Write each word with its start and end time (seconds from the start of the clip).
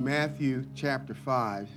Matthew 0.00 0.64
chapter 0.74 1.12
5. 1.12 1.68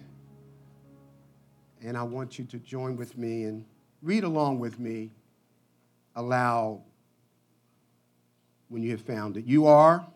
And 1.81 1.98
I 1.98 2.04
want 2.04 2.40
you 2.40 2.46
to 2.46 2.57
join 2.57 2.96
with 2.96 3.18
me 3.18 3.44
and 3.44 3.65
read 4.02 4.23
along 4.23 4.60
with 4.60 4.79
me 4.79 5.12
aloud 6.15 6.81
when 8.70 8.81
you 8.81 8.91
have 8.91 9.01
found 9.01 9.36
it. 9.36 9.44
You 9.44 9.67
are, 9.67 10.07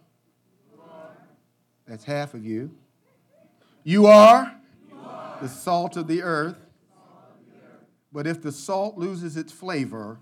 that's 1.85 2.05
half 2.05 2.33
of 2.33 2.45
you. 2.45 2.71
You 3.83 4.05
are, 4.05 4.55
the 5.41 5.49
salt 5.49 5.97
of 5.97 6.07
the 6.07 6.23
earth. 6.23 6.55
But 8.13 8.25
if 8.25 8.41
the 8.41 8.53
salt 8.53 8.97
loses 8.97 9.35
its 9.35 9.51
flavor, 9.51 10.17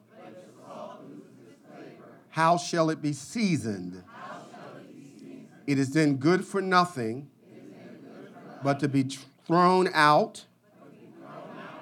how 2.29 2.57
shall 2.57 2.89
it 2.89 2.99
be 2.99 3.13
seasoned? 3.13 4.01
It 5.67 5.77
is 5.77 5.91
then 5.91 6.15
good 6.15 6.43
for 6.43 6.63
nothing 6.63 7.29
but 8.65 8.79
to 8.79 8.87
be 8.87 9.03
thrown 9.45 9.87
out 9.93 10.43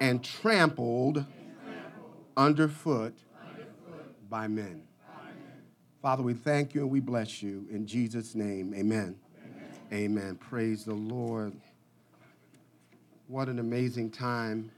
and 0.00 0.22
trampled 0.22 1.24
underfoot 2.36 3.14
by 4.28 4.46
men. 4.46 4.82
Father, 6.02 6.22
we 6.22 6.34
thank 6.34 6.74
you 6.74 6.82
and 6.82 6.90
we 6.90 7.00
bless 7.00 7.42
you. 7.42 7.66
In 7.70 7.86
Jesus' 7.86 8.34
name, 8.34 8.74
amen. 8.74 9.16
Amen. 9.94 10.36
Praise 10.36 10.84
the 10.84 10.92
Lord. 10.92 11.54
What 13.28 13.48
an 13.48 13.60
amazing 13.60 14.10
time 14.10 14.70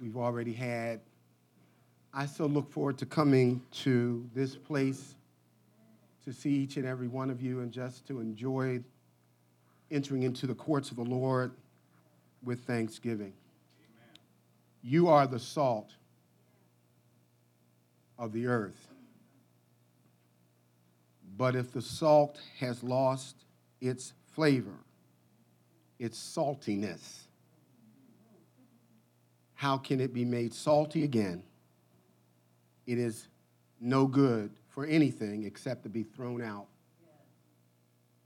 we've 0.00 0.16
already 0.16 0.54
had. 0.54 1.00
I 2.14 2.24
so 2.24 2.46
look 2.46 2.72
forward 2.72 2.96
to 2.98 3.06
coming 3.06 3.60
to 3.82 4.26
this 4.34 4.56
place 4.56 5.14
to 6.24 6.32
see 6.32 6.52
each 6.52 6.78
and 6.78 6.86
every 6.86 7.08
one 7.08 7.28
of 7.28 7.42
you 7.42 7.60
and 7.60 7.70
just 7.70 8.06
to 8.06 8.20
enjoy 8.20 8.80
entering 9.90 10.22
into 10.22 10.46
the 10.46 10.54
courts 10.54 10.90
of 10.90 10.96
the 10.96 11.04
Lord 11.04 11.52
with 12.42 12.64
thanksgiving. 12.64 13.32
Amen. 13.32 14.18
You 14.82 15.08
are 15.08 15.26
the 15.26 15.38
salt 15.38 15.92
of 18.18 18.32
the 18.32 18.46
earth. 18.46 18.88
But 21.36 21.54
if 21.54 21.72
the 21.72 21.82
salt 21.82 22.40
has 22.58 22.82
lost 22.82 23.36
its 23.80 24.12
flavor, 24.32 24.78
its 25.98 26.18
saltiness, 26.18 27.26
how 29.54 29.78
can 29.78 30.00
it 30.00 30.12
be 30.12 30.24
made 30.24 30.52
salty 30.52 31.04
again? 31.04 31.42
It 32.86 32.98
is 32.98 33.28
no 33.80 34.06
good 34.06 34.50
for 34.68 34.84
anything 34.84 35.44
except 35.44 35.82
to 35.84 35.88
be 35.88 36.02
thrown 36.02 36.42
out 36.42 36.66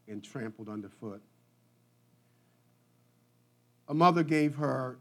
and 0.09 0.23
trampled 0.23 0.69
underfoot 0.69 1.23
a 3.93 3.95
mother 3.95 4.23
gave 4.23 4.55
her 4.55 4.97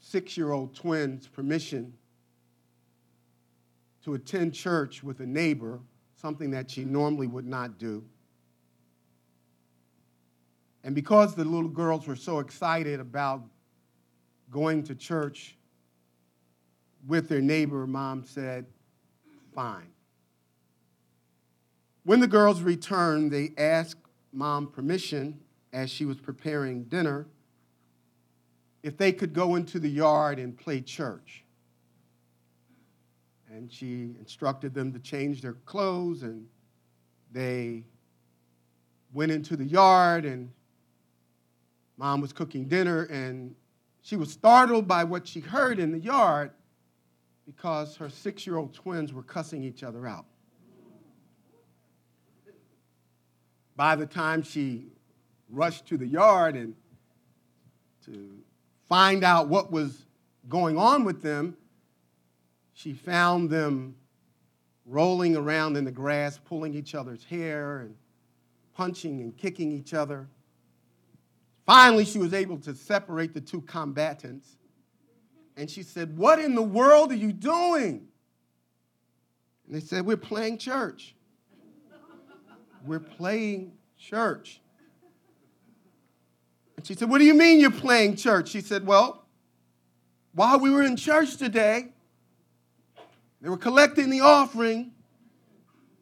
six 0.00 0.38
year 0.38 0.52
old 0.52 0.74
twins 0.74 1.28
permission 1.28 1.92
to 4.02 4.14
attend 4.14 4.54
church 4.54 5.02
with 5.02 5.20
a 5.20 5.26
neighbor, 5.26 5.80
something 6.16 6.50
that 6.50 6.70
she 6.70 6.82
normally 6.82 7.26
would 7.26 7.44
not 7.44 7.76
do. 7.76 8.02
And 10.82 10.94
because 10.94 11.34
the 11.34 11.44
little 11.44 11.68
girls 11.68 12.06
were 12.06 12.16
so 12.16 12.38
excited 12.38 13.00
about 13.00 13.42
going 14.50 14.82
to 14.84 14.94
church 14.94 15.58
with 17.06 17.28
their 17.28 17.42
neighbor, 17.42 17.86
mom 17.86 18.24
said, 18.24 18.64
Fine. 19.54 19.92
When 22.04 22.20
the 22.20 22.26
girls 22.26 22.62
returned, 22.62 23.30
they 23.30 23.52
asked 23.58 24.00
mom 24.32 24.68
permission 24.68 25.38
as 25.74 25.90
she 25.90 26.06
was 26.06 26.16
preparing 26.16 26.84
dinner 26.84 27.26
if 28.82 28.96
they 28.96 29.12
could 29.12 29.32
go 29.32 29.54
into 29.54 29.78
the 29.78 29.88
yard 29.88 30.38
and 30.38 30.56
play 30.56 30.80
church. 30.80 31.44
And 33.50 33.70
she 33.70 34.14
instructed 34.18 34.74
them 34.74 34.92
to 34.92 34.98
change 34.98 35.42
their 35.42 35.52
clothes, 35.52 36.22
and 36.22 36.46
they 37.30 37.84
went 39.12 39.30
into 39.30 39.56
the 39.56 39.64
yard, 39.64 40.24
and 40.24 40.50
mom 41.96 42.20
was 42.20 42.32
cooking 42.32 42.64
dinner, 42.64 43.04
and 43.04 43.54
she 44.00 44.16
was 44.16 44.32
startled 44.32 44.88
by 44.88 45.04
what 45.04 45.28
she 45.28 45.40
heard 45.40 45.78
in 45.78 45.92
the 45.92 45.98
yard 45.98 46.50
because 47.46 47.96
her 47.96 48.08
six 48.08 48.46
year 48.46 48.56
old 48.56 48.74
twins 48.74 49.12
were 49.12 49.22
cussing 49.22 49.62
each 49.62 49.82
other 49.82 50.06
out. 50.06 50.26
By 53.76 53.96
the 53.96 54.06
time 54.06 54.42
she 54.42 54.88
rushed 55.48 55.86
to 55.86 55.96
the 55.96 56.06
yard 56.06 56.56
and 56.56 56.74
to 58.06 58.42
find 58.92 59.24
out 59.24 59.48
what 59.48 59.72
was 59.72 60.04
going 60.50 60.76
on 60.76 61.02
with 61.02 61.22
them, 61.22 61.56
she 62.74 62.92
found 62.92 63.48
them 63.48 63.96
rolling 64.84 65.34
around 65.34 65.78
in 65.78 65.84
the 65.86 65.90
grass, 65.90 66.38
pulling 66.44 66.74
each 66.74 66.94
other's 66.94 67.24
hair 67.24 67.78
and 67.78 67.96
punching 68.74 69.22
and 69.22 69.34
kicking 69.34 69.72
each 69.72 69.94
other. 69.94 70.28
Finally, 71.64 72.04
she 72.04 72.18
was 72.18 72.34
able 72.34 72.58
to 72.58 72.74
separate 72.74 73.32
the 73.32 73.40
two 73.40 73.62
combatants. 73.62 74.58
And 75.56 75.70
she 75.70 75.82
said, 75.82 76.14
What 76.18 76.38
in 76.38 76.54
the 76.54 76.60
world 76.60 77.12
are 77.12 77.16
you 77.16 77.32
doing? 77.32 78.06
And 79.66 79.74
they 79.74 79.80
said, 79.80 80.04
We're 80.04 80.18
playing 80.18 80.58
church. 80.58 81.14
We're 82.84 83.00
playing 83.00 83.72
church. 83.96 84.60
And 86.82 86.86
she 86.88 86.94
said, 86.94 87.08
What 87.08 87.18
do 87.18 87.24
you 87.24 87.34
mean 87.34 87.60
you're 87.60 87.70
playing 87.70 88.16
church? 88.16 88.48
She 88.48 88.60
said, 88.60 88.84
Well, 88.84 89.24
while 90.34 90.58
we 90.58 90.68
were 90.68 90.82
in 90.82 90.96
church 90.96 91.36
today, 91.36 91.92
they 93.40 93.48
were 93.48 93.56
collecting 93.56 94.10
the 94.10 94.22
offering. 94.22 94.90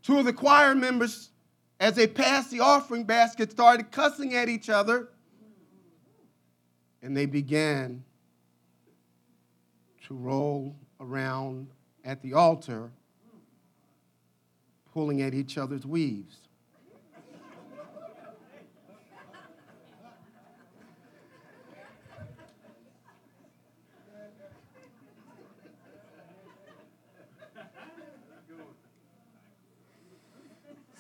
Two 0.03 0.19
of 0.19 0.25
the 0.25 0.33
choir 0.33 0.75
members, 0.75 1.33
as 1.81 1.97
they 1.97 2.07
passed 2.07 2.51
the 2.51 2.61
offering 2.61 3.05
basket, 3.05 3.51
started 3.51 3.91
cussing 3.91 4.35
at 4.35 4.49
each 4.49 4.71
other. 4.71 5.11
And 7.03 7.15
they 7.15 7.27
began 7.27 8.03
to 10.07 10.15
roll 10.15 10.75
around 10.99 11.69
at 12.07 12.23
the 12.23 12.33
altar, 12.33 12.91
pulling 14.95 15.21
at 15.21 15.35
each 15.35 15.59
other's 15.59 15.85
weaves. 15.85 16.39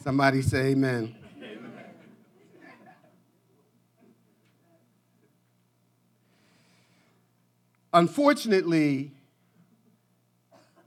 Somebody 0.02 0.40
say 0.40 0.68
amen. 0.68 1.14
amen. 1.36 1.74
Unfortunately, 7.92 9.12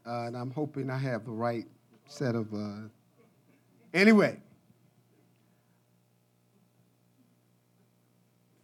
uh, 0.03 0.23
and 0.23 0.35
I'm 0.35 0.49
hoping 0.49 0.89
I 0.89 0.97
have 0.97 1.25
the 1.25 1.31
right 1.31 1.67
set 2.07 2.33
of. 2.33 2.51
Uh, 2.55 2.87
anyway, 3.93 4.39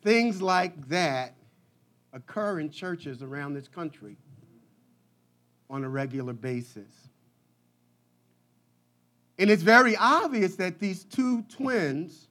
things 0.02 0.42
like 0.42 0.88
that 0.90 1.36
occur 2.12 2.60
in 2.60 2.72
churches 2.72 3.22
around 3.22 3.54
this 3.54 3.68
country 3.68 4.18
on 5.70 5.84
a 5.84 5.90
regular 5.90 6.34
basis. 6.34 7.09
And 9.40 9.50
it's 9.50 9.64
very 9.64 9.96
obvious 9.96 10.58
that 10.58 10.80
these 10.80 11.06
two 11.06 11.44
twins 11.44 12.28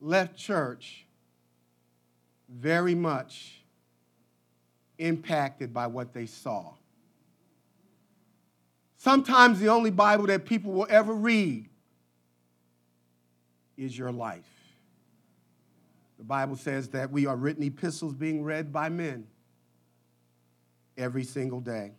left 0.00 0.36
church 0.36 1.06
very 2.46 2.94
much 2.94 3.62
impacted 4.98 5.72
by 5.72 5.86
what 5.86 6.12
they 6.12 6.26
saw. 6.26 6.74
Sometimes 8.98 9.60
the 9.60 9.68
only 9.68 9.90
Bible 9.90 10.26
that 10.26 10.44
people 10.44 10.72
will 10.72 10.86
ever 10.90 11.14
read 11.14 11.70
is 13.78 13.96
your 13.96 14.12
life. 14.12 14.44
The 16.18 16.24
Bible 16.24 16.56
says 16.56 16.88
that 16.88 17.10
we 17.10 17.24
are 17.24 17.36
written 17.36 17.62
epistles 17.62 18.12
being 18.12 18.44
read 18.44 18.72
by 18.72 18.90
men 18.90 19.26
every 20.98 21.24
single 21.24 21.60
day. 21.60 21.92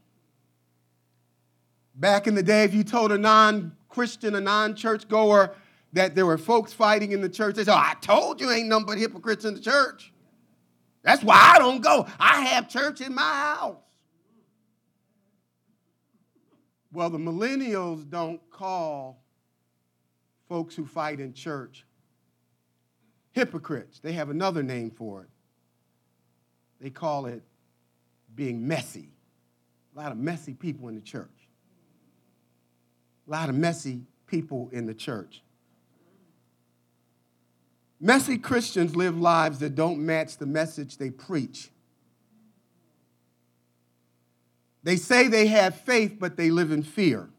Back 1.96 2.28
in 2.28 2.36
the 2.36 2.44
day, 2.44 2.64
if 2.64 2.74
you 2.74 2.84
told 2.84 3.12
a 3.12 3.18
non 3.18 3.76
Christian, 3.90 4.36
a 4.36 4.42
non 4.42 4.76
church 4.76 5.08
goer, 5.08 5.56
that 5.94 6.16
there 6.16 6.26
were 6.26 6.38
folks 6.38 6.72
fighting 6.72 7.12
in 7.12 7.22
the 7.22 7.30
church, 7.30 7.56
they 7.56 7.64
said, 7.64 7.74
oh, 7.74 7.78
I 7.78 7.96
told 8.00 8.40
you 8.40 8.52
ain't 8.52 8.68
nothing 8.68 8.86
but 8.86 8.98
hypocrites 8.98 9.46
in 9.46 9.56
the 9.56 9.60
church. 9.60 10.14
That's 11.04 11.24
why 11.24 11.54
I 11.56 11.60
don't 11.60 11.82
go. 11.82 12.08
I 12.20 12.42
have 12.42 12.70
church 12.70 13.02
in 13.02 13.16
my 13.16 13.22
house. 13.22 13.78
Well, 16.92 17.10
the 17.10 17.18
millennials 17.18 18.08
don't 18.10 18.42
call 18.52 19.24
folks 20.48 20.76
who 20.76 20.86
fight 20.86 21.20
in 21.20 21.34
church 21.34 21.86
hypocrites. 23.32 24.00
They 24.00 24.14
have 24.14 24.30
another 24.30 24.64
name 24.64 24.90
for 24.92 25.22
it. 25.22 25.30
They 26.82 26.90
call 26.90 27.28
it 27.28 27.44
being 28.36 28.68
messy. 28.68 29.12
A 29.96 30.00
lot 30.00 30.12
of 30.12 30.18
messy 30.18 30.54
people 30.54 30.88
in 30.88 30.96
the 30.96 31.02
church. 31.02 31.39
A 33.30 33.32
lot 33.32 33.50
of 33.50 33.56
messy 33.56 34.02
people 34.26 34.70
in 34.72 34.88
the 34.88 34.94
church. 34.94 35.44
Messy 38.02 38.40
Christians 38.40 38.96
live 38.96 39.20
lives 39.20 39.60
that 39.60 39.76
don't 39.76 40.00
match 40.00 40.38
the 40.38 40.48
message 40.48 40.98
they 40.98 41.12
preach. 41.12 41.70
They 44.82 44.96
say 44.96 45.28
they 45.28 45.48
have 45.48 45.76
faith, 45.76 46.16
but 46.18 46.38
they 46.38 46.50
live 46.50 46.72
in 46.72 46.82
fear. 46.82 47.30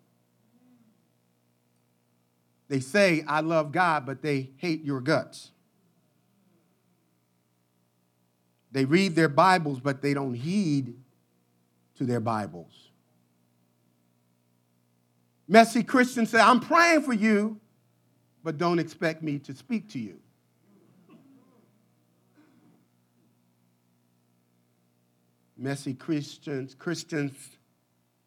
They 2.68 2.78
say, 2.78 3.24
I 3.26 3.40
love 3.40 3.72
God, 3.72 4.06
but 4.06 4.22
they 4.22 4.50
hate 4.58 4.84
your 4.84 5.00
guts. 5.00 5.50
They 8.70 8.84
read 8.84 9.16
their 9.16 9.28
Bibles, 9.28 9.80
but 9.80 10.02
they 10.02 10.14
don't 10.14 10.34
heed 10.34 10.94
to 11.96 12.04
their 12.04 12.20
Bibles. 12.20 12.89
Messy 15.50 15.82
Christians 15.82 16.30
say, 16.30 16.38
I'm 16.38 16.60
praying 16.60 17.02
for 17.02 17.12
you, 17.12 17.58
but 18.44 18.56
don't 18.56 18.78
expect 18.78 19.20
me 19.20 19.40
to 19.40 19.52
speak 19.52 19.88
to 19.90 19.98
you. 19.98 20.20
Messy 25.58 25.92
Christians, 25.92 26.76
Christians 26.76 27.32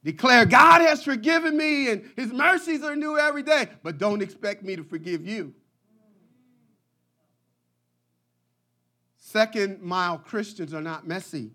declare, 0.03 0.45
God 0.45 0.81
has 0.81 1.01
forgiven 1.01 1.55
me 1.55 1.91
and 1.91 2.03
his 2.17 2.33
mercies 2.33 2.83
are 2.83 2.93
new 2.93 3.17
every 3.17 3.41
day, 3.41 3.67
but 3.83 3.97
don't 3.97 4.21
expect 4.21 4.61
me 4.61 4.75
to 4.75 4.83
forgive 4.83 5.25
you. 5.25 5.53
Second 9.15 9.81
mile 9.81 10.17
Christians 10.17 10.73
are 10.73 10.81
not 10.81 11.07
messy. 11.07 11.51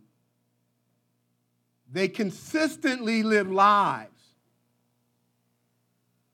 They 1.93 2.09
consistently 2.09 3.23
live 3.23 3.53
lives 3.53 4.18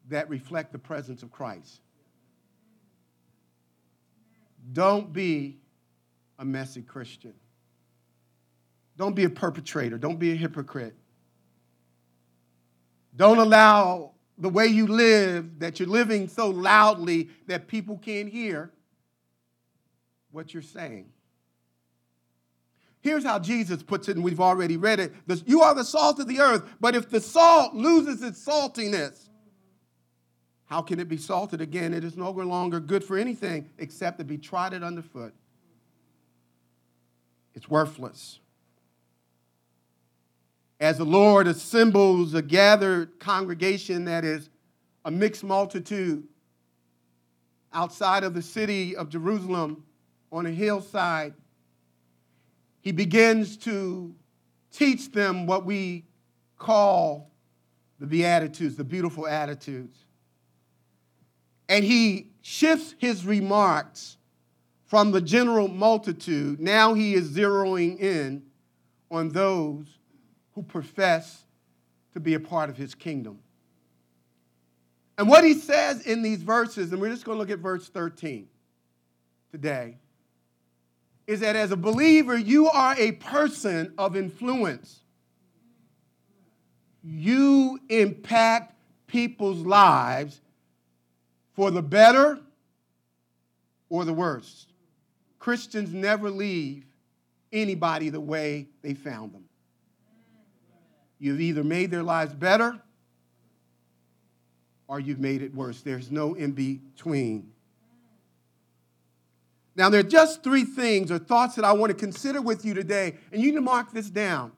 that 0.08 0.28
reflect 0.28 0.72
the 0.72 0.78
presence 0.78 1.22
of 1.22 1.30
Christ. 1.30 1.80
Don't 4.72 5.12
be 5.12 5.58
a 6.38 6.44
messy 6.44 6.82
Christian. 6.82 7.34
Don't 8.96 9.14
be 9.14 9.24
a 9.24 9.30
perpetrator. 9.30 9.98
Don't 9.98 10.18
be 10.18 10.32
a 10.32 10.36
hypocrite. 10.36 10.94
Don't 13.16 13.38
allow 13.38 14.12
the 14.38 14.48
way 14.48 14.66
you 14.66 14.86
live 14.86 15.60
that 15.60 15.78
you're 15.78 15.88
living 15.88 16.28
so 16.28 16.50
loudly 16.50 17.30
that 17.46 17.68
people 17.68 17.98
can't 17.98 18.28
hear 18.28 18.72
what 20.32 20.52
you're 20.52 20.62
saying. 20.62 21.10
Here's 23.00 23.22
how 23.22 23.38
Jesus 23.38 23.82
puts 23.82 24.08
it, 24.08 24.16
and 24.16 24.24
we've 24.24 24.40
already 24.40 24.76
read 24.76 24.98
it. 24.98 25.12
You 25.46 25.62
are 25.62 25.74
the 25.74 25.84
salt 25.84 26.18
of 26.18 26.26
the 26.26 26.40
earth, 26.40 26.64
but 26.80 26.96
if 26.96 27.10
the 27.10 27.20
salt 27.20 27.74
loses 27.74 28.22
its 28.22 28.44
saltiness, 28.44 29.28
how 30.66 30.82
can 30.82 30.98
it 30.98 31.08
be 31.08 31.16
salted 31.16 31.60
again? 31.60 31.92
It 31.92 32.04
is 32.04 32.16
no 32.16 32.30
longer 32.30 32.80
good 32.80 33.04
for 33.04 33.18
anything 33.18 33.70
except 33.78 34.18
to 34.18 34.24
be 34.24 34.38
trodden 34.38 34.82
underfoot. 34.82 35.34
It's 37.54 37.68
worthless. 37.68 38.40
As 40.80 40.98
the 40.98 41.04
Lord 41.04 41.46
assembles 41.46 42.34
a 42.34 42.42
gathered 42.42 43.20
congregation 43.20 44.06
that 44.06 44.24
is 44.24 44.50
a 45.04 45.10
mixed 45.10 45.44
multitude 45.44 46.24
outside 47.72 48.24
of 48.24 48.34
the 48.34 48.42
city 48.42 48.96
of 48.96 49.08
Jerusalem 49.08 49.84
on 50.32 50.46
a 50.46 50.50
hillside, 50.50 51.34
he 52.80 52.92
begins 52.92 53.56
to 53.58 54.14
teach 54.72 55.12
them 55.12 55.46
what 55.46 55.64
we 55.64 56.04
call 56.58 57.30
the 58.00 58.06
Beatitudes, 58.06 58.76
the 58.76 58.84
beautiful 58.84 59.26
attitudes. 59.26 59.96
And 61.68 61.84
he 61.84 62.30
shifts 62.42 62.94
his 62.98 63.24
remarks 63.24 64.16
from 64.84 65.12
the 65.12 65.20
general 65.20 65.68
multitude. 65.68 66.60
Now 66.60 66.94
he 66.94 67.14
is 67.14 67.30
zeroing 67.30 67.98
in 67.98 68.42
on 69.10 69.30
those 69.30 69.86
who 70.54 70.62
profess 70.62 71.44
to 72.12 72.20
be 72.20 72.34
a 72.34 72.40
part 72.40 72.70
of 72.70 72.76
his 72.76 72.94
kingdom. 72.94 73.38
And 75.16 75.28
what 75.28 75.44
he 75.44 75.54
says 75.54 76.06
in 76.06 76.22
these 76.22 76.42
verses, 76.42 76.92
and 76.92 77.00
we're 77.00 77.10
just 77.10 77.24
going 77.24 77.36
to 77.36 77.40
look 77.40 77.50
at 77.50 77.58
verse 77.58 77.88
13 77.88 78.48
today 79.50 79.98
is 81.26 81.40
that 81.40 81.56
as 81.56 81.70
a 81.70 81.76
believer, 81.76 82.36
you 82.36 82.68
are 82.68 82.94
a 82.98 83.12
person 83.12 83.94
of 83.96 84.16
influence. 84.16 85.00
You 87.02 87.78
impact 87.88 88.74
people's 89.06 89.60
lives 89.60 90.40
for 91.54 91.70
the 91.70 91.82
better 91.82 92.38
or 93.88 94.04
the 94.04 94.12
worse. 94.12 94.66
Christians 95.38 95.92
never 95.92 96.30
leave 96.30 96.84
anybody 97.52 98.10
the 98.10 98.20
way 98.20 98.68
they 98.82 98.94
found 98.94 99.32
them. 99.32 99.44
You've 101.18 101.40
either 101.40 101.64
made 101.64 101.90
their 101.90 102.02
lives 102.02 102.34
better 102.34 102.78
or 104.88 105.00
you've 105.00 105.20
made 105.20 105.42
it 105.42 105.54
worse. 105.54 105.80
There's 105.80 106.10
no 106.10 106.34
in 106.34 106.52
between. 106.52 107.50
Now, 109.76 109.88
there 109.88 110.00
are 110.00 110.04
just 110.04 110.44
three 110.44 110.64
things 110.64 111.10
or 111.10 111.18
thoughts 111.18 111.56
that 111.56 111.64
I 111.64 111.72
want 111.72 111.90
to 111.90 111.96
consider 111.96 112.40
with 112.40 112.64
you 112.64 112.74
today, 112.74 113.16
and 113.32 113.42
you 113.42 113.48
need 113.48 113.56
to 113.56 113.60
mark 113.60 113.92
this 113.92 114.08
down. 114.08 114.52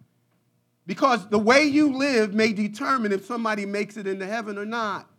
Because 0.87 1.29
the 1.29 1.39
way 1.39 1.65
you 1.65 1.97
live 1.97 2.35
may 2.35 2.53
determine 2.53 3.13
if 3.13 3.25
somebody 3.25 3.67
makes 3.67 3.97
it 3.97 4.07
into 4.07 4.27
heaven 4.27 4.59
or 4.59 4.67
not. 4.67 5.11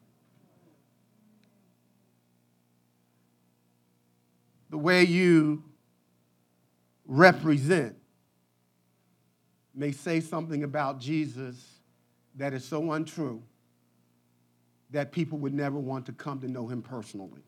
The 4.70 4.78
way 4.78 5.04
you 5.04 5.64
represent 7.06 7.96
may 9.74 9.92
say 9.92 10.20
something 10.20 10.64
about 10.64 11.00
Jesus 11.00 11.56
that 12.36 12.54
is 12.54 12.66
so 12.66 12.92
untrue 12.92 13.42
that 14.92 15.12
people 15.12 15.38
would 15.40 15.54
never 15.54 15.78
want 15.80 16.06
to 16.06 16.12
come 16.12 16.40
to 16.40 16.48
know 16.48 16.68
him 16.68 16.82
personally. 16.82 17.42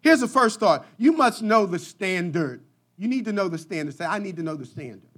Here's 0.00 0.20
the 0.20 0.28
first 0.28 0.60
thought 0.60 0.86
you 0.98 1.12
must 1.12 1.42
know 1.42 1.66
the 1.66 1.78
standard. 1.78 2.62
You 2.98 3.08
need 3.08 3.24
to 3.24 3.32
know 3.32 3.48
the 3.48 3.58
standard. 3.58 3.94
Say, 3.96 4.04
I 4.04 4.18
need 4.18 4.36
to 4.36 4.42
know 4.42 4.54
the 4.54 4.66
standard. 4.66 5.08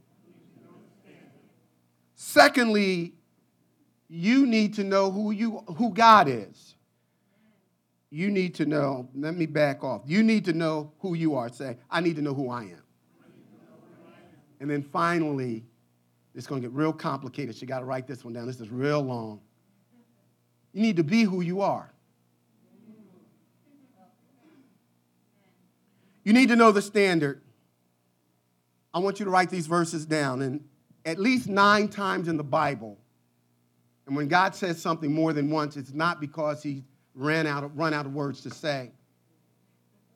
Secondly, 2.14 3.14
you 4.08 4.46
need 4.46 4.74
to 4.74 4.84
know 4.84 5.10
who, 5.10 5.32
you, 5.32 5.58
who 5.76 5.92
God 5.92 6.28
is. 6.28 6.73
You 8.14 8.30
need 8.30 8.54
to 8.54 8.64
know, 8.64 9.08
let 9.12 9.34
me 9.34 9.44
back 9.44 9.82
off. 9.82 10.02
You 10.06 10.22
need 10.22 10.44
to 10.44 10.52
know 10.52 10.92
who 11.00 11.14
you 11.14 11.34
are. 11.34 11.48
Say, 11.48 11.78
I 11.90 12.00
need 12.00 12.14
to 12.14 12.22
know 12.22 12.32
who 12.32 12.48
I 12.48 12.62
am. 12.62 12.82
And 14.60 14.70
then 14.70 14.84
finally, 14.84 15.64
it's 16.32 16.46
going 16.46 16.62
to 16.62 16.68
get 16.68 16.76
real 16.76 16.92
complicated. 16.92 17.60
You 17.60 17.66
got 17.66 17.80
to 17.80 17.84
write 17.84 18.06
this 18.06 18.24
one 18.24 18.32
down. 18.32 18.46
This 18.46 18.60
is 18.60 18.70
real 18.70 19.02
long. 19.02 19.40
You 20.72 20.82
need 20.82 20.94
to 20.98 21.02
be 21.02 21.24
who 21.24 21.40
you 21.40 21.60
are. 21.60 21.92
You 26.22 26.32
need 26.32 26.50
to 26.50 26.56
know 26.56 26.70
the 26.70 26.82
standard. 26.82 27.42
I 28.94 29.00
want 29.00 29.18
you 29.18 29.24
to 29.24 29.30
write 29.32 29.50
these 29.50 29.66
verses 29.66 30.06
down. 30.06 30.40
And 30.40 30.64
at 31.04 31.18
least 31.18 31.48
nine 31.48 31.88
times 31.88 32.28
in 32.28 32.36
the 32.36 32.44
Bible, 32.44 32.96
and 34.06 34.14
when 34.14 34.28
God 34.28 34.54
says 34.54 34.80
something 34.80 35.12
more 35.12 35.32
than 35.32 35.50
once, 35.50 35.76
it's 35.76 35.92
not 35.92 36.20
because 36.20 36.62
he 36.62 36.84
ran 37.14 37.46
out 37.46 37.64
of, 37.64 37.76
run 37.76 37.94
out 37.94 38.06
of 38.06 38.14
words 38.14 38.40
to 38.42 38.50
say. 38.50 38.90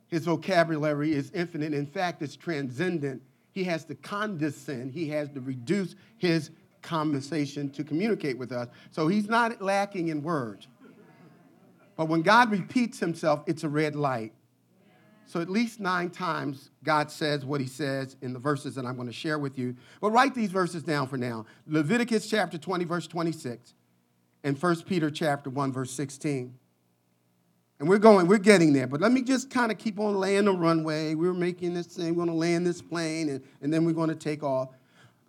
His 0.08 0.24
vocabulary 0.24 1.12
is 1.12 1.30
infinite. 1.32 1.74
In 1.74 1.86
fact, 1.86 2.22
it's 2.22 2.36
transcendent. 2.36 3.22
He 3.52 3.64
has 3.64 3.84
to 3.86 3.94
condescend, 3.94 4.92
he 4.92 5.08
has 5.10 5.28
to 5.30 5.40
reduce 5.40 5.94
his 6.16 6.50
conversation 6.82 7.70
to 7.70 7.84
communicate 7.84 8.38
with 8.38 8.52
us. 8.52 8.68
So 8.90 9.08
he's 9.08 9.28
not 9.28 9.60
lacking 9.60 10.08
in 10.08 10.22
words. 10.22 10.68
But 11.96 12.06
when 12.06 12.22
God 12.22 12.52
repeats 12.52 13.00
himself, 13.00 13.42
it's 13.46 13.64
a 13.64 13.68
red 13.68 13.96
light. 13.96 14.32
So 15.26 15.40
at 15.40 15.50
least 15.50 15.78
nine 15.78 16.08
times 16.08 16.70
God 16.84 17.10
says 17.10 17.44
what 17.44 17.60
he 17.60 17.66
says 17.66 18.16
in 18.22 18.32
the 18.32 18.38
verses 18.38 18.74
that 18.76 18.86
I'm 18.86 18.94
going 18.94 19.08
to 19.08 19.12
share 19.12 19.38
with 19.38 19.58
you. 19.58 19.76
But 20.00 20.10
write 20.10 20.34
these 20.34 20.50
verses 20.50 20.82
down 20.82 21.06
for 21.06 21.18
now. 21.18 21.44
Leviticus 21.66 22.30
chapter 22.30 22.56
20 22.56 22.84
verse 22.86 23.06
26 23.06 23.74
and 24.42 24.60
1 24.60 24.82
Peter 24.82 25.10
chapter 25.10 25.50
1 25.50 25.72
verse 25.72 25.90
16. 25.90 26.57
And 27.78 27.88
we're 27.88 27.98
going, 27.98 28.26
we're 28.26 28.38
getting 28.38 28.72
there. 28.72 28.86
But 28.86 29.00
let 29.00 29.12
me 29.12 29.22
just 29.22 29.50
kind 29.50 29.70
of 29.70 29.78
keep 29.78 30.00
on 30.00 30.16
laying 30.16 30.46
the 30.46 30.52
runway. 30.52 31.14
We're 31.14 31.34
making 31.34 31.74
this 31.74 31.86
thing, 31.86 32.14
we're 32.14 32.24
going 32.24 32.28
to 32.28 32.34
land 32.34 32.66
this 32.66 32.82
plane, 32.82 33.28
and, 33.28 33.42
and 33.62 33.72
then 33.72 33.84
we're 33.84 33.92
going 33.92 34.08
to 34.08 34.16
take 34.16 34.42
off. 34.42 34.70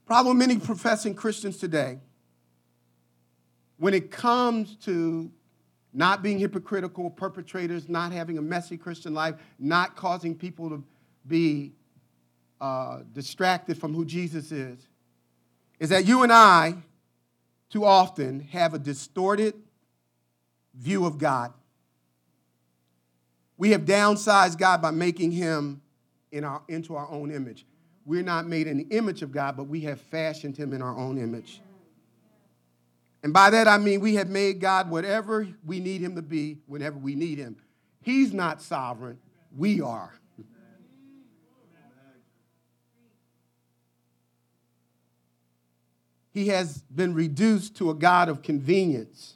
Problem 0.05 0.39
many 0.39 0.57
professing 0.57 1.13
Christians 1.13 1.57
today, 1.57 1.99
when 3.77 3.93
it 3.93 4.09
comes 4.09 4.75
to 4.77 5.31
not 5.93 6.23
being 6.23 6.39
hypocritical 6.39 7.09
perpetrators, 7.09 7.87
not 7.89 8.11
having 8.11 8.37
a 8.37 8.41
messy 8.41 8.77
Christian 8.77 9.13
life, 9.13 9.35
not 9.59 9.95
causing 9.95 10.35
people 10.35 10.69
to 10.69 10.83
be 11.27 11.73
uh, 12.59 12.99
distracted 13.13 13.77
from 13.77 13.93
who 13.93 14.05
Jesus 14.05 14.51
is 14.51 14.87
is 15.79 15.89
that 15.89 16.05
you 16.05 16.23
and 16.23 16.31
I, 16.31 16.75
too 17.69 17.85
often, 17.85 18.41
have 18.51 18.73
a 18.73 18.79
distorted 18.79 19.53
view 20.73 21.05
of 21.05 21.17
God. 21.17 21.53
We 23.59 23.71
have 23.71 23.81
downsized 23.81 24.57
God 24.57 24.81
by 24.81 24.91
making 24.91 25.33
him 25.33 25.81
in 26.31 26.45
our, 26.45 26.61
into 26.69 26.95
our 26.95 27.11
own 27.11 27.29
image. 27.29 27.65
We're 28.05 28.23
not 28.23 28.47
made 28.47 28.67
in 28.67 28.77
the 28.77 28.87
image 28.95 29.21
of 29.21 29.33
God, 29.33 29.57
but 29.57 29.65
we 29.65 29.81
have 29.81 29.99
fashioned 29.99 30.55
him 30.55 30.71
in 30.71 30.81
our 30.81 30.97
own 30.97 31.17
image. 31.17 31.61
And 33.21 33.33
by 33.33 33.49
that 33.49 33.67
I 33.67 33.77
mean 33.77 33.99
we 33.99 34.15
have 34.15 34.29
made 34.29 34.61
God 34.61 34.89
whatever 34.89 35.45
we 35.65 35.81
need 35.81 35.99
him 35.99 36.15
to 36.15 36.21
be 36.21 36.59
whenever 36.67 36.97
we 36.97 37.15
need 37.15 37.37
him. 37.37 37.57
He's 38.01 38.33
not 38.33 38.61
sovereign, 38.61 39.19
we 39.53 39.81
are. 39.81 40.13
He 46.31 46.47
has 46.47 46.77
been 46.83 47.13
reduced 47.13 47.75
to 47.77 47.89
a 47.89 47.93
God 47.93 48.29
of 48.29 48.41
convenience. 48.41 49.35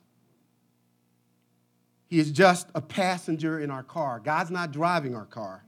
He 2.13 2.19
is 2.19 2.29
just 2.29 2.67
a 2.75 2.81
passenger 2.81 3.61
in 3.61 3.71
our 3.71 3.81
car. 3.81 4.19
God's 4.19 4.51
not 4.51 4.71
driving 4.71 5.15
our 5.15 5.25
car, 5.25 5.63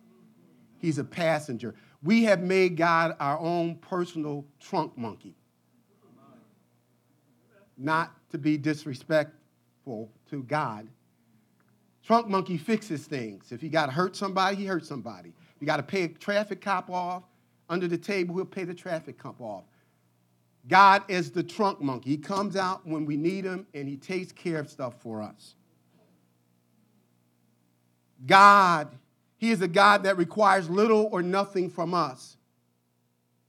He's 0.77 0.99
a 0.99 1.03
passenger. 1.03 1.73
We 2.03 2.23
have 2.25 2.39
made 2.39 2.77
God 2.77 3.15
our 3.19 3.39
own 3.39 3.77
personal 3.77 4.45
trunk 4.59 4.95
monkey. 4.95 5.33
Not 7.79 8.11
to 8.29 8.37
be 8.37 8.57
disrespectful 8.57 10.11
to 10.29 10.43
God. 10.43 10.87
Trunk 12.05 12.27
monkey 12.27 12.59
fixes 12.59 13.05
things. 13.07 13.51
If 13.51 13.63
you 13.63 13.69
got 13.69 13.87
to 13.87 13.91
hurt 13.91 14.15
somebody, 14.15 14.57
he 14.57 14.65
hurts 14.67 14.87
somebody. 14.87 15.29
If 15.29 15.61
you 15.61 15.65
got 15.65 15.77
to 15.77 15.83
pay 15.83 16.03
a 16.03 16.09
traffic 16.09 16.61
cop 16.61 16.91
off 16.91 17.23
under 17.69 17.87
the 17.87 17.97
table, 17.97 18.35
he'll 18.35 18.45
pay 18.45 18.65
the 18.65 18.75
traffic 18.75 19.17
cop 19.17 19.41
off. 19.41 19.63
God 20.67 21.01
is 21.07 21.31
the 21.31 21.41
trunk 21.41 21.81
monkey. 21.81 22.11
He 22.11 22.17
comes 22.17 22.55
out 22.55 22.85
when 22.85 23.03
we 23.03 23.17
need 23.17 23.45
him 23.45 23.65
and 23.73 23.87
he 23.87 23.97
takes 23.97 24.31
care 24.31 24.59
of 24.59 24.69
stuff 24.69 24.93
for 25.01 25.23
us. 25.23 25.55
God, 28.25 28.89
He 29.37 29.51
is 29.51 29.61
a 29.61 29.67
God 29.67 30.03
that 30.03 30.17
requires 30.17 30.69
little 30.69 31.09
or 31.11 31.21
nothing 31.21 31.69
from 31.69 31.93
us. 31.93 32.37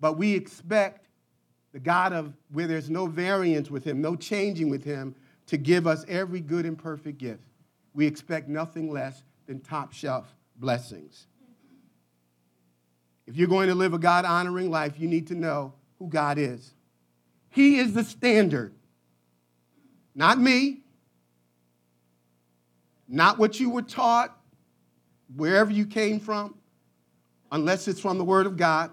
But 0.01 0.19
we 0.19 0.35
expect 0.35 1.09
the 1.73 1.81
God 1.81 2.13
of 2.13 2.33
where 2.53 2.67
there's 2.67 2.91
no 2.91 3.07
variance 3.07 3.71
with 3.71 3.85
Him, 3.85 4.01
no 4.01 4.17
changing 4.17 4.71
with 4.71 4.85
Him, 4.85 5.15
to 5.47 5.57
give 5.57 5.87
us 5.87 6.05
every 6.09 6.41
good 6.41 6.67
and 6.67 6.79
perfect 6.79 7.19
gift. 7.19 7.43
We 7.95 8.07
expect 8.07 8.49
nothing 8.49 8.91
less 8.91 9.23
than 9.47 9.61
top 9.61 9.93
shelf 9.93 10.35
blessings. 10.57 11.27
If 13.27 13.37
you're 13.37 13.49
going 13.49 13.69
to 13.69 13.75
live 13.75 13.95
a 13.95 13.99
God 13.99 14.25
honoring 14.25 14.71
life, 14.71 14.99
you 14.99 15.09
need 15.09 15.29
to 15.29 15.35
know 15.35 15.73
who 15.99 16.09
God 16.09 16.39
is. 16.39 16.73
He 17.51 17.79
is 17.79 17.95
the 17.95 18.05
standard, 18.05 18.75
not 20.15 20.39
me, 20.39 20.83
not 23.09 23.39
what 23.39 23.59
you 23.59 23.71
were 23.71 23.83
taught, 23.83 24.36
wherever 25.35 25.71
you 25.71 25.87
came 25.87 26.21
from, 26.21 26.55
unless 27.51 27.89
it's 27.89 28.01
from 28.01 28.19
the 28.19 28.25
Word 28.25 28.47
of 28.47 28.57
God, 28.57 28.91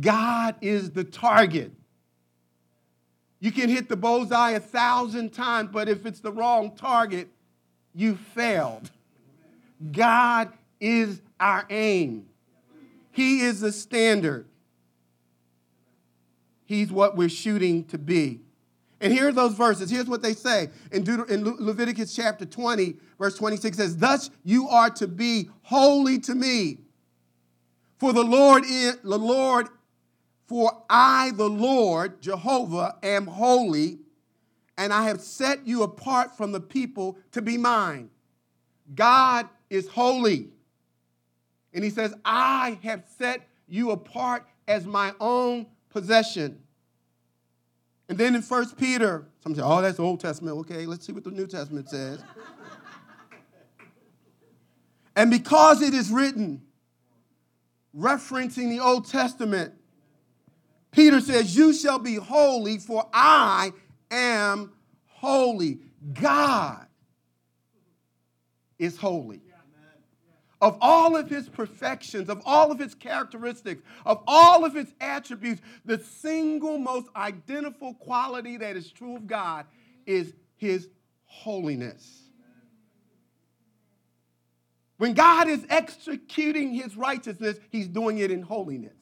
God 0.00 0.56
is 0.60 0.90
the 0.90 1.04
target. 1.04 1.72
You 3.40 3.50
can 3.50 3.68
hit 3.68 3.88
the 3.88 3.96
bullseye 3.96 4.52
a 4.52 4.60
thousand 4.60 5.32
times, 5.32 5.70
but 5.72 5.88
if 5.88 6.06
it's 6.06 6.20
the 6.20 6.32
wrong 6.32 6.76
target, 6.76 7.28
you 7.94 8.16
failed. 8.16 8.90
God 9.90 10.52
is 10.80 11.20
our 11.40 11.66
aim. 11.68 12.26
He 13.10 13.40
is 13.40 13.60
the 13.60 13.72
standard. 13.72 14.46
He's 16.64 16.92
what 16.92 17.16
we're 17.16 17.28
shooting 17.28 17.84
to 17.86 17.98
be. 17.98 18.41
And 19.02 19.12
here 19.12 19.28
are 19.28 19.32
those 19.32 19.54
verses. 19.54 19.90
Here's 19.90 20.06
what 20.06 20.22
they 20.22 20.32
say 20.32 20.70
in, 20.92 21.02
Deut- 21.02 21.28
in 21.28 21.44
Le- 21.44 21.56
Leviticus 21.58 22.14
chapter 22.14 22.46
20, 22.46 22.94
verse 23.18 23.36
26 23.36 23.76
says, 23.76 23.96
Thus 23.96 24.30
you 24.44 24.68
are 24.68 24.90
to 24.90 25.08
be 25.08 25.50
holy 25.62 26.20
to 26.20 26.34
me. 26.36 26.78
For 27.98 28.12
the 28.12 28.22
Lord 28.22 28.62
is 28.64 28.98
the 29.02 29.18
Lord, 29.18 29.66
for 30.46 30.84
I, 30.88 31.32
the 31.34 31.48
Lord, 31.48 32.22
Jehovah, 32.22 32.96
am 33.02 33.26
holy, 33.26 33.98
and 34.78 34.92
I 34.92 35.04
have 35.04 35.20
set 35.20 35.66
you 35.66 35.82
apart 35.82 36.36
from 36.36 36.52
the 36.52 36.60
people 36.60 37.18
to 37.32 37.42
be 37.42 37.58
mine. 37.58 38.08
God 38.94 39.48
is 39.68 39.88
holy. 39.88 40.50
And 41.74 41.82
he 41.82 41.90
says, 41.90 42.14
I 42.24 42.78
have 42.84 43.02
set 43.18 43.48
you 43.66 43.90
apart 43.90 44.46
as 44.68 44.86
my 44.86 45.12
own 45.18 45.66
possession. 45.90 46.61
And 48.12 48.20
then 48.20 48.34
in 48.34 48.42
1 48.42 48.74
Peter, 48.74 49.24
some 49.42 49.54
say, 49.54 49.62
oh, 49.64 49.80
that's 49.80 49.96
the 49.96 50.02
Old 50.02 50.20
Testament. 50.20 50.58
Okay, 50.58 50.84
let's 50.84 51.06
see 51.06 51.14
what 51.14 51.24
the 51.24 51.30
New 51.30 51.46
Testament 51.46 51.88
says. 51.88 52.22
and 55.16 55.30
because 55.30 55.80
it 55.80 55.94
is 55.94 56.10
written, 56.10 56.60
referencing 57.96 58.68
the 58.68 58.80
Old 58.80 59.08
Testament, 59.08 59.72
Peter 60.90 61.22
says, 61.22 61.56
You 61.56 61.72
shall 61.72 61.98
be 61.98 62.16
holy, 62.16 62.76
for 62.76 63.08
I 63.14 63.72
am 64.10 64.74
holy. 65.06 65.78
God 66.12 66.84
is 68.78 68.98
holy 68.98 69.40
of 70.62 70.78
all 70.80 71.16
of 71.16 71.28
his 71.28 71.48
perfections, 71.48 72.30
of 72.30 72.40
all 72.46 72.70
of 72.70 72.78
his 72.78 72.94
characteristics, 72.94 73.82
of 74.06 74.22
all 74.28 74.64
of 74.64 74.74
his 74.74 74.94
attributes, 75.00 75.60
the 75.84 75.98
single 75.98 76.78
most 76.78 77.08
identical 77.16 77.94
quality 77.94 78.56
that 78.56 78.76
is 78.76 78.90
true 78.90 79.16
of 79.16 79.26
God 79.26 79.66
is 80.06 80.32
his 80.56 80.88
holiness. 81.24 82.22
When 84.98 85.14
God 85.14 85.48
is 85.48 85.66
executing 85.68 86.72
his 86.72 86.96
righteousness, 86.96 87.58
he's 87.70 87.88
doing 87.88 88.18
it 88.18 88.30
in 88.30 88.40
holiness. 88.40 88.94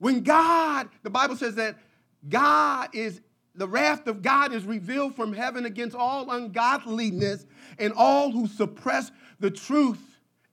When 0.00 0.22
God, 0.22 0.90
the 1.02 1.08
Bible 1.08 1.36
says 1.36 1.54
that 1.54 1.78
God 2.28 2.90
is, 2.92 3.22
the 3.54 3.66
wrath 3.66 4.06
of 4.06 4.20
God 4.20 4.52
is 4.52 4.64
revealed 4.64 5.16
from 5.16 5.32
heaven 5.32 5.64
against 5.64 5.96
all 5.96 6.30
ungodliness 6.30 7.46
and 7.78 7.94
all 7.96 8.30
who 8.30 8.46
suppress 8.46 9.10
the 9.44 9.50
truth 9.50 10.00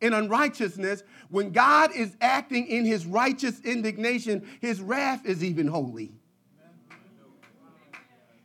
in 0.01 0.13
unrighteousness, 0.13 1.03
when 1.29 1.51
God 1.51 1.95
is 1.95 2.17
acting 2.19 2.67
in 2.67 2.83
his 2.83 3.05
righteous 3.05 3.61
indignation, 3.61 4.45
his 4.59 4.81
wrath 4.81 5.25
is 5.25 5.45
even 5.45 5.65
holy. 5.65 6.11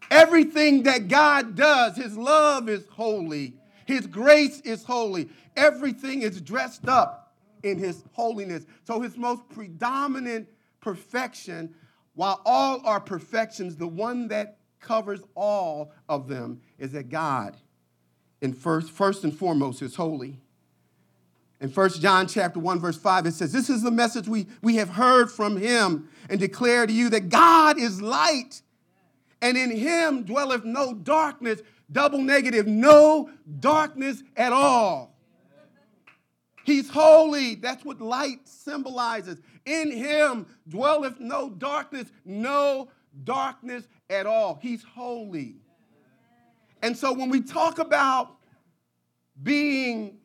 Everything 0.08 0.84
that 0.84 1.08
God 1.08 1.56
does, 1.56 1.96
his 1.96 2.16
love 2.16 2.68
is 2.68 2.86
holy, 2.88 3.54
his 3.86 4.06
grace 4.06 4.60
is 4.60 4.84
holy. 4.84 5.28
Everything 5.56 6.22
is 6.22 6.40
dressed 6.40 6.86
up 6.86 7.34
in 7.64 7.76
his 7.76 8.04
holiness. 8.12 8.66
So, 8.84 9.00
his 9.00 9.16
most 9.16 9.48
predominant 9.48 10.46
perfection, 10.80 11.74
while 12.14 12.40
all 12.46 12.86
are 12.86 13.00
perfections, 13.00 13.74
the 13.74 13.88
one 13.88 14.28
that 14.28 14.58
covers 14.78 15.22
all 15.34 15.90
of 16.08 16.28
them 16.28 16.60
is 16.78 16.92
that 16.92 17.08
God 17.08 17.56
and 18.46 18.56
first, 18.56 18.92
first 18.92 19.24
and 19.24 19.36
foremost 19.36 19.82
is 19.82 19.96
holy. 19.96 20.38
In 21.60 21.68
1 21.68 21.90
John 21.94 22.28
chapter 22.28 22.60
1, 22.60 22.78
verse 22.78 22.96
5, 22.96 23.26
it 23.26 23.32
says, 23.32 23.52
This 23.52 23.68
is 23.68 23.82
the 23.82 23.90
message 23.90 24.28
we, 24.28 24.46
we 24.62 24.76
have 24.76 24.90
heard 24.90 25.32
from 25.32 25.56
him 25.56 26.08
and 26.30 26.38
declare 26.38 26.86
to 26.86 26.92
you 26.92 27.10
that 27.10 27.28
God 27.28 27.76
is 27.76 28.00
light, 28.00 28.62
and 29.42 29.56
in 29.56 29.72
him 29.72 30.22
dwelleth 30.22 30.64
no 30.64 30.94
darkness, 30.94 31.60
double 31.90 32.20
negative, 32.20 32.68
no 32.68 33.30
darkness 33.58 34.22
at 34.36 34.52
all. 34.52 35.16
He's 36.62 36.88
holy. 36.88 37.56
That's 37.56 37.84
what 37.84 38.00
light 38.00 38.46
symbolizes. 38.46 39.40
In 39.64 39.90
him 39.90 40.46
dwelleth 40.68 41.18
no 41.18 41.50
darkness, 41.50 42.12
no 42.24 42.90
darkness 43.24 43.88
at 44.08 44.26
all. 44.26 44.60
He's 44.62 44.84
holy. 44.84 45.56
And 46.82 46.96
so 46.96 47.12
when 47.12 47.30
we 47.30 47.40
talk 47.40 47.78
about 47.80 48.35
being 49.42 50.18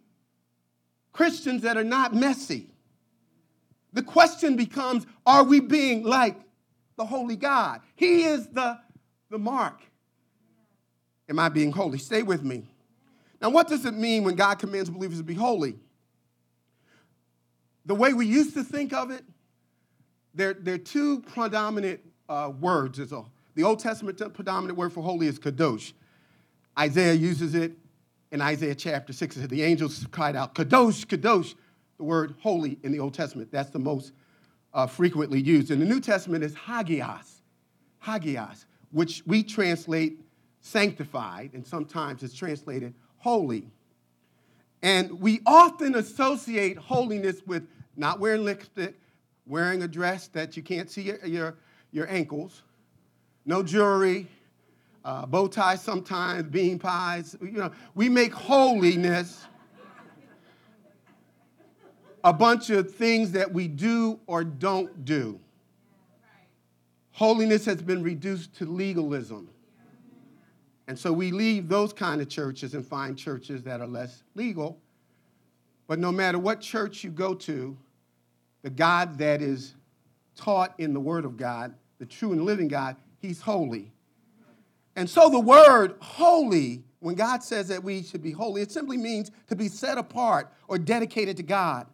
Christians 1.11 1.61
that 1.63 1.77
are 1.77 1.83
not 1.83 2.13
messy, 2.13 2.69
the 3.93 4.03
question 4.03 4.55
becomes 4.55 5.05
are 5.25 5.43
we 5.43 5.59
being 5.59 6.03
like 6.03 6.37
the 6.97 7.05
holy 7.05 7.35
God? 7.35 7.81
He 7.95 8.23
is 8.23 8.47
the, 8.47 8.79
the 9.29 9.37
mark. 9.37 9.81
Am 11.29 11.39
I 11.39 11.49
being 11.49 11.71
holy? 11.71 11.97
Stay 11.97 12.23
with 12.23 12.43
me. 12.43 12.67
Now, 13.41 13.49
what 13.49 13.67
does 13.67 13.85
it 13.85 13.93
mean 13.93 14.23
when 14.23 14.35
God 14.35 14.59
commands 14.59 14.89
believers 14.89 15.17
to 15.17 15.23
be 15.23 15.33
holy? 15.33 15.75
The 17.85 17.95
way 17.95 18.13
we 18.13 18.27
used 18.27 18.53
to 18.53 18.63
think 18.63 18.93
of 18.93 19.09
it, 19.09 19.23
there, 20.33 20.53
there 20.53 20.75
are 20.75 20.79
two 20.79 21.21
predominant 21.21 21.99
uh, 22.29 22.51
words. 22.59 22.97
There's 22.97 23.11
a, 23.11 23.23
the 23.55 23.63
Old 23.63 23.79
Testament 23.79 24.21
predominant 24.33 24.77
word 24.77 24.93
for 24.93 25.01
holy 25.01 25.27
is 25.27 25.39
kadosh. 25.39 25.93
Isaiah 26.77 27.13
uses 27.13 27.55
it 27.55 27.73
in 28.31 28.41
Isaiah 28.41 28.75
chapter 28.75 29.13
6. 29.13 29.35
The 29.35 29.63
angels 29.63 30.05
cried 30.11 30.35
out, 30.35 30.55
Kadosh, 30.55 31.05
Kadosh, 31.05 31.53
the 31.97 32.03
word 32.03 32.35
holy 32.39 32.79
in 32.83 32.91
the 32.91 32.99
Old 32.99 33.13
Testament. 33.13 33.51
That's 33.51 33.69
the 33.69 33.79
most 33.79 34.13
uh, 34.73 34.87
frequently 34.87 35.39
used. 35.39 35.69
In 35.69 35.79
the 35.79 35.85
New 35.85 35.99
Testament 35.99 36.43
is 36.43 36.55
hagios, 36.55 37.41
hagios, 37.99 38.65
which 38.91 39.21
we 39.25 39.43
translate 39.43 40.19
sanctified, 40.61 41.51
and 41.53 41.65
sometimes 41.65 42.23
it's 42.23 42.33
translated 42.33 42.93
holy. 43.17 43.67
And 44.81 45.19
we 45.19 45.41
often 45.45 45.95
associate 45.95 46.77
holiness 46.77 47.41
with 47.45 47.67
not 47.95 48.19
wearing 48.19 48.45
lipstick, 48.45 48.95
wearing 49.45 49.83
a 49.83 49.87
dress 49.87 50.27
that 50.29 50.55
you 50.55 50.63
can't 50.63 50.89
see 50.89 51.03
your, 51.03 51.25
your, 51.25 51.55
your 51.91 52.09
ankles, 52.09 52.63
no 53.45 53.61
jewelry, 53.61 54.27
uh, 55.03 55.25
bow 55.25 55.47
ties 55.47 55.81
sometimes, 55.81 56.43
bean 56.43 56.77
pies. 56.77 57.35
You 57.41 57.51
know, 57.51 57.71
we 57.95 58.09
make 58.09 58.33
holiness 58.33 59.45
a 62.23 62.31
bunch 62.31 62.69
of 62.69 62.93
things 62.93 63.31
that 63.31 63.51
we 63.51 63.67
do 63.67 64.19
or 64.27 64.43
don't 64.43 65.05
do. 65.05 65.39
Holiness 67.11 67.65
has 67.65 67.81
been 67.81 68.03
reduced 68.03 68.53
to 68.55 68.65
legalism. 68.65 69.49
And 70.87 70.97
so 70.97 71.11
we 71.11 71.31
leave 71.31 71.67
those 71.67 71.93
kind 71.93 72.21
of 72.21 72.29
churches 72.29 72.73
and 72.73 72.85
find 72.85 73.17
churches 73.17 73.63
that 73.63 73.81
are 73.81 73.87
less 73.87 74.23
legal. 74.35 74.79
But 75.87 75.99
no 75.99 76.11
matter 76.11 76.37
what 76.37 76.61
church 76.61 77.03
you 77.03 77.09
go 77.09 77.33
to, 77.33 77.77
the 78.61 78.69
God 78.69 79.17
that 79.17 79.41
is 79.41 79.73
taught 80.35 80.73
in 80.79 80.93
the 80.93 80.99
Word 80.99 81.25
of 81.25 81.37
God, 81.37 81.73
the 81.99 82.05
true 82.05 82.31
and 82.33 82.45
living 82.45 82.67
God, 82.67 82.95
He's 83.19 83.41
holy. 83.41 83.91
And 84.95 85.09
so 85.09 85.29
the 85.29 85.39
word 85.39 85.95
holy, 86.01 86.83
when 86.99 87.15
God 87.15 87.43
says 87.43 87.67
that 87.69 87.83
we 87.83 88.03
should 88.03 88.21
be 88.21 88.31
holy, 88.31 88.61
it 88.61 88.71
simply 88.71 88.97
means 88.97 89.31
to 89.47 89.55
be 89.55 89.67
set 89.67 89.97
apart 89.97 90.51
or 90.67 90.77
dedicated 90.77 91.37
to 91.37 91.43
God. 91.43 91.87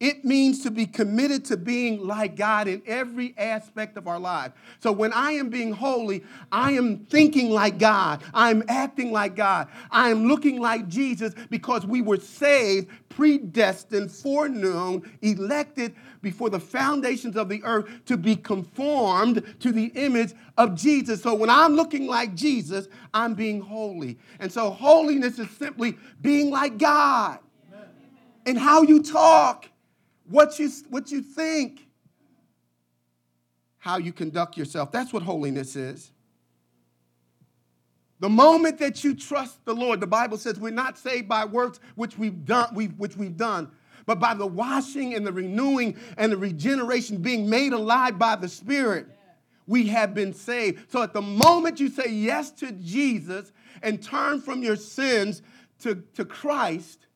It 0.00 0.24
means 0.24 0.62
to 0.64 0.70
be 0.70 0.86
committed 0.86 1.44
to 1.46 1.56
being 1.56 2.04
like 2.04 2.34
God 2.34 2.66
in 2.66 2.82
every 2.84 3.32
aspect 3.38 3.96
of 3.96 4.08
our 4.08 4.18
life. 4.18 4.52
So 4.80 4.90
when 4.90 5.12
I 5.12 5.32
am 5.32 5.50
being 5.50 5.72
holy, 5.72 6.24
I 6.50 6.72
am 6.72 7.06
thinking 7.06 7.50
like 7.50 7.78
God. 7.78 8.22
I'm 8.34 8.64
acting 8.68 9.12
like 9.12 9.36
God. 9.36 9.68
I 9.92 10.10
am 10.10 10.26
looking 10.26 10.60
like 10.60 10.88
Jesus 10.88 11.32
because 11.48 11.86
we 11.86 12.02
were 12.02 12.18
saved, 12.18 12.88
predestined, 13.08 14.10
foreknown, 14.10 15.08
elected 15.22 15.94
before 16.22 16.50
the 16.50 16.60
foundations 16.60 17.36
of 17.36 17.48
the 17.48 17.62
earth 17.62 17.88
to 18.06 18.16
be 18.16 18.34
conformed 18.34 19.44
to 19.60 19.70
the 19.70 19.86
image 19.94 20.32
of 20.58 20.74
Jesus. 20.74 21.22
So 21.22 21.34
when 21.34 21.50
I'm 21.50 21.76
looking 21.76 22.08
like 22.08 22.34
Jesus, 22.34 22.88
I'm 23.14 23.34
being 23.34 23.60
holy. 23.60 24.18
And 24.40 24.50
so 24.50 24.70
holiness 24.70 25.38
is 25.38 25.50
simply 25.50 25.96
being 26.20 26.50
like 26.50 26.78
God 26.78 27.38
and 28.44 28.58
how 28.58 28.82
you 28.82 29.02
talk 29.02 29.68
what 30.28 30.58
you, 30.58 30.70
what 30.88 31.10
you 31.10 31.22
think, 31.22 31.86
how 33.78 33.98
you 33.98 34.12
conduct 34.12 34.56
yourself. 34.56 34.90
That's 34.90 35.12
what 35.12 35.22
holiness 35.22 35.76
is. 35.76 36.10
The 38.20 38.30
moment 38.30 38.78
that 38.78 39.04
you 39.04 39.14
trust 39.14 39.64
the 39.64 39.74
Lord, 39.74 40.00
the 40.00 40.06
Bible 40.06 40.38
says 40.38 40.58
we're 40.58 40.70
not 40.70 40.96
saved 40.96 41.28
by 41.28 41.44
works 41.44 41.80
which 41.94 42.16
we've 42.16 42.44
done, 42.44 42.74
we 42.74 42.86
which 42.86 43.16
we've 43.16 43.36
done, 43.36 43.70
but 44.06 44.18
by 44.18 44.34
the 44.34 44.46
washing 44.46 45.14
and 45.14 45.26
the 45.26 45.32
renewing 45.32 45.96
and 46.16 46.32
the 46.32 46.36
regeneration, 46.36 47.18
being 47.18 47.50
made 47.50 47.72
alive 47.72 48.18
by 48.18 48.36
the 48.36 48.48
Spirit, 48.48 49.06
we 49.66 49.88
have 49.88 50.14
been 50.14 50.32
saved. 50.32 50.90
So 50.90 51.02
at 51.02 51.12
the 51.12 51.22
moment 51.22 51.80
you 51.80 51.88
say 51.88 52.08
yes 52.08 52.50
to 52.52 52.72
Jesus 52.72 53.52
and 53.82 54.02
turn 54.02 54.40
from 54.40 54.62
your 54.62 54.76
sins 54.76 55.42
to, 55.80 56.02
to 56.14 56.24
Christ, 56.24 57.06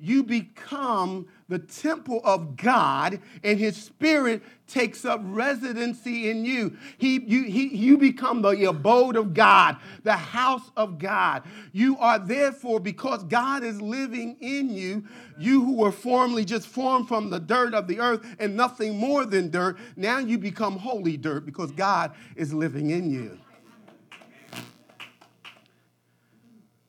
you 0.00 0.22
become 0.22 1.26
the 1.48 1.58
temple 1.58 2.20
of 2.24 2.56
God, 2.56 3.20
and 3.44 3.58
His 3.58 3.76
Spirit 3.76 4.42
takes 4.66 5.04
up 5.04 5.20
residency 5.24 6.30
in 6.30 6.44
you. 6.44 6.76
He, 6.96 7.20
you, 7.20 7.42
he, 7.42 7.76
you 7.76 7.98
become 7.98 8.40
the 8.40 8.68
abode 8.68 9.16
of 9.16 9.34
God, 9.34 9.76
the 10.04 10.16
house 10.16 10.70
of 10.76 10.98
God. 10.98 11.42
You 11.72 11.98
are 11.98 12.18
therefore, 12.18 12.80
because 12.80 13.24
God 13.24 13.62
is 13.62 13.82
living 13.82 14.36
in 14.40 14.70
you, 14.70 15.04
you 15.38 15.64
who 15.64 15.74
were 15.74 15.92
formerly 15.92 16.44
just 16.44 16.66
formed 16.66 17.08
from 17.08 17.30
the 17.30 17.40
dirt 17.40 17.74
of 17.74 17.88
the 17.88 17.98
earth 17.98 18.24
and 18.38 18.56
nothing 18.56 18.96
more 18.96 19.26
than 19.26 19.50
dirt, 19.50 19.78
now 19.96 20.18
you 20.18 20.38
become 20.38 20.78
holy 20.78 21.16
dirt 21.16 21.44
because 21.44 21.72
God 21.72 22.12
is 22.36 22.54
living 22.54 22.90
in 22.90 23.10
you. 23.10 23.38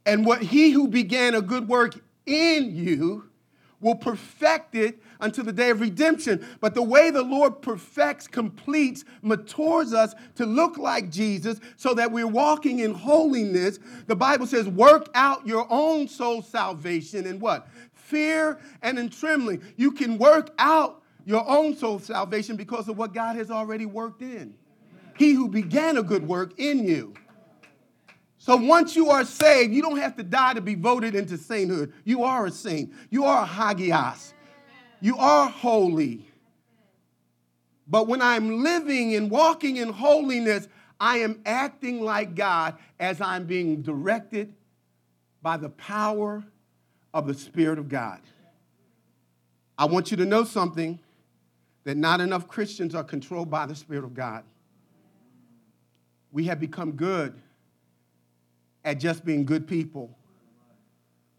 And 0.06 0.26
what 0.26 0.42
he 0.42 0.72
who 0.72 0.88
began 0.88 1.36
a 1.36 1.42
good 1.42 1.68
work 1.68 1.96
in 2.32 2.76
you 2.76 3.30
will 3.82 3.96
perfect 3.96 4.76
it 4.76 5.00
until 5.20 5.44
the 5.44 5.52
day 5.52 5.72
of 5.72 5.82
redemption. 5.82 6.46
But 6.60 6.76
the 6.76 6.84
way 6.84 7.10
the 7.10 7.24
Lord 7.24 7.62
perfects, 7.62 8.28
completes, 8.28 9.04
matures 9.22 9.94
us 9.94 10.14
to 10.36 10.46
look 10.46 10.78
like 10.78 11.10
Jesus 11.10 11.60
so 11.76 11.94
that 11.96 12.12
we're 12.12 12.28
walking 12.28 12.80
in 12.80 12.94
holiness, 12.94 13.80
the 14.08 14.16
Bible 14.16 14.46
says, 14.46 14.68
work 14.68 15.10
out 15.16 15.46
your 15.46 15.66
own 15.70 16.08
soul 16.08 16.42
salvation 16.42 17.26
in 17.26 17.40
what? 17.40 17.68
Fear 17.94 18.60
and 18.82 19.00
in 19.00 19.10
trembling. 19.10 19.64
You 19.78 19.92
can 19.92 20.18
work 20.18 20.52
out 20.60 21.02
your 21.26 21.48
own 21.48 21.76
soul 21.76 22.00
salvation 22.00 22.56
because 22.56 22.88
of 22.88 22.98
what 22.98 23.14
God 23.14 23.36
has 23.36 23.50
already 23.52 23.86
worked 23.86 24.22
in. 24.22 24.54
He 25.18 25.34
who 25.34 25.50
began 25.50 25.98
a 25.98 26.04
good 26.04 26.28
work 26.28 26.54
in 26.58 26.88
you 26.88 27.14
so 28.44 28.56
once 28.56 28.96
you 28.96 29.12
are 29.12 29.24
saved, 29.24 29.72
you 29.72 29.84
don't 29.84 30.00
have 30.00 30.16
to 30.16 30.24
die 30.24 30.56
to 30.56 30.62
be 30.62 30.74
voted 30.74 31.14
into 31.14 31.38
sainthood. 31.38 31.94
You 32.04 32.24
are 32.24 32.48
a 32.48 32.52
saint. 32.52 32.92
You 33.12 33.26
are 33.26 33.44
a 33.44 33.46
hagios. 33.46 34.34
You 35.00 35.16
are 35.18 35.48
holy. 35.48 36.26
But 37.88 38.08
when 38.08 38.20
I'm 38.20 38.64
living 38.64 39.14
and 39.14 39.30
walking 39.30 39.78
in 39.78 39.94
holiness, 39.94 40.68
I 41.00 41.18
am 41.18 41.40
acting 41.46 42.02
like 42.02 42.34
God 42.34 42.80
as 43.00 43.22
I'm 43.22 43.46
being 43.46 43.84
directed 43.84 44.52
by 45.44 45.58
the 45.58 45.70
power 45.70 46.44
of 47.14 47.28
the 47.28 47.36
Spirit 47.36 47.78
of 47.78 47.90
God. 47.90 48.22
I 49.78 49.86
want 49.86 50.10
you 50.10 50.18
to 50.18 50.26
know 50.26 50.46
something 50.46 50.98
that 51.84 51.96
not 51.96 52.22
enough 52.22 52.48
Christians 52.48 52.96
are 52.96 53.04
controlled 53.04 53.52
by 53.52 53.68
the 53.68 53.76
Spirit 53.76 54.04
of 54.04 54.16
God. 54.16 54.44
We 56.32 56.46
have 56.46 56.60
become 56.60 56.94
good 56.94 57.40
at 58.84 59.00
just 59.00 59.24
being 59.26 59.46
good 59.46 59.68
people. 59.68 60.18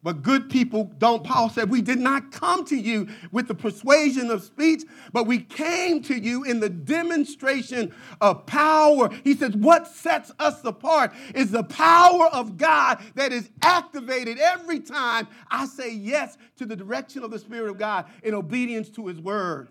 But 0.05 0.23
good 0.23 0.51
people 0.51 0.91
don't, 0.99 1.23
Paul 1.23 1.49
said, 1.49 1.71
we 1.71 1.81
did 1.81 2.01
not 2.01 2.33
come 2.33 2.65
to 2.67 2.77
you 2.77 3.09
with 3.31 3.47
the 3.47 3.55
persuasion 3.55 4.33
of 4.33 4.43
speech, 4.43 4.83
but 5.13 5.29
we 5.29 5.39
came 5.39 6.03
to 6.03 6.15
you 6.19 6.43
in 6.43 6.59
the 6.59 6.69
demonstration 6.69 7.95
of 8.21 8.45
power. 8.45 9.11
He 9.23 9.37
says, 9.37 9.55
what 9.55 9.87
sets 9.87 10.33
us 10.41 10.65
apart 10.65 11.13
is 11.37 11.53
the 11.53 11.63
power 11.63 12.27
of 12.33 12.57
God 12.57 13.01
that 13.15 13.33
is 13.33 13.49
activated 13.63 14.39
every 14.41 14.81
time 14.81 15.29
I 15.49 15.67
say 15.67 15.93
yes 15.93 16.37
to 16.57 16.67
the 16.67 16.75
direction 16.75 17.23
of 17.23 17.31
the 17.31 17.39
Spirit 17.39 17.71
of 17.71 17.79
God 17.79 18.07
in 18.25 18.35
obedience 18.35 18.89
to 18.91 19.07
His 19.07 19.21
word. 19.21 19.69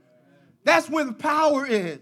That's 0.64 0.90
where 0.90 1.04
the 1.04 1.12
power 1.14 1.66
is. 1.66 2.00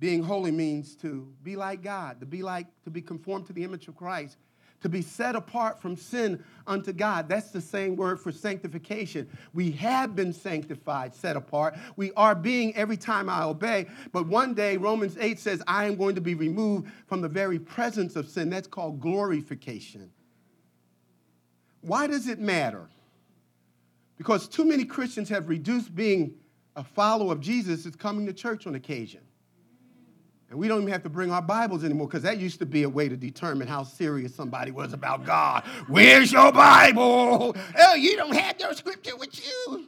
Being 0.00 0.22
holy 0.22 0.50
means 0.50 0.96
to 0.96 1.30
be 1.42 1.56
like 1.56 1.82
God, 1.82 2.20
to 2.20 2.26
be 2.26 2.42
like, 2.42 2.66
to 2.84 2.90
be 2.90 3.02
conformed 3.02 3.46
to 3.46 3.52
the 3.52 3.62
image 3.62 3.86
of 3.86 3.94
Christ, 3.94 4.38
to 4.80 4.88
be 4.88 5.02
set 5.02 5.36
apart 5.36 5.78
from 5.78 5.94
sin 5.94 6.42
unto 6.66 6.90
God. 6.94 7.28
That's 7.28 7.50
the 7.50 7.60
same 7.60 7.96
word 7.96 8.18
for 8.18 8.32
sanctification. 8.32 9.28
We 9.52 9.72
have 9.72 10.16
been 10.16 10.32
sanctified, 10.32 11.14
set 11.14 11.36
apart. 11.36 11.76
We 11.96 12.12
are 12.12 12.34
being 12.34 12.74
every 12.76 12.96
time 12.96 13.28
I 13.28 13.42
obey. 13.42 13.88
But 14.10 14.26
one 14.26 14.54
day, 14.54 14.78
Romans 14.78 15.18
8 15.20 15.38
says, 15.38 15.62
I 15.66 15.84
am 15.84 15.96
going 15.96 16.14
to 16.14 16.22
be 16.22 16.34
removed 16.34 16.90
from 17.06 17.20
the 17.20 17.28
very 17.28 17.58
presence 17.58 18.16
of 18.16 18.26
sin. 18.26 18.48
That's 18.48 18.66
called 18.66 19.00
glorification. 19.00 20.10
Why 21.82 22.06
does 22.06 22.26
it 22.26 22.38
matter? 22.38 22.88
Because 24.16 24.48
too 24.48 24.64
many 24.64 24.86
Christians 24.86 25.28
have 25.28 25.50
reduced 25.50 25.94
being 25.94 26.36
a 26.74 26.84
follower 26.84 27.32
of 27.32 27.40
Jesus 27.40 27.84
as 27.84 27.96
coming 27.96 28.24
to 28.26 28.32
church 28.32 28.66
on 28.66 28.74
occasion. 28.74 29.20
And 30.50 30.58
we 30.58 30.66
don't 30.66 30.80
even 30.80 30.92
have 30.92 31.04
to 31.04 31.08
bring 31.08 31.30
our 31.30 31.40
Bibles 31.40 31.84
anymore 31.84 32.08
because 32.08 32.24
that 32.24 32.38
used 32.38 32.58
to 32.58 32.66
be 32.66 32.82
a 32.82 32.88
way 32.88 33.08
to 33.08 33.16
determine 33.16 33.68
how 33.68 33.84
serious 33.84 34.34
somebody 34.34 34.72
was 34.72 34.92
about 34.92 35.24
God. 35.24 35.62
Where's 35.86 36.32
your 36.32 36.50
Bible? 36.50 37.56
Oh, 37.78 37.94
you 37.94 38.16
don't 38.16 38.34
have 38.34 38.58
your 38.58 38.74
scripture 38.74 39.16
with 39.16 39.38
you. 39.46 39.86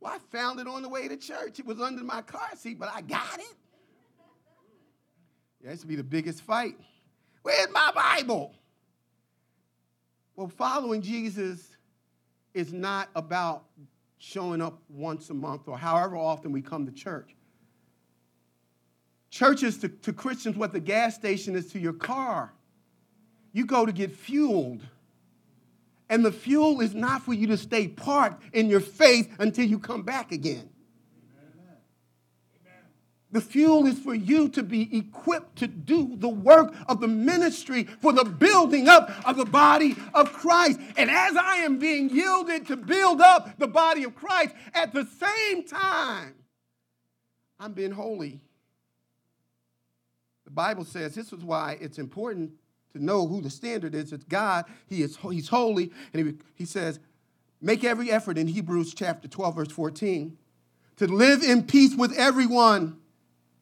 Well, 0.00 0.12
I 0.12 0.18
found 0.36 0.60
it 0.60 0.68
on 0.68 0.82
the 0.82 0.88
way 0.90 1.08
to 1.08 1.16
church. 1.16 1.58
It 1.58 1.64
was 1.64 1.80
under 1.80 2.04
my 2.04 2.20
car 2.20 2.50
seat, 2.56 2.78
but 2.78 2.90
I 2.94 3.00
got 3.00 3.38
it. 3.38 3.56
Yeah, 5.64 5.70
used 5.70 5.80
to 5.80 5.88
be 5.88 5.96
the 5.96 6.04
biggest 6.04 6.42
fight. 6.42 6.76
Where's 7.42 7.70
my 7.72 7.92
Bible? 7.94 8.54
Well, 10.36 10.48
following 10.48 11.00
Jesus 11.00 11.76
is 12.52 12.70
not 12.70 13.08
about 13.14 13.64
showing 14.18 14.60
up 14.60 14.82
once 14.90 15.30
a 15.30 15.34
month 15.34 15.68
or 15.68 15.78
however 15.78 16.16
often 16.16 16.52
we 16.52 16.60
come 16.60 16.84
to 16.84 16.92
church. 16.92 17.35
Church 19.36 19.62
is 19.62 19.76
to, 19.78 19.88
to 19.90 20.14
Christians 20.14 20.56
what 20.56 20.72
the 20.72 20.80
gas 20.80 21.14
station 21.14 21.56
is 21.56 21.70
to 21.72 21.78
your 21.78 21.92
car. 21.92 22.54
you 23.52 23.66
go 23.66 23.84
to 23.84 23.92
get 23.92 24.16
fueled. 24.16 24.80
And 26.08 26.24
the 26.24 26.32
fuel 26.32 26.80
is 26.80 26.94
not 26.94 27.20
for 27.20 27.34
you 27.34 27.46
to 27.48 27.58
stay 27.58 27.86
parked 27.86 28.42
in 28.54 28.70
your 28.70 28.80
faith 28.80 29.30
until 29.38 29.66
you 29.66 29.78
come 29.78 30.04
back 30.04 30.32
again. 30.32 30.70
The 33.30 33.42
fuel 33.42 33.84
is 33.84 33.98
for 33.98 34.14
you 34.14 34.48
to 34.50 34.62
be 34.62 34.96
equipped 34.96 35.56
to 35.56 35.66
do 35.66 36.16
the 36.16 36.30
work 36.30 36.74
of 36.88 37.02
the 37.02 37.08
ministry 37.08 37.84
for 38.00 38.14
the 38.14 38.24
building 38.24 38.88
up 38.88 39.10
of 39.28 39.36
the 39.36 39.44
body 39.44 39.96
of 40.14 40.32
Christ. 40.32 40.80
And 40.96 41.10
as 41.10 41.36
I 41.36 41.56
am 41.56 41.78
being 41.78 42.08
yielded 42.08 42.68
to 42.68 42.76
build 42.78 43.20
up 43.20 43.58
the 43.58 43.68
body 43.68 44.04
of 44.04 44.14
Christ, 44.14 44.54
at 44.72 44.94
the 44.94 45.06
same 45.20 45.64
time, 45.64 46.36
I'm 47.60 47.74
being 47.74 47.92
holy. 47.92 48.40
Bible 50.56 50.84
says 50.84 51.14
this 51.14 51.32
is 51.32 51.44
why 51.44 51.78
it's 51.80 51.98
important 51.98 52.50
to 52.92 53.04
know 53.04 53.28
who 53.28 53.40
the 53.40 53.50
standard 53.50 53.94
is. 53.94 54.12
It's 54.12 54.24
God. 54.24 54.64
He 54.88 55.02
is 55.02 55.16
He's 55.16 55.48
holy. 55.48 55.92
And 56.12 56.26
he, 56.26 56.34
he 56.56 56.64
says, 56.64 56.98
make 57.60 57.84
every 57.84 58.10
effort 58.10 58.36
in 58.36 58.48
Hebrews 58.48 58.92
chapter 58.94 59.28
12, 59.28 59.54
verse 59.54 59.70
14, 59.70 60.36
to 60.96 61.06
live 61.06 61.44
in 61.44 61.62
peace 61.62 61.94
with 61.94 62.12
everyone 62.18 62.98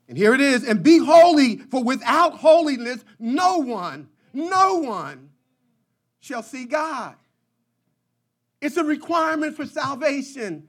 and 0.08 0.18
here 0.18 0.34
it 0.34 0.40
is, 0.40 0.64
and 0.64 0.82
be 0.82 0.98
holy, 0.98 1.56
for 1.56 1.82
without 1.82 2.34
holiness, 2.34 3.04
no 3.18 3.58
one, 3.58 4.08
no 4.32 4.76
one 4.76 5.30
shall 6.20 6.42
see 6.42 6.66
God. 6.66 7.14
It's 8.60 8.76
a 8.76 8.84
requirement 8.84 9.56
for 9.56 9.66
salvation. 9.66 10.68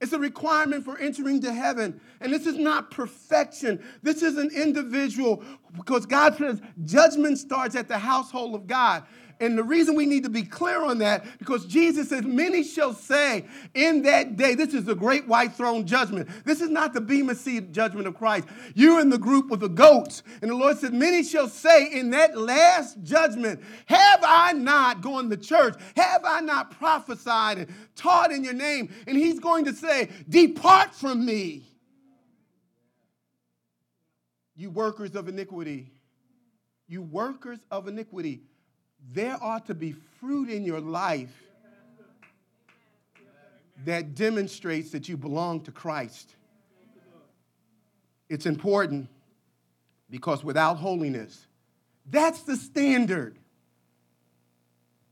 It's 0.00 0.12
a 0.12 0.18
requirement 0.18 0.84
for 0.84 0.96
entering 0.98 1.40
to 1.42 1.52
heaven. 1.52 2.00
And 2.20 2.32
this 2.32 2.46
is 2.46 2.56
not 2.56 2.90
perfection. 2.90 3.82
This 4.02 4.22
is 4.22 4.36
an 4.38 4.50
individual 4.50 5.42
because 5.76 6.06
God 6.06 6.36
says 6.36 6.60
judgment 6.84 7.38
starts 7.38 7.74
at 7.74 7.88
the 7.88 7.98
household 7.98 8.54
of 8.54 8.66
God. 8.66 9.04
And 9.40 9.56
the 9.56 9.62
reason 9.62 9.94
we 9.94 10.06
need 10.06 10.24
to 10.24 10.30
be 10.30 10.42
clear 10.42 10.84
on 10.84 10.98
that, 10.98 11.24
because 11.38 11.64
Jesus 11.64 12.08
says, 12.08 12.24
Many 12.24 12.64
shall 12.64 12.92
say 12.92 13.46
in 13.72 14.02
that 14.02 14.36
day, 14.36 14.54
this 14.54 14.74
is 14.74 14.84
the 14.84 14.96
great 14.96 15.28
white 15.28 15.54
throne 15.54 15.86
judgment. 15.86 16.28
This 16.44 16.60
is 16.60 16.70
not 16.70 16.92
the 16.92 17.00
Bema 17.00 17.36
seat 17.36 17.70
judgment 17.70 18.08
of 18.08 18.16
Christ. 18.16 18.48
You're 18.74 19.00
in 19.00 19.10
the 19.10 19.18
group 19.18 19.48
with 19.48 19.60
the 19.60 19.68
goats. 19.68 20.24
And 20.42 20.50
the 20.50 20.56
Lord 20.56 20.78
said, 20.78 20.92
Many 20.92 21.22
shall 21.22 21.48
say 21.48 21.86
in 21.92 22.10
that 22.10 22.36
last 22.36 23.00
judgment, 23.04 23.62
Have 23.86 24.20
I 24.24 24.52
not 24.54 25.02
gone 25.02 25.30
to 25.30 25.36
church? 25.36 25.76
Have 25.96 26.24
I 26.24 26.40
not 26.40 26.72
prophesied 26.72 27.58
and 27.58 27.74
taught 27.94 28.32
in 28.32 28.42
your 28.42 28.54
name? 28.54 28.92
And 29.06 29.16
he's 29.16 29.38
going 29.38 29.66
to 29.66 29.72
say, 29.72 30.10
Depart 30.28 30.96
from 30.96 31.24
me, 31.24 31.64
you 34.56 34.70
workers 34.70 35.14
of 35.14 35.28
iniquity. 35.28 35.92
You 36.88 37.02
workers 37.02 37.58
of 37.70 37.86
iniquity 37.86 38.40
there 39.12 39.36
ought 39.42 39.66
to 39.66 39.74
be 39.74 39.92
fruit 40.20 40.50
in 40.50 40.64
your 40.64 40.80
life 40.80 41.34
that 43.84 44.14
demonstrates 44.14 44.90
that 44.90 45.08
you 45.08 45.16
belong 45.16 45.60
to 45.62 45.70
Christ. 45.70 46.34
It's 48.28 48.46
important 48.46 49.08
because 50.10 50.44
without 50.44 50.78
holiness, 50.78 51.46
that's 52.10 52.42
the 52.42 52.56
standard. 52.56 53.38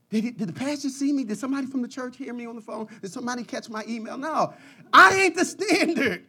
Did, 0.09 0.25
it, 0.25 0.37
did, 0.37 0.47
the 0.47 0.53
pastor 0.53 0.89
see 0.89 1.11
me? 1.11 1.23
Did 1.23 1.37
somebody 1.37 1.67
from 1.67 1.81
the 1.81 1.87
church 1.87 2.17
hear 2.17 2.33
me 2.33 2.45
on 2.45 2.55
the 2.55 2.61
phone? 2.61 2.87
Did 3.01 3.11
somebody 3.11 3.43
catch 3.43 3.69
my 3.69 3.83
email? 3.87 4.17
No, 4.17 4.53
I 4.93 5.15
ain't 5.15 5.35
the 5.35 5.45
standard. 5.45 6.25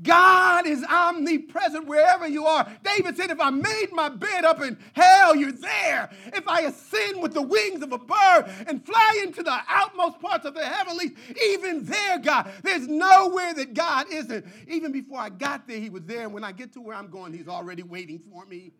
God 0.00 0.66
is 0.66 0.82
omnipresent 0.84 1.86
wherever 1.86 2.26
you 2.26 2.46
are. 2.46 2.66
David 2.82 3.14
said, 3.16 3.30
If 3.30 3.40
I 3.40 3.50
made 3.50 3.88
my 3.92 4.08
bed 4.08 4.44
up 4.44 4.62
in 4.62 4.78
hell, 4.94 5.36
you're 5.36 5.52
there. 5.52 6.08
If 6.32 6.48
I 6.48 6.62
ascend 6.62 7.20
with 7.20 7.34
the 7.34 7.42
wings 7.42 7.82
of 7.82 7.92
a 7.92 7.98
bird 7.98 8.50
and 8.66 8.84
fly 8.84 9.20
into 9.22 9.42
the 9.42 9.58
outmost 9.68 10.18
parts 10.18 10.46
of 10.46 10.54
the 10.54 10.64
heavenlies, 10.64 11.10
even 11.46 11.84
there, 11.84 12.18
God, 12.18 12.50
there's 12.62 12.88
nowhere 12.88 13.52
that 13.52 13.74
God 13.74 14.06
isn't. 14.10 14.46
Even 14.66 14.92
before 14.92 15.20
I 15.20 15.28
got 15.28 15.68
there, 15.68 15.78
He 15.78 15.90
was 15.90 16.04
there. 16.04 16.22
And 16.22 16.32
when 16.32 16.42
I 16.42 16.52
get 16.52 16.72
to 16.72 16.80
where 16.80 16.96
I'm 16.96 17.10
going, 17.10 17.34
He's 17.34 17.48
already 17.48 17.82
waiting 17.82 18.18
for 18.18 18.46
me. 18.46 18.72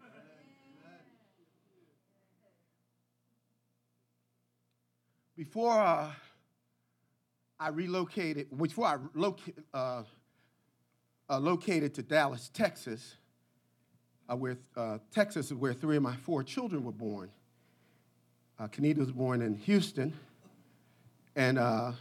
Before 5.36 5.78
uh, 5.78 6.10
I 7.60 7.68
relocated, 7.68 8.56
before 8.56 8.86
I 8.86 8.96
located, 9.14 9.64
uh, 9.74 10.02
uh, 11.28 11.38
located 11.38 11.94
to 11.94 12.02
Dallas, 12.02 12.50
Texas, 12.52 13.16
uh, 14.28 14.36
where 14.36 14.58
uh, 14.76 14.98
Texas 15.12 15.46
is 15.46 15.54
where 15.54 15.72
three 15.72 15.96
of 15.96 16.02
my 16.02 16.16
four 16.16 16.42
children 16.42 16.84
were 16.84 16.92
born. 16.92 17.30
Uh, 18.58 18.68
Kanita 18.68 18.98
was 18.98 19.10
born 19.10 19.42
in 19.42 19.56
Houston, 19.56 20.12
and 21.34 21.58
uh, 21.58 21.92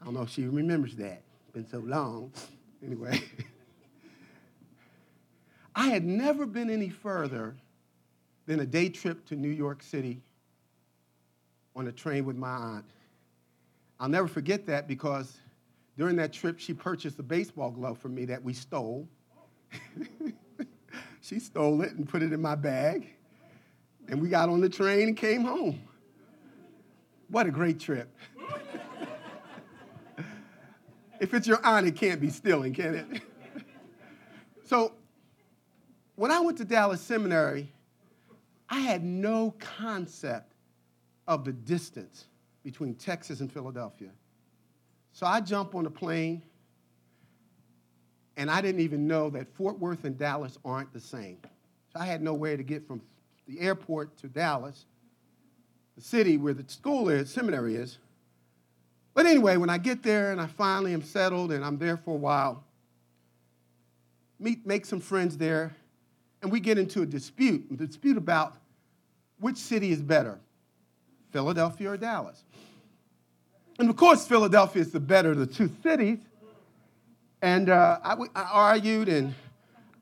I 0.00 0.04
don't 0.04 0.14
know 0.14 0.22
if 0.22 0.30
she 0.30 0.46
remembers 0.46 0.96
that. 0.96 1.22
It's 1.42 1.52
been 1.52 1.68
so 1.68 1.78
long. 1.78 2.32
Anyway, 2.84 3.22
I 5.74 5.88
had 5.88 6.04
never 6.04 6.46
been 6.46 6.70
any 6.70 6.88
further 6.88 7.56
than 8.46 8.60
a 8.60 8.66
day 8.66 8.88
trip 8.88 9.26
to 9.26 9.36
New 9.36 9.50
York 9.50 9.82
City 9.82 10.22
on 11.76 11.86
a 11.86 11.92
train 11.92 12.24
with 12.24 12.36
my 12.36 12.48
aunt. 12.48 12.84
I'll 14.00 14.08
never 14.08 14.28
forget 14.28 14.66
that 14.66 14.88
because 14.88 15.36
during 15.98 16.14
that 16.14 16.32
trip, 16.32 16.60
she 16.60 16.72
purchased 16.72 17.18
a 17.18 17.24
baseball 17.24 17.72
glove 17.72 17.98
for 17.98 18.08
me 18.08 18.24
that 18.26 18.42
we 18.42 18.52
stole. 18.52 19.08
she 21.20 21.40
stole 21.40 21.82
it 21.82 21.92
and 21.94 22.08
put 22.08 22.22
it 22.22 22.32
in 22.32 22.40
my 22.40 22.54
bag. 22.54 23.08
And 24.06 24.22
we 24.22 24.28
got 24.28 24.48
on 24.48 24.60
the 24.60 24.68
train 24.68 25.08
and 25.08 25.16
came 25.16 25.42
home. 25.42 25.80
What 27.28 27.48
a 27.48 27.50
great 27.50 27.80
trip. 27.80 28.16
if 31.20 31.34
it's 31.34 31.48
your 31.48 31.58
aunt, 31.66 31.88
it 31.88 31.96
can't 31.96 32.20
be 32.20 32.30
stealing, 32.30 32.72
can 32.72 32.94
it? 32.94 33.22
so, 34.64 34.92
when 36.14 36.30
I 36.30 36.38
went 36.38 36.58
to 36.58 36.64
Dallas 36.64 37.00
Seminary, 37.00 37.72
I 38.70 38.78
had 38.78 39.02
no 39.02 39.52
concept 39.58 40.54
of 41.26 41.44
the 41.44 41.52
distance 41.52 42.26
between 42.62 42.94
Texas 42.94 43.40
and 43.40 43.52
Philadelphia. 43.52 44.10
So 45.18 45.26
I 45.26 45.40
jump 45.40 45.74
on 45.74 45.84
a 45.84 45.90
plane, 45.90 46.42
and 48.36 48.48
I 48.48 48.60
didn't 48.60 48.82
even 48.82 49.08
know 49.08 49.30
that 49.30 49.52
Fort 49.56 49.76
Worth 49.80 50.04
and 50.04 50.16
Dallas 50.16 50.56
aren't 50.64 50.92
the 50.92 51.00
same. 51.00 51.38
So 51.92 51.98
I 51.98 52.04
had 52.04 52.22
no 52.22 52.34
way 52.34 52.56
to 52.56 52.62
get 52.62 52.86
from 52.86 53.02
the 53.48 53.58
airport 53.58 54.16
to 54.18 54.28
Dallas, 54.28 54.84
the 55.96 56.02
city 56.02 56.36
where 56.36 56.54
the 56.54 56.62
school 56.70 57.08
is, 57.08 57.32
seminary 57.32 57.74
is. 57.74 57.98
But 59.12 59.26
anyway, 59.26 59.56
when 59.56 59.70
I 59.70 59.78
get 59.78 60.04
there 60.04 60.30
and 60.30 60.40
I 60.40 60.46
finally 60.46 60.94
am 60.94 61.02
settled 61.02 61.50
and 61.50 61.64
I'm 61.64 61.78
there 61.78 61.96
for 61.96 62.12
a 62.12 62.18
while, 62.18 62.62
meet, 64.38 64.64
make 64.64 64.86
some 64.86 65.00
friends 65.00 65.36
there, 65.36 65.74
and 66.42 66.52
we 66.52 66.60
get 66.60 66.78
into 66.78 67.02
a 67.02 67.06
dispute, 67.06 67.66
a 67.72 67.74
dispute 67.74 68.18
about 68.18 68.54
which 69.40 69.56
city 69.56 69.90
is 69.90 70.00
better, 70.00 70.38
Philadelphia 71.32 71.90
or 71.90 71.96
Dallas. 71.96 72.44
And 73.78 73.88
of 73.88 73.96
course, 73.96 74.26
Philadelphia 74.26 74.82
is 74.82 74.90
the 74.90 75.00
better 75.00 75.30
of 75.30 75.38
the 75.38 75.46
two 75.46 75.70
cities. 75.82 76.18
And 77.40 77.70
uh, 77.70 77.98
I, 78.02 78.14
I 78.34 78.42
argued 78.42 79.08
and 79.08 79.34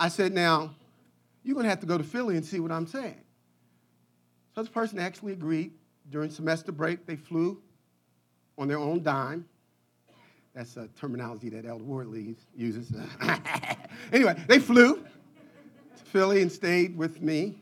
I 0.01 0.09
said, 0.09 0.33
now, 0.33 0.75
you're 1.45 1.55
going 1.55 1.65
to 1.65 1.71
have 1.71 1.81
to 1.81 1.87
go 1.87 1.99
to 1.99 2.05
Philly 2.05 2.37
and 2.37 2.45
see 2.45 2.59
what 2.59 2.73
I'm 2.73 2.87
saying. 2.87 3.21
So 4.55 4.63
this 4.63 4.71
person 4.71 4.99
actually 4.99 5.33
agreed. 5.33 5.73
During 6.11 6.31
semester 6.31 6.73
break, 6.73 7.05
they 7.05 7.17
flew 7.17 7.61
on 8.57 8.69
their 8.69 8.79
own 8.79 9.03
dime. 9.03 9.45
That's 10.55 10.79
a 10.79 10.89
terminology 10.99 11.51
that 11.51 11.67
Elder 11.67 11.85
Wardley 11.85 12.35
uses. 12.57 12.91
anyway, 14.13 14.43
they 14.49 14.59
flew 14.59 14.97
to 15.99 16.05
Philly 16.05 16.41
and 16.41 16.51
stayed 16.51 16.97
with 16.97 17.21
me. 17.21 17.61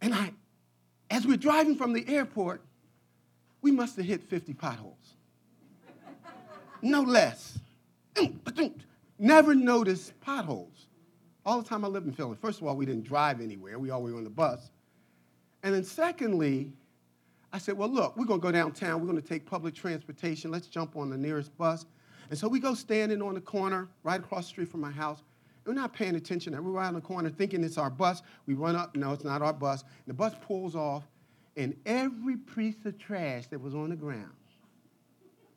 And 0.00 0.14
I, 0.14 0.32
as 1.10 1.26
we're 1.26 1.36
driving 1.36 1.74
from 1.74 1.92
the 1.92 2.06
airport, 2.08 2.62
we 3.66 3.72
must 3.72 3.96
have 3.96 4.06
hit 4.06 4.22
50 4.22 4.54
potholes. 4.54 5.16
No 6.82 7.00
less. 7.00 7.58
Never 9.18 9.56
noticed 9.56 10.12
potholes. 10.20 10.86
All 11.44 11.60
the 11.60 11.68
time 11.68 11.84
I 11.84 11.88
lived 11.88 12.06
in 12.06 12.12
Philly. 12.12 12.36
First 12.40 12.60
of 12.60 12.68
all, 12.68 12.76
we 12.76 12.86
didn't 12.86 13.02
drive 13.02 13.40
anywhere. 13.40 13.80
We 13.80 13.90
always 13.90 14.12
were 14.12 14.18
on 14.18 14.22
the 14.22 14.30
bus. 14.30 14.70
And 15.64 15.74
then 15.74 15.82
secondly, 15.82 16.74
I 17.52 17.58
said, 17.58 17.76
well, 17.76 17.88
look, 17.88 18.16
we're 18.16 18.24
going 18.24 18.40
to 18.40 18.46
go 18.46 18.52
downtown. 18.52 19.00
We're 19.00 19.08
going 19.08 19.20
to 19.20 19.28
take 19.28 19.46
public 19.46 19.74
transportation. 19.74 20.52
Let's 20.52 20.68
jump 20.68 20.94
on 20.94 21.10
the 21.10 21.18
nearest 21.18 21.56
bus. 21.58 21.86
And 22.30 22.38
so 22.38 22.46
we 22.46 22.60
go 22.60 22.72
standing 22.72 23.20
on 23.20 23.34
the 23.34 23.40
corner 23.40 23.88
right 24.04 24.20
across 24.20 24.44
the 24.44 24.50
street 24.50 24.68
from 24.68 24.80
my 24.80 24.92
house. 24.92 25.24
We're 25.64 25.74
not 25.74 25.92
paying 25.92 26.14
attention. 26.14 26.52
We're 26.52 26.70
right 26.70 26.86
on 26.86 26.94
the 26.94 27.00
corner 27.00 27.30
thinking 27.30 27.64
it's 27.64 27.78
our 27.78 27.90
bus. 27.90 28.22
We 28.46 28.54
run 28.54 28.76
up. 28.76 28.94
No, 28.94 29.12
it's 29.12 29.24
not 29.24 29.42
our 29.42 29.52
bus. 29.52 29.82
And 29.82 30.06
the 30.06 30.14
bus 30.14 30.34
pulls 30.40 30.76
off 30.76 31.02
and 31.56 31.74
every 31.86 32.36
piece 32.36 32.84
of 32.84 32.98
trash 32.98 33.46
that 33.46 33.60
was 33.60 33.74
on 33.74 33.88
the 33.90 33.96
ground, 33.96 34.30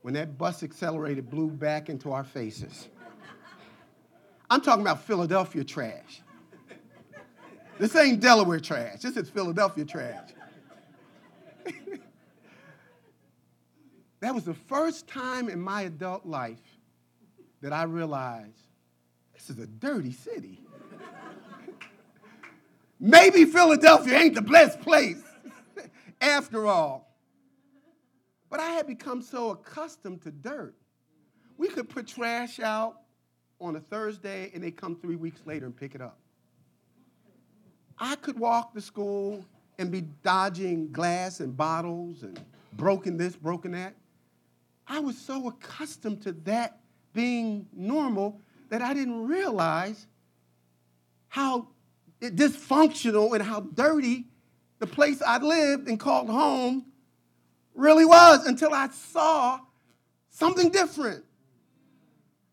when 0.01 0.13
that 0.13 0.37
bus 0.37 0.63
accelerated, 0.63 1.29
blew 1.29 1.49
back 1.49 1.89
into 1.89 2.11
our 2.13 2.23
faces. 2.23 2.87
I'm 4.49 4.61
talking 4.61 4.81
about 4.81 5.03
Philadelphia 5.03 5.63
trash. 5.63 6.21
This 7.77 7.95
ain't 7.95 8.19
Delaware 8.19 8.59
trash. 8.59 8.99
This 9.01 9.15
is 9.15 9.29
Philadelphia 9.29 9.85
trash. 9.85 10.29
that 14.19 14.33
was 14.33 14.45
the 14.45 14.53
first 14.53 15.07
time 15.07 15.49
in 15.49 15.61
my 15.61 15.83
adult 15.83 16.25
life 16.25 16.57
that 17.61 17.71
I 17.73 17.83
realized 17.83 18.67
this 19.33 19.49
is 19.49 19.59
a 19.59 19.67
dirty 19.67 20.11
city. 20.11 20.59
Maybe 22.99 23.45
Philadelphia 23.45 24.17
ain't 24.17 24.35
the 24.35 24.41
blessed 24.41 24.81
place 24.81 25.23
after 26.21 26.67
all. 26.67 27.15
But 28.49 28.59
I 28.59 28.69
had 28.69 28.87
become 28.87 29.21
so 29.21 29.51
accustomed 29.51 30.21
to 30.23 30.31
dirt. 30.31 30.75
We 31.57 31.67
could 31.67 31.89
put 31.89 32.07
trash 32.07 32.59
out 32.59 33.01
on 33.61 33.75
a 33.75 33.79
Thursday 33.79 34.51
and 34.53 34.63
they 34.63 34.71
come 34.71 34.95
three 34.95 35.15
weeks 35.15 35.41
later 35.45 35.65
and 35.65 35.75
pick 35.75 35.93
it 35.93 36.01
up. 36.01 36.17
I 37.97 38.15
could 38.15 38.39
walk 38.39 38.73
to 38.73 38.81
school 38.81 39.45
and 39.77 39.91
be 39.91 40.01
dodging 40.23 40.91
glass 40.91 41.41
and 41.41 41.55
bottles 41.55 42.23
and 42.23 42.39
broken 42.73 43.17
this, 43.17 43.35
broken 43.35 43.71
that. 43.71 43.95
I 44.87 44.99
was 44.99 45.17
so 45.17 45.47
accustomed 45.47 46.21
to 46.23 46.31
that 46.43 46.79
being 47.13 47.67
normal 47.73 48.41
that 48.69 48.81
I 48.81 48.93
didn't 48.93 49.27
realize 49.27 50.07
how 51.27 51.67
dysfunctional 52.21 53.33
and 53.33 53.43
how 53.43 53.61
dirty 53.61 54.25
the 54.79 54.87
place 54.87 55.21
I 55.21 55.37
lived 55.37 55.87
and 55.87 55.99
called 55.99 56.29
home 56.29 56.85
really 57.75 58.05
was 58.05 58.45
until 58.45 58.73
I 58.73 58.89
saw 58.89 59.59
something 60.29 60.69
different. 60.69 61.23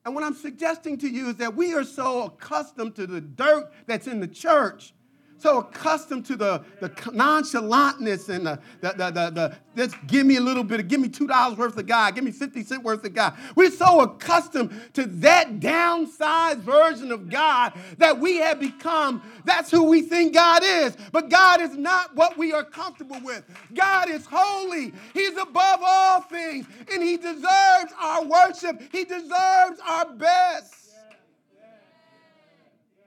And 0.04 0.14
what 0.14 0.22
I'm 0.22 0.34
suggesting 0.34 0.98
to 0.98 1.08
you 1.08 1.30
is 1.30 1.36
that 1.36 1.56
we 1.56 1.74
are 1.74 1.84
so 1.84 2.24
accustomed 2.24 2.94
to 2.96 3.06
the 3.06 3.20
dirt 3.20 3.72
that's 3.86 4.06
in 4.06 4.20
the 4.20 4.28
church 4.28 4.92
so 5.38 5.58
accustomed 5.58 6.24
to 6.26 6.36
the, 6.36 6.64
the 6.80 6.88
nonchalantness 6.88 8.28
and 8.28 8.46
the, 8.46 8.58
the, 8.80 8.92
the, 8.92 9.10
the, 9.10 9.56
the 9.74 9.96
give 10.06 10.26
me 10.26 10.36
a 10.36 10.40
little 10.40 10.64
bit 10.64 10.80
of, 10.80 10.88
give 10.88 11.00
me 11.00 11.08
$2 11.08 11.56
worth 11.56 11.76
of 11.76 11.86
God, 11.86 12.14
give 12.14 12.24
me 12.24 12.30
50 12.30 12.62
cent 12.64 12.82
worth 12.82 13.04
of 13.04 13.14
God. 13.14 13.34
We're 13.54 13.70
so 13.70 14.00
accustomed 14.00 14.72
to 14.94 15.04
that 15.06 15.60
downsized 15.60 16.60
version 16.60 17.12
of 17.12 17.28
God 17.28 17.74
that 17.98 18.18
we 18.18 18.36
have 18.38 18.58
become, 18.58 19.22
that's 19.44 19.70
who 19.70 19.84
we 19.84 20.02
think 20.02 20.34
God 20.34 20.62
is. 20.64 20.96
But 21.12 21.28
God 21.28 21.60
is 21.60 21.76
not 21.76 22.14
what 22.14 22.38
we 22.38 22.52
are 22.52 22.64
comfortable 22.64 23.20
with. 23.22 23.44
God 23.74 24.08
is 24.08 24.26
holy. 24.26 24.92
He's 25.12 25.36
above 25.36 25.80
all 25.82 26.22
things, 26.22 26.66
and 26.92 27.02
He 27.02 27.16
deserves 27.16 27.92
our 28.00 28.24
worship. 28.24 28.80
He 28.92 29.04
deserves 29.04 29.80
our 29.86 30.12
best. 30.14 30.85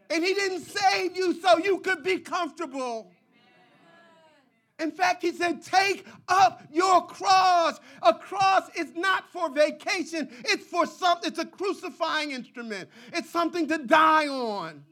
And 0.09 0.23
He 0.23 0.33
didn't 0.33 0.61
save 0.61 1.15
you 1.15 1.39
so 1.41 1.57
you 1.57 1.79
could 1.79 2.03
be 2.03 2.19
comfortable. 2.19 3.11
In 4.79 4.91
fact, 4.91 5.21
he 5.21 5.33
said, 5.33 5.61
Take 5.61 6.07
up 6.29 6.63
your 6.71 7.05
cross. 7.05 7.79
A 8.01 8.13
cross 8.13 8.69
is 8.75 8.95
not 8.95 9.29
for 9.29 9.49
vacation, 9.51 10.29
it's 10.45 10.65
for 10.65 10.85
something, 10.85 11.29
it's 11.29 11.39
a 11.39 11.45
crucifying 11.45 12.31
instrument, 12.31 12.89
it's 13.11 13.29
something 13.29 13.67
to 13.67 13.77
die 13.77 14.27
on. 14.27 14.85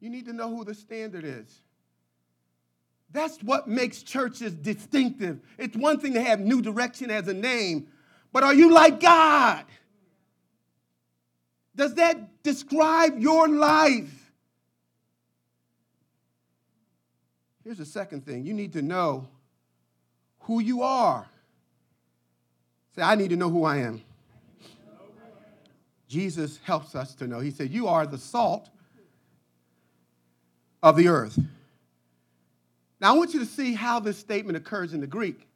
You 0.00 0.10
need 0.10 0.26
to 0.26 0.32
know 0.32 0.54
who 0.54 0.64
the 0.64 0.74
standard 0.74 1.24
is. 1.24 1.60
That's 3.10 3.38
what 3.42 3.66
makes 3.66 4.02
churches 4.02 4.52
distinctive. 4.52 5.40
It's 5.58 5.76
one 5.76 6.00
thing 6.00 6.12
to 6.14 6.22
have 6.22 6.40
New 6.40 6.60
Direction 6.60 7.10
as 7.10 7.28
a 7.28 7.34
name, 7.34 7.88
but 8.32 8.42
are 8.42 8.54
you 8.54 8.72
like 8.72 9.00
God? 9.00 9.64
Does 11.76 11.94
that 11.94 12.42
describe 12.42 13.20
your 13.20 13.48
life? 13.48 14.32
Here's 17.62 17.78
the 17.78 17.84
second 17.84 18.24
thing 18.24 18.44
you 18.44 18.54
need 18.54 18.72
to 18.72 18.82
know 18.82 19.28
who 20.40 20.60
you 20.60 20.82
are. 20.82 21.26
Say, 22.94 23.02
I 23.02 23.14
need 23.14 23.30
to 23.30 23.36
know 23.36 23.50
who 23.50 23.64
I 23.64 23.78
am. 23.78 24.02
Jesus 26.08 26.60
helps 26.62 26.94
us 26.94 27.14
to 27.16 27.26
know. 27.26 27.40
He 27.40 27.50
said, 27.50 27.70
You 27.70 27.88
are 27.88 28.06
the 28.06 28.18
salt 28.18 28.70
of 30.82 30.96
the 30.96 31.08
earth. 31.08 31.38
Now, 33.00 33.14
I 33.14 33.18
want 33.18 33.34
you 33.34 33.40
to 33.40 33.46
see 33.46 33.74
how 33.74 34.00
this 34.00 34.16
statement 34.16 34.56
occurs 34.56 34.94
in 34.94 35.00
the 35.00 35.06
Greek. 35.06 35.46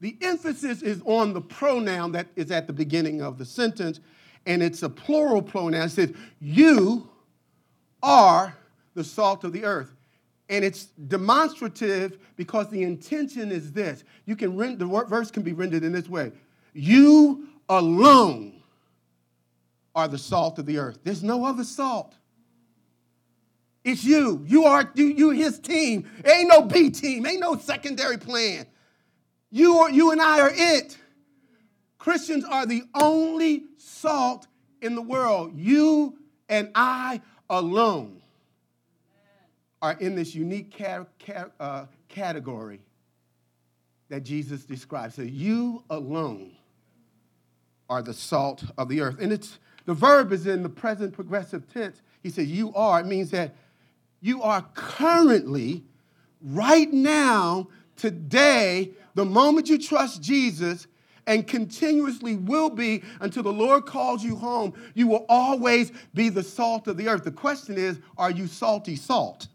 The 0.00 0.16
emphasis 0.22 0.80
is 0.80 1.02
on 1.04 1.32
the 1.32 1.40
pronoun 1.40 2.12
that 2.12 2.28
is 2.36 2.50
at 2.50 2.66
the 2.66 2.72
beginning 2.72 3.20
of 3.20 3.36
the 3.36 3.44
sentence, 3.44 4.00
and 4.48 4.62
it's 4.62 4.82
a 4.82 4.88
plural 4.88 5.42
pronoun. 5.42 5.74
It 5.74 5.90
says, 5.90 6.12
You 6.40 7.08
are 8.02 8.56
the 8.94 9.04
salt 9.04 9.44
of 9.44 9.52
the 9.52 9.64
earth. 9.64 9.94
And 10.48 10.64
it's 10.64 10.86
demonstrative 10.86 12.18
because 12.36 12.70
the 12.70 12.82
intention 12.82 13.52
is 13.52 13.70
this. 13.70 14.02
You 14.24 14.34
can 14.34 14.56
rend, 14.56 14.78
the 14.78 14.86
verse 14.86 15.30
can 15.30 15.42
be 15.42 15.52
rendered 15.52 15.84
in 15.84 15.92
this 15.92 16.08
way. 16.08 16.32
You 16.72 17.48
alone 17.68 18.62
are 19.94 20.08
the 20.08 20.16
salt 20.16 20.58
of 20.58 20.64
the 20.64 20.78
earth. 20.78 20.98
There's 21.04 21.22
no 21.22 21.44
other 21.44 21.64
salt. 21.64 22.14
It's 23.84 24.02
you. 24.02 24.42
You 24.46 24.64
are 24.64 24.90
you, 24.94 25.06
you 25.06 25.30
his 25.30 25.58
team. 25.58 26.08
Ain't 26.24 26.48
no 26.48 26.62
B 26.62 26.88
team. 26.88 27.26
Ain't 27.26 27.40
no 27.40 27.56
secondary 27.56 28.16
plan. 28.16 28.66
You 29.50 29.78
are 29.78 29.90
you 29.90 30.10
and 30.10 30.20
I 30.20 30.40
are 30.40 30.52
it. 30.52 30.96
Christians 31.98 32.44
are 32.44 32.64
the 32.64 32.82
only 32.94 33.64
salt 33.76 34.46
in 34.80 34.94
the 34.94 35.02
world. 35.02 35.52
You 35.56 36.16
and 36.48 36.70
I 36.74 37.20
alone 37.50 38.22
are 39.82 39.96
in 40.00 40.14
this 40.14 40.34
unique 40.34 40.76
ca- 40.76 41.06
ca- 41.24 41.50
uh, 41.60 41.86
category 42.08 42.80
that 44.08 44.22
Jesus 44.22 44.64
describes. 44.64 45.14
So 45.14 45.22
you 45.22 45.82
alone 45.90 46.52
are 47.90 48.02
the 48.02 48.14
salt 48.14 48.64
of 48.76 48.88
the 48.88 49.00
earth. 49.00 49.16
And 49.20 49.32
it's 49.32 49.58
the 49.86 49.94
verb 49.94 50.32
is 50.32 50.46
in 50.46 50.62
the 50.62 50.68
present 50.68 51.12
progressive 51.12 51.72
tense. 51.72 52.02
He 52.22 52.30
says 52.30 52.46
you 52.46 52.74
are. 52.74 53.00
It 53.00 53.06
means 53.06 53.30
that 53.30 53.54
you 54.20 54.42
are 54.42 54.66
currently, 54.74 55.84
right 56.42 56.92
now, 56.92 57.68
today, 57.96 58.90
the 59.14 59.24
moment 59.24 59.68
you 59.68 59.78
trust 59.78 60.20
Jesus, 60.20 60.86
and 61.28 61.46
continuously 61.46 62.36
will 62.36 62.70
be 62.70 63.04
until 63.20 63.42
the 63.42 63.52
Lord 63.52 63.84
calls 63.84 64.24
you 64.24 64.34
home. 64.34 64.72
You 64.94 65.06
will 65.06 65.26
always 65.28 65.92
be 66.14 66.30
the 66.30 66.42
salt 66.42 66.88
of 66.88 66.96
the 66.96 67.06
earth. 67.06 67.22
The 67.22 67.30
question 67.30 67.76
is 67.76 67.98
are 68.16 68.30
you 68.30 68.48
salty 68.48 68.96
salt? 68.96 69.46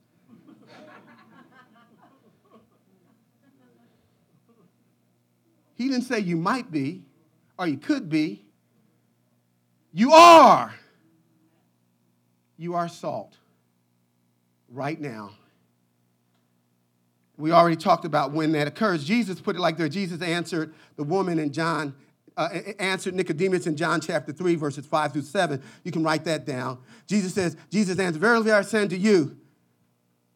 He 5.76 5.90
didn't 5.90 6.04
say 6.04 6.20
you 6.20 6.38
might 6.38 6.72
be 6.72 7.02
or 7.58 7.68
you 7.68 7.78
could 7.78 8.08
be. 8.08 8.46
You 9.92 10.14
are. 10.14 10.74
You 12.56 12.76
are 12.76 12.88
salt 12.88 13.36
right 14.70 15.02
now 15.02 15.32
we 17.43 17.51
already 17.51 17.75
talked 17.75 18.06
about 18.06 18.32
when 18.32 18.53
that 18.53 18.67
occurs. 18.67 19.03
Jesus 19.03 19.41
put 19.41 19.58
it 19.58 19.60
like 19.60 19.75
there. 19.75 19.89
Jesus 19.89 20.21
answered 20.21 20.73
the 20.95 21.03
woman 21.03 21.39
in 21.39 21.51
John, 21.51 21.93
uh, 22.38 22.47
answered 22.79 23.15
Nicodemus 23.15 23.67
in 23.67 23.75
John 23.75 23.99
chapter 23.99 24.32
3, 24.32 24.56
verses 24.56 24.86
5 24.86 25.12
through 25.12 25.23
7. 25.23 25.62
You 25.84 25.91
can 25.91 26.06
write 26.06 26.23
that 26.23 26.45
down. 26.45 26.77
Jesus 27.06 27.34
says, 27.34 27.58
Jesus 27.69 27.99
answered, 27.99 28.21
Verily 28.21 28.53
I 28.53 28.62
say 28.62 28.84
unto 28.84 28.95
you, 28.95 29.36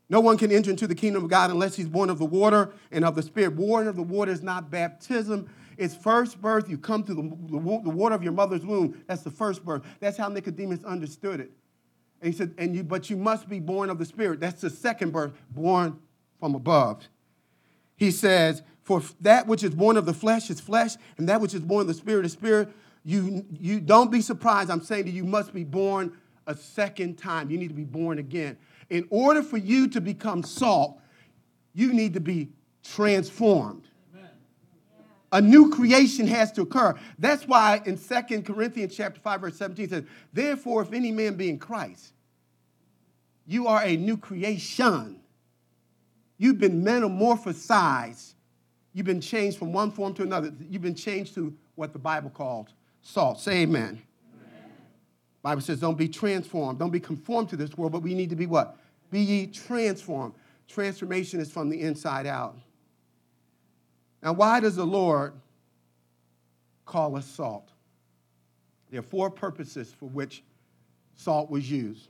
no 0.10 0.20
one 0.20 0.38
can 0.38 0.52
enter 0.52 0.70
into 0.70 0.86
the 0.86 0.96
kingdom 0.96 1.24
of 1.24 1.30
God 1.30 1.50
unless 1.50 1.78
he's 1.78 1.88
born 1.88 2.10
of 2.10 2.20
the 2.20 2.26
water 2.26 2.74
and 2.92 3.06
of 3.06 3.16
the 3.16 3.24
Spirit. 3.24 3.52
Born 3.52 3.88
of 3.88 3.96
the 3.96 4.04
water 4.04 4.34
is 4.34 4.44
not 4.44 4.70
baptism. 4.70 5.50
It's 5.78 5.96
first 5.96 6.42
birth. 6.42 6.70
You 6.70 6.78
come 6.78 7.06
through 7.06 7.16
the, 7.16 7.60
the 7.86 7.90
water 7.90 8.16
of 8.16 8.24
your 8.24 8.34
mother's 8.34 8.66
womb. 8.66 9.02
That's 9.08 9.22
the 9.22 9.32
first 9.32 9.64
birth. 9.64 9.84
That's 10.02 10.18
how 10.18 10.28
Nicodemus 10.28 10.84
understood 10.84 11.40
it. 11.40 11.52
And 12.22 12.34
he 12.34 12.38
said, 12.38 12.54
and 12.58 12.76
you, 12.76 12.84
but 12.84 13.10
you 13.10 13.16
must 13.16 13.48
be 13.48 13.62
born 13.62 13.90
of 13.90 13.98
the 13.98 14.04
Spirit. 14.04 14.42
That's 14.42 14.60
the 14.60 14.70
second 14.70 15.14
birth, 15.14 15.32
born 15.52 16.02
from 16.40 16.56
above. 16.56 17.08
He 17.96 18.12
says, 18.12 18.62
For 18.84 19.02
that 19.22 19.48
which 19.48 19.64
is 19.64 19.72
born 19.72 19.98
of 19.98 20.06
the 20.06 20.14
flesh 20.14 20.50
is 20.50 20.60
flesh, 20.60 20.96
and 21.18 21.28
that 21.30 21.42
which 21.42 21.54
is 21.54 21.62
born 21.62 21.82
of 21.82 21.88
the 21.88 21.94
spirit 21.94 22.26
is 22.26 22.34
spirit. 22.34 22.70
You, 23.04 23.46
you 23.52 23.80
don't 23.80 24.12
be 24.12 24.22
surprised. 24.22 24.70
I'm 24.70 24.84
saying 24.84 25.06
that 25.06 25.12
you 25.12 25.24
must 25.24 25.54
be 25.54 25.64
born 25.64 26.18
a 26.46 26.56
second 26.56 27.18
time. 27.18 27.50
You 27.50 27.58
need 27.58 27.70
to 27.70 27.74
be 27.74 27.84
born 27.84 28.20
again. 28.20 28.58
In 28.90 29.08
order 29.10 29.44
for 29.44 29.58
you 29.58 29.88
to 29.90 30.02
become 30.02 30.44
salt, 30.44 31.00
you 31.74 31.94
need 31.94 32.14
to 32.14 32.20
be 32.20 32.50
transformed. 32.84 33.84
A 35.32 35.42
new 35.42 35.70
creation 35.70 36.26
has 36.28 36.54
to 36.54 36.62
occur. 36.62 36.96
That's 37.20 37.46
why 37.46 37.82
in 37.86 37.98
2 37.98 38.42
Corinthians 38.44 38.96
chapter 38.96 39.20
5, 39.20 39.42
verse 39.42 39.58
17 39.58 39.90
says, 39.90 40.04
Therefore, 40.32 40.82
if 40.84 40.94
any 40.94 41.12
man 41.12 41.36
be 41.36 41.50
in 41.50 41.60
Christ, 41.60 42.14
you 43.46 43.68
are 43.68 43.84
a 43.84 43.98
new 43.98 44.16
creation. 44.16 45.20
You've 46.38 46.60
been 46.60 46.84
metamorphosized. 46.84 48.34
You've 48.94 49.06
been 49.06 49.22
changed 49.22 49.58
from 49.58 49.74
one 49.74 49.92
form 49.92 50.14
to 50.16 50.24
another. 50.24 50.54
You've 50.70 50.82
been 50.82 50.96
changed 50.96 51.36
to 51.36 51.56
what 51.76 51.94
the 51.94 52.00
Bible 52.00 52.30
calls 52.30 52.70
salt. 53.02 53.40
Say 53.40 53.62
amen. 53.62 53.84
amen. 53.84 54.02
Bible 55.42 55.62
says, 55.62 55.80
don't 55.80 55.98
be 55.98 56.08
transformed, 56.08 56.80
don't 56.80 56.92
be 56.92 57.00
conformed 57.00 57.50
to 57.50 57.56
this 57.56 57.78
world, 57.78 57.92
but 57.92 58.02
we 58.02 58.14
need 58.14 58.30
to 58.30 58.36
be 58.36 58.46
what? 58.46 58.78
Be 59.12 59.22
ye 59.22 59.48
transformed. 59.48 60.34
Transformation 60.68 61.40
is 61.40 61.52
from 61.52 61.70
the 61.70 61.82
inside 61.82 62.26
out. 62.26 62.58
Now, 64.22 64.34
why 64.34 64.60
does 64.60 64.76
the 64.76 64.86
Lord 64.86 65.34
call 66.86 67.16
us 67.16 67.26
salt? 67.26 67.70
There 68.90 69.00
are 69.00 69.04
four 69.04 69.30
purposes 69.30 69.94
for 69.98 70.08
which 70.10 70.44
salt 71.16 71.50
was 71.50 71.70
used. 71.70 72.10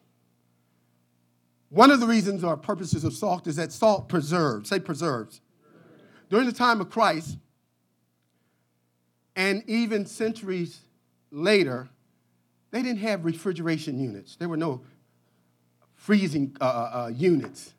One 1.69 1.91
of 1.91 1.99
the 1.99 2.07
reasons 2.07 2.43
or 2.43 2.55
purposes 2.55 3.03
of 3.03 3.13
salt 3.13 3.47
is 3.47 3.57
that 3.57 3.71
salt 3.71 4.07
preserves. 4.07 4.69
Say 4.69 4.79
preserves. 4.79 5.41
During 6.29 6.45
the 6.45 6.53
time 6.53 6.81
of 6.81 6.89
Christ, 6.89 7.37
and 9.35 9.63
even 9.67 10.05
centuries 10.05 10.81
later, 11.31 11.89
they 12.71 12.81
didn't 12.81 12.99
have 12.99 13.23
refrigeration 13.23 13.99
units. 13.99 14.35
There 14.35 14.49
were 14.49 14.57
no 14.57 14.81
freezing 15.95 16.55
uh, 16.59 16.63
uh, 16.63 16.67
uh, 16.67 17.07
units. 17.09 17.73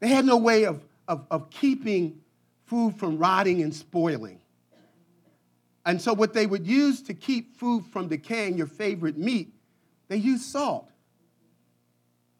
They 0.00 0.08
had 0.08 0.24
no 0.24 0.36
way 0.36 0.64
of, 0.64 0.82
of, 1.08 1.26
of 1.30 1.50
keeping 1.50 2.20
food 2.64 2.96
from 2.96 3.18
rotting 3.18 3.62
and 3.62 3.74
spoiling. 3.74 4.40
And 5.84 6.00
so, 6.00 6.12
what 6.12 6.32
they 6.32 6.46
would 6.46 6.66
use 6.66 7.02
to 7.02 7.14
keep 7.14 7.56
food 7.58 7.84
from 7.86 8.06
decaying, 8.06 8.56
your 8.56 8.68
favorite 8.68 9.18
meat, 9.18 9.52
they 10.08 10.16
use 10.16 10.44
salt. 10.44 10.91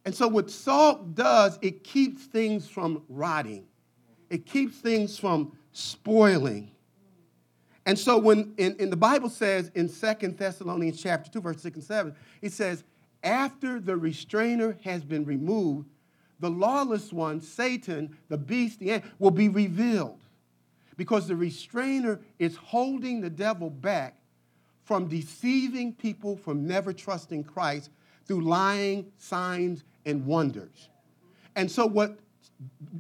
And 0.05 0.15
so, 0.15 0.27
what 0.27 0.51
salt 0.51 1.15
does, 1.15 1.59
it 1.63 1.85
keeps 1.85 2.25
things 2.25 2.69
from 2.69 3.03
rotting, 3.09 3.67
it 4.31 4.47
keeps 4.47 4.77
things 4.79 5.19
from 5.19 5.57
spoiling. 5.73 6.71
And 7.85 7.99
so 7.99 8.17
when 8.17 8.55
in, 8.59 8.77
in 8.77 8.91
the 8.91 8.97
Bible 8.97 9.29
says 9.29 9.71
in 9.75 9.89
Second 9.89 10.39
Thessalonians 10.39 11.03
chapter 11.03 11.31
2, 11.31 11.41
verse 11.41 11.61
6 11.63 11.77
and 11.77 11.85
7, 11.85 12.15
it 12.41 12.53
says, 12.53 12.85
after 13.25 13.81
the 13.81 13.97
restrainer 13.97 14.79
has 14.85 15.03
been 15.03 15.25
removed, 15.25 15.89
the 16.41 16.51
lawless 16.51 17.13
one, 17.13 17.41
Satan, 17.41 18.17
the 18.29 18.39
beast, 18.39 18.81
the 18.81 18.93
end, 18.93 19.03
will 19.19 19.31
be 19.31 19.49
revealed. 19.49 20.21
Because 20.97 21.27
the 21.27 21.37
restrainer 21.37 22.21
is 22.39 22.57
holding 22.57 23.21
the 23.21 23.31
devil 23.31 23.71
back 23.71 24.17
from 24.85 25.09
deceiving 25.09 25.93
people 25.93 26.37
from 26.37 26.67
never 26.67 26.93
trusting 26.93 27.45
Christ 27.45 27.91
through 28.27 28.43
lying 28.43 29.11
signs 29.19 29.85
and 30.05 30.27
wonders. 30.27 30.89
And 31.55 31.71
so, 31.71 31.87
what 31.87 32.19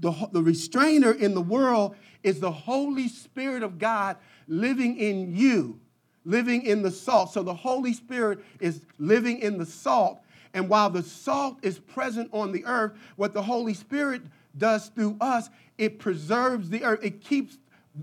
the, 0.00 0.12
the 0.32 0.42
restrainer 0.42 1.12
in 1.12 1.34
the 1.34 1.40
world 1.40 1.96
is 2.22 2.40
the 2.40 2.50
Holy 2.50 3.08
Spirit 3.08 3.62
of 3.62 3.78
God 3.78 4.16
living 4.48 4.96
in 4.98 5.34
you, 5.34 5.80
living 6.24 6.62
in 6.62 6.82
the 6.82 6.90
salt. 6.90 7.32
So 7.32 7.42
the 7.42 7.54
Holy 7.54 7.92
Spirit 7.92 8.40
is 8.60 8.84
living 8.98 9.38
in 9.40 9.58
the 9.58 9.66
salt. 9.66 10.20
And 10.54 10.68
while 10.68 10.90
the 10.90 11.02
salt 11.02 11.58
is 11.62 11.78
present 11.78 12.28
on 12.32 12.52
the 12.52 12.64
earth, 12.64 12.92
what 13.16 13.32
the 13.32 13.42
Holy 13.42 13.74
Spirit 13.74 14.22
does 14.56 14.88
through 14.88 15.16
us, 15.20 15.48
it 15.78 15.98
preserves 15.98 16.68
the 16.68 16.84
earth. 16.84 17.00
It 17.02 17.22
keeps, 17.22 17.58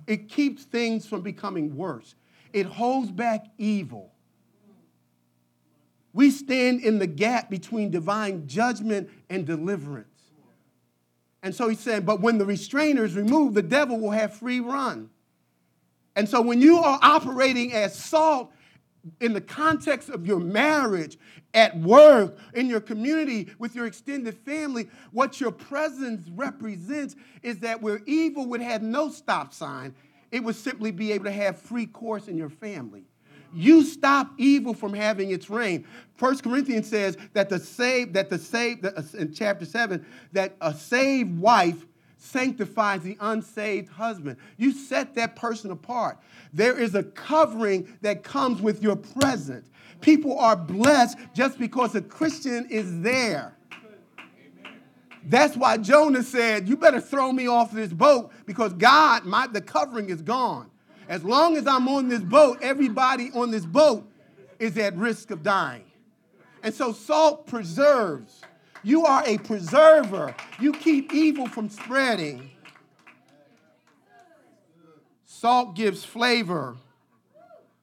it 0.08 0.28
keeps 0.30 0.64
things 0.64 1.06
from 1.06 1.22
becoming 1.22 1.76
worse. 1.76 2.16
It 2.52 2.66
holds 2.66 3.12
back 3.12 3.46
evil. 3.58 4.12
We 6.14 6.32
stand 6.32 6.82
in 6.82 7.00
the 7.00 7.08
gap 7.08 7.50
between 7.50 7.92
divine 7.92 8.48
judgment 8.48 9.10
and 9.30 9.46
deliverance. 9.46 10.08
And 11.42 11.56
so 11.56 11.70
he's 11.70 11.80
saying, 11.80 12.02
but 12.02 12.20
when 12.20 12.38
the 12.38 12.46
restrainer 12.46 13.06
is 13.06 13.16
removed, 13.16 13.56
the 13.56 13.62
devil 13.62 14.00
will 14.00 14.12
have 14.12 14.34
free 14.34 14.60
run. 14.60 15.10
And 16.16 16.28
so 16.28 16.42
when 16.42 16.62
you 16.62 16.80
are 16.80 17.00
operating 17.02 17.72
as 17.74 17.96
salt 17.96 18.52
in 19.22 19.34
the 19.34 19.42
context 19.42 20.10
of 20.10 20.28
your 20.28 20.40
marriage, 20.40 21.18
at 21.54 21.76
work, 21.80 22.38
in 22.54 22.68
your 22.68 22.80
community, 22.80 23.50
with 23.58 23.74
your 23.74 23.86
extended 23.86 24.38
family, 24.38 24.90
what 25.12 25.42
your 25.42 25.52
presence 25.52 26.30
represents 26.36 27.16
is 27.42 27.60
that 27.60 27.82
where 27.82 28.02
evil 28.06 28.46
would 28.48 28.62
have 28.62 28.82
no 28.82 29.10
stop 29.10 29.54
sign, 29.54 29.96
it 30.32 30.44
would 30.44 30.56
simply 30.56 30.92
be 30.92 31.12
able 31.12 31.26
to 31.26 31.32
have 31.32 31.58
free 31.58 31.88
course 31.88 32.28
in 32.28 32.38
your 32.38 32.50
family. 32.50 33.06
You 33.54 33.84
stop 33.84 34.32
evil 34.38 34.74
from 34.74 34.94
having 34.94 35.32
its 35.32 35.50
reign. 35.50 35.86
First 36.16 36.44
Corinthians 36.44 36.88
says 36.88 37.18
that 37.34 37.50
the 37.50 37.60
saved, 37.60 38.14
that 38.14 38.30
the 38.30 38.38
saved, 38.38 38.86
uh, 38.86 39.02
in 39.18 39.34
chapter 39.34 39.66
7, 39.66 40.06
that 40.34 40.56
a 40.62 40.74
saved 40.74 41.38
wife 41.40 41.86
sanctifies 42.18 43.02
the 43.02 43.18
unsaved 43.22 43.90
husband. 43.90 44.38
You 44.58 44.74
set 44.74 45.16
that 45.16 45.36
person 45.36 45.72
apart. 45.72 46.20
There 46.54 46.78
is 46.78 46.94
a 46.96 47.04
covering 47.04 47.98
that 48.02 48.24
comes 48.24 48.62
with 48.62 48.84
your 48.84 48.98
presence. 48.98 49.70
People 50.02 50.38
are 50.38 50.56
blessed 50.56 51.18
just 51.34 51.58
because 51.58 51.96
a 51.96 52.02
Christian 52.02 52.68
is 52.70 53.02
there. 53.02 53.56
That's 55.26 55.56
why 55.56 55.78
Jonah 55.78 56.24
said, 56.24 56.68
You 56.68 56.78
better 56.78 57.02
throw 57.02 57.32
me 57.32 57.48
off 57.48 57.72
this 57.72 57.92
boat 57.92 58.32
because 58.46 58.74
God, 58.74 59.26
my, 59.26 59.48
the 59.48 59.62
covering 59.62 60.10
is 60.10 60.22
gone. 60.22 60.69
As 61.10 61.24
long 61.24 61.58
as 61.58 61.66
I'm 61.66 61.88
on 61.90 62.08
this 62.08 62.22
boat, 62.22 62.60
everybody 62.62 63.32
on 63.34 63.50
this 63.50 63.66
boat 63.66 64.08
is 64.60 64.78
at 64.78 64.96
risk 64.96 65.32
of 65.32 65.42
dying. 65.42 65.86
And 66.62 66.72
so 66.72 66.94
salt 66.94 67.48
preserves. 67.48 68.42
You 68.84 69.06
are 69.06 69.24
a 69.26 69.40
preserver. 69.40 70.36
You 70.60 70.72
keep 70.72 71.12
evil 71.12 71.48
from 71.48 71.70
spreading. 71.70 72.52
Salt 75.26 75.76
gives 75.76 76.04
flavor. 76.04 76.78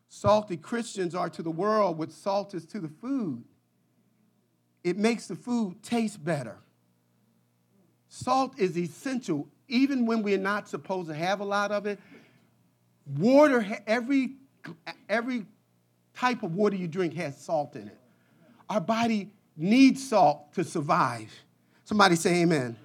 Salty 0.09 0.57
Christians 0.57 1.15
are 1.15 1.29
to 1.31 1.43
the 1.43 1.51
world 1.51 1.99
what 1.99 2.12
salt 2.12 2.55
is 2.55 2.65
to 2.67 2.81
the 2.81 2.89
food. 2.89 3.43
It 4.85 4.97
makes 4.97 5.27
the 5.27 5.35
food 5.35 5.83
taste 5.83 6.25
better. 6.25 6.59
Salt 8.09 8.57
is 8.57 8.79
essential, 8.79 9.49
even 9.67 10.07
when 10.07 10.23
we're 10.23 10.39
not 10.39 10.69
supposed 10.69 11.09
to 11.09 11.15
have 11.15 11.41
a 11.41 11.45
lot 11.45 11.73
of 11.73 11.87
it. 11.87 11.99
Water, 13.07 13.64
every, 13.87 14.35
every 15.09 15.47
type 16.14 16.42
of 16.42 16.55
water 16.55 16.77
you 16.77 16.88
drink 16.88 17.14
has 17.14 17.40
salt 17.40 17.77
in 17.77 17.88
it. 17.88 17.99
Our 18.69 18.81
body 18.81 19.31
needs 19.57 20.07
salt 20.09 20.53
to 20.55 20.64
survive. 20.64 21.33
Somebody 21.85 22.16
say 22.16 22.42
amen. 22.42 22.61
amen. 22.61 22.77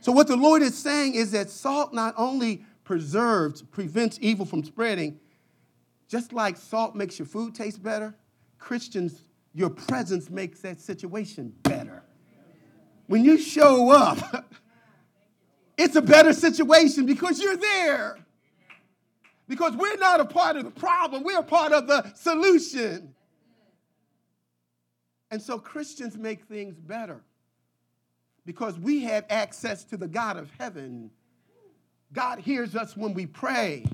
So, 0.00 0.12
what 0.12 0.28
the 0.28 0.36
Lord 0.36 0.62
is 0.62 0.76
saying 0.76 1.14
is 1.14 1.30
that 1.32 1.48
salt 1.48 1.94
not 1.94 2.14
only 2.18 2.64
preserves, 2.84 3.62
prevents 3.62 4.18
evil 4.20 4.44
from 4.44 4.62
spreading, 4.62 5.18
just 6.08 6.32
like 6.32 6.56
salt 6.56 6.94
makes 6.94 7.18
your 7.18 7.26
food 7.26 7.54
taste 7.54 7.82
better, 7.82 8.14
Christians, 8.58 9.22
your 9.54 9.70
presence 9.70 10.28
makes 10.28 10.60
that 10.60 10.80
situation 10.80 11.52
better. 11.62 12.02
When 13.06 13.24
you 13.24 13.38
show 13.38 13.90
up, 13.90 14.44
it's 15.78 15.96
a 15.96 16.02
better 16.02 16.32
situation 16.32 17.06
because 17.06 17.40
you're 17.40 17.56
there. 17.56 18.18
Because 19.48 19.76
we're 19.76 19.96
not 19.96 20.20
a 20.20 20.24
part 20.24 20.56
of 20.56 20.64
the 20.64 20.70
problem, 20.70 21.22
we're 21.22 21.38
a 21.38 21.44
part 21.44 21.72
of 21.72 21.86
the 21.86 22.12
solution. 22.14 23.14
And 25.30 25.40
so 25.40 25.58
Christians 25.58 26.16
make 26.16 26.44
things 26.44 26.78
better 26.78 27.20
because 28.44 28.78
we 28.78 29.02
have 29.04 29.24
access 29.28 29.84
to 29.84 29.96
the 29.96 30.08
God 30.08 30.36
of 30.36 30.50
heaven. 30.58 31.10
God 32.12 32.38
hears 32.38 32.76
us 32.76 32.96
when 32.96 33.12
we 33.12 33.26
pray. 33.26 33.84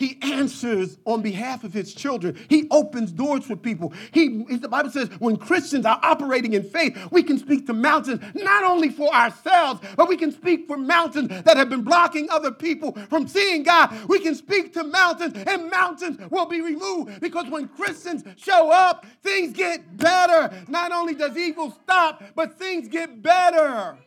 He 0.00 0.18
answers 0.22 0.96
on 1.04 1.20
behalf 1.20 1.62
of 1.62 1.74
his 1.74 1.92
children. 1.92 2.34
He 2.48 2.66
opens 2.70 3.12
doors 3.12 3.44
for 3.44 3.54
people. 3.54 3.92
He, 4.12 4.44
the 4.56 4.66
Bible 4.66 4.88
says 4.88 5.10
when 5.18 5.36
Christians 5.36 5.84
are 5.84 6.00
operating 6.02 6.54
in 6.54 6.62
faith, 6.62 6.96
we 7.10 7.22
can 7.22 7.38
speak 7.38 7.66
to 7.66 7.74
mountains, 7.74 8.22
not 8.34 8.64
only 8.64 8.88
for 8.88 9.14
ourselves, 9.14 9.82
but 9.96 10.08
we 10.08 10.16
can 10.16 10.32
speak 10.32 10.66
for 10.66 10.78
mountains 10.78 11.28
that 11.28 11.58
have 11.58 11.68
been 11.68 11.82
blocking 11.82 12.30
other 12.30 12.50
people 12.50 12.92
from 13.10 13.28
seeing 13.28 13.62
God. 13.62 13.94
We 14.08 14.20
can 14.20 14.34
speak 14.34 14.72
to 14.72 14.84
mountains, 14.84 15.34
and 15.46 15.70
mountains 15.70 16.18
will 16.30 16.46
be 16.46 16.62
removed 16.62 17.20
because 17.20 17.50
when 17.50 17.68
Christians 17.68 18.24
show 18.38 18.72
up, 18.72 19.04
things 19.22 19.52
get 19.52 19.98
better. 19.98 20.50
Not 20.66 20.92
only 20.92 21.14
does 21.14 21.36
evil 21.36 21.76
stop, 21.82 22.22
but 22.34 22.58
things 22.58 22.88
get 22.88 23.20
better. 23.20 23.98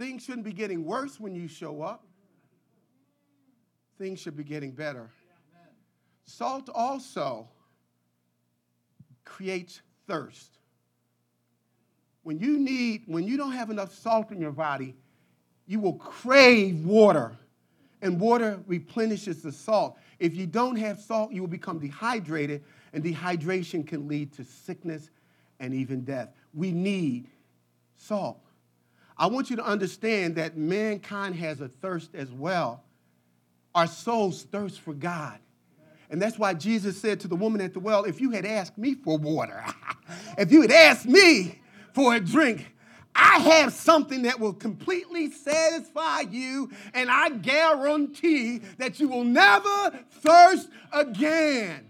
Things 0.00 0.24
shouldn't 0.24 0.46
be 0.46 0.54
getting 0.54 0.86
worse 0.86 1.20
when 1.20 1.34
you 1.34 1.46
show 1.46 1.82
up. 1.82 2.06
Things 3.98 4.18
should 4.18 4.34
be 4.34 4.44
getting 4.44 4.70
better. 4.70 5.10
Salt 6.24 6.70
also 6.74 7.46
creates 9.26 9.82
thirst. 10.06 10.56
When 12.22 12.38
you 12.38 12.58
need, 12.58 13.02
when 13.08 13.24
you 13.24 13.36
don't 13.36 13.52
have 13.52 13.68
enough 13.68 13.92
salt 13.92 14.30
in 14.30 14.40
your 14.40 14.52
body, 14.52 14.96
you 15.66 15.78
will 15.80 15.96
crave 15.96 16.82
water. 16.86 17.36
And 18.00 18.18
water 18.18 18.58
replenishes 18.66 19.42
the 19.42 19.52
salt. 19.52 19.98
If 20.18 20.34
you 20.34 20.46
don't 20.46 20.76
have 20.76 20.98
salt, 20.98 21.30
you 21.30 21.42
will 21.42 21.48
become 21.48 21.78
dehydrated, 21.78 22.64
and 22.94 23.04
dehydration 23.04 23.86
can 23.86 24.08
lead 24.08 24.32
to 24.32 24.44
sickness 24.44 25.10
and 25.58 25.74
even 25.74 26.04
death. 26.04 26.30
We 26.54 26.72
need 26.72 27.28
salt. 27.98 28.40
I 29.20 29.26
want 29.26 29.50
you 29.50 29.56
to 29.56 29.64
understand 29.64 30.36
that 30.36 30.56
mankind 30.56 31.34
has 31.34 31.60
a 31.60 31.68
thirst 31.68 32.14
as 32.14 32.32
well. 32.32 32.82
Our 33.74 33.86
souls 33.86 34.44
thirst 34.44 34.80
for 34.80 34.94
God. 34.94 35.38
And 36.08 36.20
that's 36.20 36.38
why 36.38 36.54
Jesus 36.54 36.98
said 36.98 37.20
to 37.20 37.28
the 37.28 37.36
woman 37.36 37.60
at 37.60 37.74
the 37.74 37.80
well, 37.80 38.04
If 38.04 38.18
you 38.18 38.30
had 38.30 38.46
asked 38.46 38.78
me 38.78 38.94
for 38.94 39.18
water, 39.18 39.62
if 40.38 40.50
you 40.50 40.62
had 40.62 40.72
asked 40.72 41.04
me 41.04 41.60
for 41.92 42.14
a 42.14 42.20
drink, 42.20 42.74
I 43.14 43.40
have 43.40 43.74
something 43.74 44.22
that 44.22 44.40
will 44.40 44.54
completely 44.54 45.30
satisfy 45.30 46.20
you, 46.20 46.70
and 46.94 47.10
I 47.10 47.28
guarantee 47.28 48.62
that 48.78 49.00
you 49.00 49.08
will 49.08 49.24
never 49.24 50.00
thirst 50.22 50.70
again. 50.92 51.89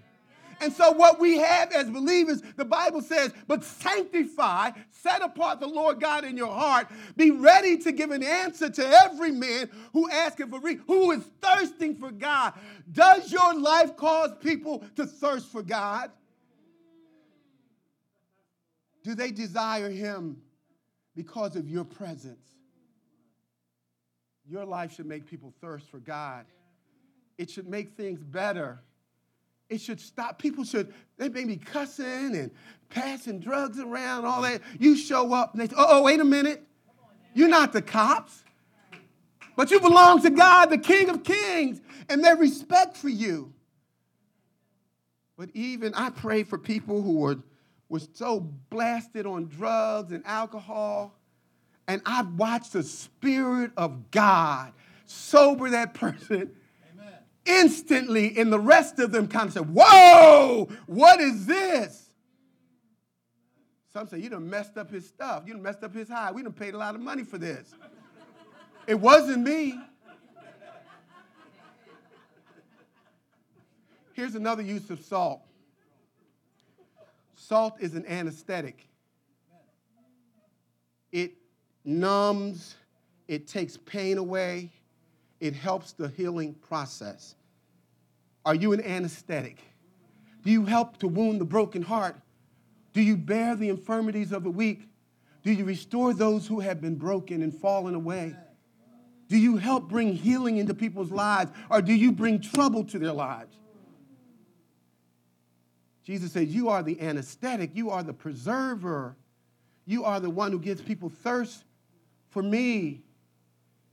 And 0.60 0.72
so, 0.72 0.92
what 0.92 1.18
we 1.18 1.38
have 1.38 1.72
as 1.72 1.88
believers, 1.88 2.42
the 2.56 2.66
Bible 2.66 3.00
says, 3.00 3.32
but 3.46 3.64
sanctify, 3.64 4.72
set 4.90 5.22
apart 5.22 5.58
the 5.58 5.66
Lord 5.66 6.00
God 6.00 6.24
in 6.24 6.36
your 6.36 6.52
heart. 6.52 6.88
Be 7.16 7.30
ready 7.30 7.78
to 7.78 7.92
give 7.92 8.10
an 8.10 8.22
answer 8.22 8.68
to 8.68 8.86
every 8.86 9.30
man 9.30 9.70
who 9.94 10.10
asks 10.10 10.42
for 10.44 10.60
re- 10.60 10.78
who 10.86 11.12
is 11.12 11.24
thirsting 11.40 11.96
for 11.96 12.10
God. 12.10 12.52
Does 12.92 13.32
your 13.32 13.58
life 13.58 13.96
cause 13.96 14.32
people 14.42 14.84
to 14.96 15.06
thirst 15.06 15.50
for 15.50 15.62
God? 15.62 16.10
Do 19.02 19.14
they 19.14 19.30
desire 19.30 19.88
Him 19.88 20.36
because 21.16 21.56
of 21.56 21.70
your 21.70 21.84
presence? 21.84 22.46
Your 24.46 24.66
life 24.66 24.94
should 24.94 25.06
make 25.06 25.26
people 25.26 25.54
thirst 25.60 25.88
for 25.88 26.00
God. 26.00 26.44
It 27.38 27.48
should 27.48 27.68
make 27.68 27.96
things 27.96 28.22
better 28.22 28.80
it 29.70 29.80
should 29.80 30.00
stop. 30.00 30.38
People 30.38 30.64
should, 30.64 30.92
they 31.16 31.28
may 31.28 31.44
be 31.44 31.56
cussing 31.56 32.34
and 32.34 32.50
passing 32.90 33.38
drugs 33.38 33.78
around, 33.78 34.26
all 34.26 34.42
that. 34.42 34.60
You 34.78 34.96
show 34.96 35.32
up 35.32 35.52
and 35.52 35.62
they 35.62 35.68
say, 35.68 35.76
oh, 35.78 36.02
wait 36.02 36.20
a 36.20 36.24
minute. 36.24 36.66
You're 37.32 37.48
not 37.48 37.72
the 37.72 37.80
cops. 37.80 38.42
But 39.56 39.70
you 39.70 39.80
belong 39.80 40.22
to 40.22 40.30
God, 40.30 40.66
the 40.66 40.78
King 40.78 41.08
of 41.08 41.22
Kings, 41.22 41.80
and 42.08 42.24
their 42.24 42.36
respect 42.36 42.96
for 42.96 43.08
you. 43.08 43.52
But 45.36 45.50
even 45.54 45.94
I 45.94 46.10
pray 46.10 46.42
for 46.42 46.58
people 46.58 47.00
who 47.00 47.18
were, 47.18 47.38
were 47.88 48.00
so 48.12 48.40
blasted 48.40 49.24
on 49.24 49.46
drugs 49.46 50.12
and 50.12 50.26
alcohol, 50.26 51.14
and 51.86 52.02
I've 52.04 52.34
watched 52.34 52.72
the 52.72 52.82
Spirit 52.82 53.70
of 53.76 54.10
God 54.10 54.72
sober 55.06 55.70
that 55.70 55.94
person 55.94 56.50
instantly, 57.44 58.38
and 58.38 58.52
the 58.52 58.60
rest 58.60 58.98
of 58.98 59.12
them 59.12 59.28
kind 59.28 59.48
of 59.48 59.52
said, 59.52 59.74
Whoa, 59.74 60.68
what 60.86 61.20
is 61.20 61.46
this? 61.46 62.10
Some 63.92 64.08
say, 64.08 64.18
You 64.18 64.30
done 64.30 64.48
messed 64.48 64.76
up 64.76 64.90
his 64.90 65.06
stuff. 65.06 65.44
You 65.46 65.54
done 65.54 65.62
messed 65.62 65.82
up 65.82 65.94
his 65.94 66.08
high. 66.08 66.32
We 66.32 66.42
done 66.42 66.52
paid 66.52 66.74
a 66.74 66.78
lot 66.78 66.94
of 66.94 67.00
money 67.00 67.24
for 67.24 67.38
this. 67.38 67.74
It 68.86 68.98
wasn't 68.98 69.44
me. 69.44 69.78
Here's 74.12 74.34
another 74.34 74.62
use 74.62 74.90
of 74.90 75.00
salt 75.00 75.40
salt 77.50 77.74
is 77.80 77.96
an 77.96 78.06
anesthetic, 78.06 78.86
it 81.10 81.32
numbs, 81.84 82.76
it 83.26 83.48
takes 83.48 83.76
pain 83.76 84.18
away, 84.18 84.70
it 85.40 85.54
helps 85.54 85.92
the 85.92 86.08
healing 86.08 86.54
process. 86.54 87.34
Are 88.44 88.54
you 88.54 88.72
an 88.72 88.82
anesthetic? 88.82 89.58
Do 90.44 90.50
you 90.50 90.64
help 90.64 90.98
to 90.98 91.08
wound 91.08 91.40
the 91.40 91.44
broken 91.44 91.82
heart? 91.82 92.16
Do 92.92 93.02
you 93.02 93.16
bear 93.16 93.56
the 93.56 93.68
infirmities 93.68 94.32
of 94.32 94.44
the 94.44 94.50
weak? 94.50 94.88
Do 95.42 95.52
you 95.52 95.64
restore 95.64 96.12
those 96.12 96.46
who 96.46 96.60
have 96.60 96.80
been 96.80 96.96
broken 96.96 97.42
and 97.42 97.54
fallen 97.54 97.94
away? 97.94 98.36
Do 99.28 99.38
you 99.38 99.56
help 99.56 99.88
bring 99.88 100.12
healing 100.12 100.56
into 100.56 100.74
people's 100.74 101.10
lives 101.10 101.52
or 101.70 101.80
do 101.80 101.94
you 101.94 102.12
bring 102.12 102.40
trouble 102.40 102.84
to 102.84 102.98
their 102.98 103.12
lives? 103.12 103.56
Jesus 106.02 106.32
said, 106.32 106.48
You 106.48 106.68
are 106.68 106.82
the 106.82 107.00
anesthetic, 107.00 107.70
you 107.74 107.90
are 107.90 108.02
the 108.02 108.12
preserver, 108.12 109.16
you 109.86 110.04
are 110.04 110.18
the 110.18 110.30
one 110.30 110.50
who 110.50 110.58
gives 110.58 110.80
people 110.82 111.08
thirst 111.08 111.64
for 112.30 112.42
me. 112.42 113.02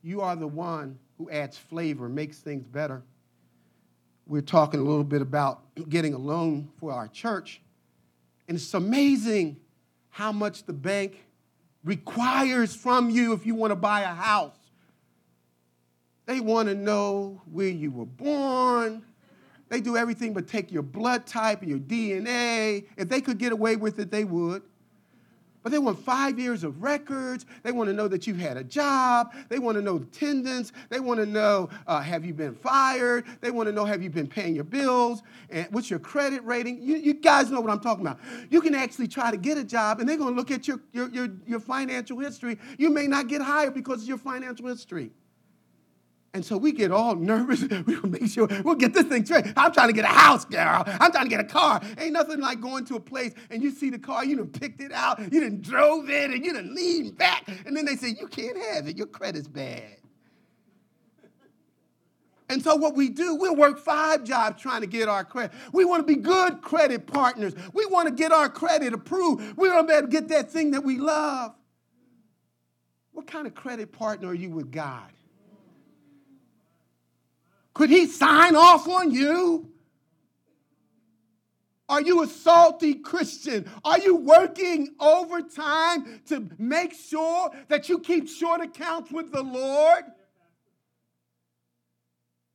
You 0.02 0.22
are 0.22 0.36
the 0.36 0.48
one 0.48 1.00
who 1.18 1.30
adds 1.30 1.58
flavor, 1.58 2.08
makes 2.08 2.40
things 2.40 2.66
better. 2.66 3.02
We're 4.28 4.42
talking 4.42 4.80
a 4.80 4.84
little 4.84 5.04
bit 5.04 5.22
about 5.22 5.62
getting 5.90 6.14
a 6.14 6.18
loan 6.18 6.70
for 6.80 6.92
our 6.92 7.08
church. 7.08 7.62
And 8.48 8.56
it's 8.56 8.74
amazing 8.74 9.58
how 10.10 10.32
much 10.32 10.64
the 10.64 10.74
bank 10.74 11.24
requires 11.84 12.76
from 12.76 13.10
you 13.10 13.34
if 13.34 13.46
you 13.46 13.56
want 13.56 13.72
to 13.72 13.76
buy 13.76 14.02
a 14.02 14.08
house. 14.08 14.58
They 16.26 16.42
want 16.42 16.68
to 16.68 16.76
know 16.76 17.42
where 17.50 17.70
you 17.70 17.90
were 17.90 18.06
born. 18.06 19.04
They 19.70 19.82
do 19.82 19.96
everything 19.96 20.34
but 20.34 20.48
take 20.48 20.72
your 20.72 20.84
blood 20.84 21.26
type 21.26 21.62
and 21.62 21.70
your 21.70 21.80
DNA. 21.80 22.86
If 22.98 23.10
they 23.10 23.22
could 23.22 23.38
get 23.38 23.54
away 23.54 23.78
with 23.78 24.00
it, 24.00 24.12
they 24.12 24.26
would. 24.26 24.62
But 25.68 25.74
they 25.74 25.80
want 25.80 26.00
five 26.00 26.40
years 26.40 26.64
of 26.64 26.82
records. 26.82 27.46
They 27.62 27.74
want 27.74 27.90
to 27.90 27.94
know 27.94 28.08
that 28.08 28.26
you 28.26 28.36
had 28.36 28.56
a 28.56 28.64
job. 28.64 29.34
They 29.50 29.60
want 29.60 29.76
to 29.76 29.82
know 29.82 29.98
attendance. 29.98 30.72
They 30.88 31.02
want 31.02 31.20
to 31.20 31.26
know 31.26 31.68
uh, 31.88 32.00
have 32.00 32.24
you 32.24 32.34
been 32.34 32.56
fired. 32.56 33.26
They 33.42 33.52
want 33.52 33.68
to 33.68 33.74
know 33.74 33.84
have 33.84 34.02
you 34.02 34.10
been 34.10 34.28
paying 34.28 34.56
your 34.56 34.64
bills 34.64 35.24
and 35.50 35.68
what's 35.72 35.90
your 35.90 36.00
credit 36.00 36.42
rating. 36.46 36.82
You, 36.82 36.96
you 36.96 37.16
guys 37.16 37.52
know 37.52 37.60
what 37.60 37.70
I'm 37.70 37.82
talking 37.82 38.08
about. 38.08 38.18
You 38.50 38.62
can 38.62 38.76
actually 38.76 39.10
try 39.10 39.30
to 39.30 39.36
get 39.36 39.58
a 39.58 39.64
job 39.66 40.00
and 40.00 40.08
they're 40.08 40.16
going 40.16 40.34
to 40.34 40.38
look 40.38 40.52
at 40.52 40.70
your, 40.70 40.80
your, 40.94 41.10
your, 41.10 41.28
your 41.46 41.60
financial 41.60 42.18
history. 42.18 42.58
You 42.78 42.90
may 42.90 43.06
not 43.06 43.28
get 43.28 43.42
hired 43.42 43.74
because 43.74 44.04
of 44.04 44.08
your 44.08 44.20
financial 44.20 44.68
history. 44.68 45.12
And 46.38 46.46
so 46.46 46.56
we 46.56 46.72
get 46.72 46.92
all 46.92 47.16
nervous. 47.16 47.66
We'll 47.88 48.12
make 48.12 48.28
sure 48.28 48.48
we'll 48.64 48.76
get 48.76 48.94
this 48.94 49.06
thing 49.06 49.26
straight. 49.26 49.46
I'm 49.56 49.72
trying 49.72 49.88
to 49.88 49.94
get 49.94 50.06
a 50.06 50.10
house, 50.10 50.46
girl. 50.46 50.84
I'm 50.86 51.12
trying 51.12 51.26
to 51.26 51.30
get 51.30 51.40
a 51.40 51.44
car. 51.44 51.82
Ain't 51.98 52.14
nothing 52.14 52.40
like 52.40 52.62
going 52.62 52.86
to 52.86 52.96
a 52.96 53.00
place 53.00 53.34
and 53.50 53.64
you 53.64 53.72
see 53.72 53.90
the 53.90 53.98
car, 53.98 54.24
you 54.24 54.36
done 54.36 54.50
picked 54.50 54.80
it 54.80 54.92
out, 54.92 55.20
you 55.34 55.40
done 55.40 55.62
drove 55.62 56.12
it, 56.12 56.30
and 56.30 56.46
you 56.46 56.54
done 56.54 56.76
leaned 56.76 57.18
back. 57.18 57.48
And 57.66 57.76
then 57.76 57.86
they 57.86 57.96
say, 57.96 58.10
You 58.10 58.28
can't 58.28 58.56
have 58.56 58.88
it. 58.88 58.98
Your 58.98 59.08
credit's 59.08 59.48
bad. 59.48 59.98
And 62.50 62.62
so 62.62 62.76
what 62.76 62.96
we 62.96 63.10
do, 63.10 63.34
we'll 63.36 63.56
work 63.56 63.80
five 63.80 64.24
jobs 64.24 64.62
trying 64.62 64.82
to 64.82 64.88
get 64.88 65.10
our 65.10 65.26
credit. 65.26 65.54
We 65.74 65.86
want 65.86 66.08
to 66.08 66.16
be 66.16 66.22
good 66.22 66.62
credit 66.62 67.08
partners. 67.08 67.56
We 67.74 67.88
want 67.88 68.10
to 68.10 68.14
get 68.14 68.32
our 68.32 68.48
credit 68.48 68.94
approved. 68.94 69.58
We 69.58 69.70
want 69.70 69.88
to 69.88 69.92
be 69.92 69.98
able 69.98 70.08
to 70.08 70.12
get 70.12 70.28
that 70.28 70.52
thing 70.52 70.72
that 70.72 70.84
we 70.84 71.00
love. 71.00 71.56
What 73.12 73.26
kind 73.26 73.48
of 73.48 73.56
credit 73.56 73.92
partner 73.92 74.28
are 74.28 74.36
you 74.36 74.52
with 74.52 74.72
God? 74.72 75.12
Could 77.78 77.92
he 77.92 78.08
sign 78.08 78.56
off 78.56 78.88
on 78.88 79.12
you? 79.12 79.70
Are 81.88 82.02
you 82.02 82.24
a 82.24 82.28
salty 82.28 82.96
Christian? 82.96 83.70
Are 83.86 84.00
you 84.00 84.16
working 84.16 84.96
overtime 85.00 86.22
to 86.26 86.50
make 86.58 86.96
sure 86.96 87.52
that 87.68 87.88
you 87.88 88.00
keep 88.00 88.28
short 88.28 88.62
accounts 88.62 89.12
with 89.12 89.32
the 89.32 89.44
Lord? 89.44 90.06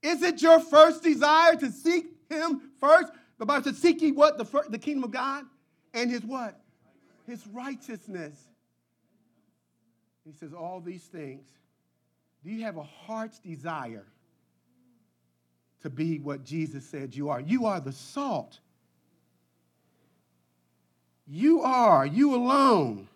Is 0.02 0.24
it 0.24 0.42
your 0.42 0.58
first 0.58 1.04
desire 1.04 1.54
to 1.54 1.70
seek 1.70 2.06
Him 2.28 2.60
first? 2.80 3.12
The 3.38 3.46
Bible 3.46 3.62
says, 3.62 3.78
Seek 3.78 4.02
ye 4.02 4.10
what? 4.10 4.38
The, 4.38 4.44
first, 4.44 4.72
the 4.72 4.78
kingdom 4.78 5.04
of 5.04 5.12
God 5.12 5.44
and 5.94 6.10
His 6.10 6.24
what? 6.24 6.60
His 7.28 7.46
righteousness. 7.52 8.34
He 10.24 10.32
says, 10.32 10.52
All 10.52 10.80
these 10.80 11.04
things. 11.04 11.46
Do 12.42 12.50
you 12.50 12.64
have 12.64 12.76
a 12.76 12.82
heart's 12.82 13.38
desire 13.38 14.04
to 15.82 15.90
be 15.90 16.18
what 16.18 16.44
Jesus 16.44 16.84
said 16.84 17.14
you 17.14 17.28
are. 17.28 17.40
You 17.40 17.66
are 17.66 17.80
the 17.80 17.92
salt. 17.92 18.58
You 21.26 21.62
are, 21.62 22.04
you 22.04 22.34
alone 22.34 23.08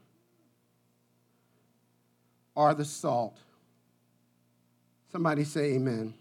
are 2.56 2.74
the 2.74 2.84
salt. 2.84 3.38
Somebody 5.12 5.44
say 5.44 5.74
amen. 5.74 5.92
amen. 5.92 6.14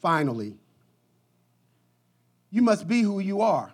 Finally, 0.00 0.54
you 2.50 2.62
must 2.62 2.86
be 2.86 3.02
who 3.02 3.18
you 3.18 3.40
are. 3.40 3.72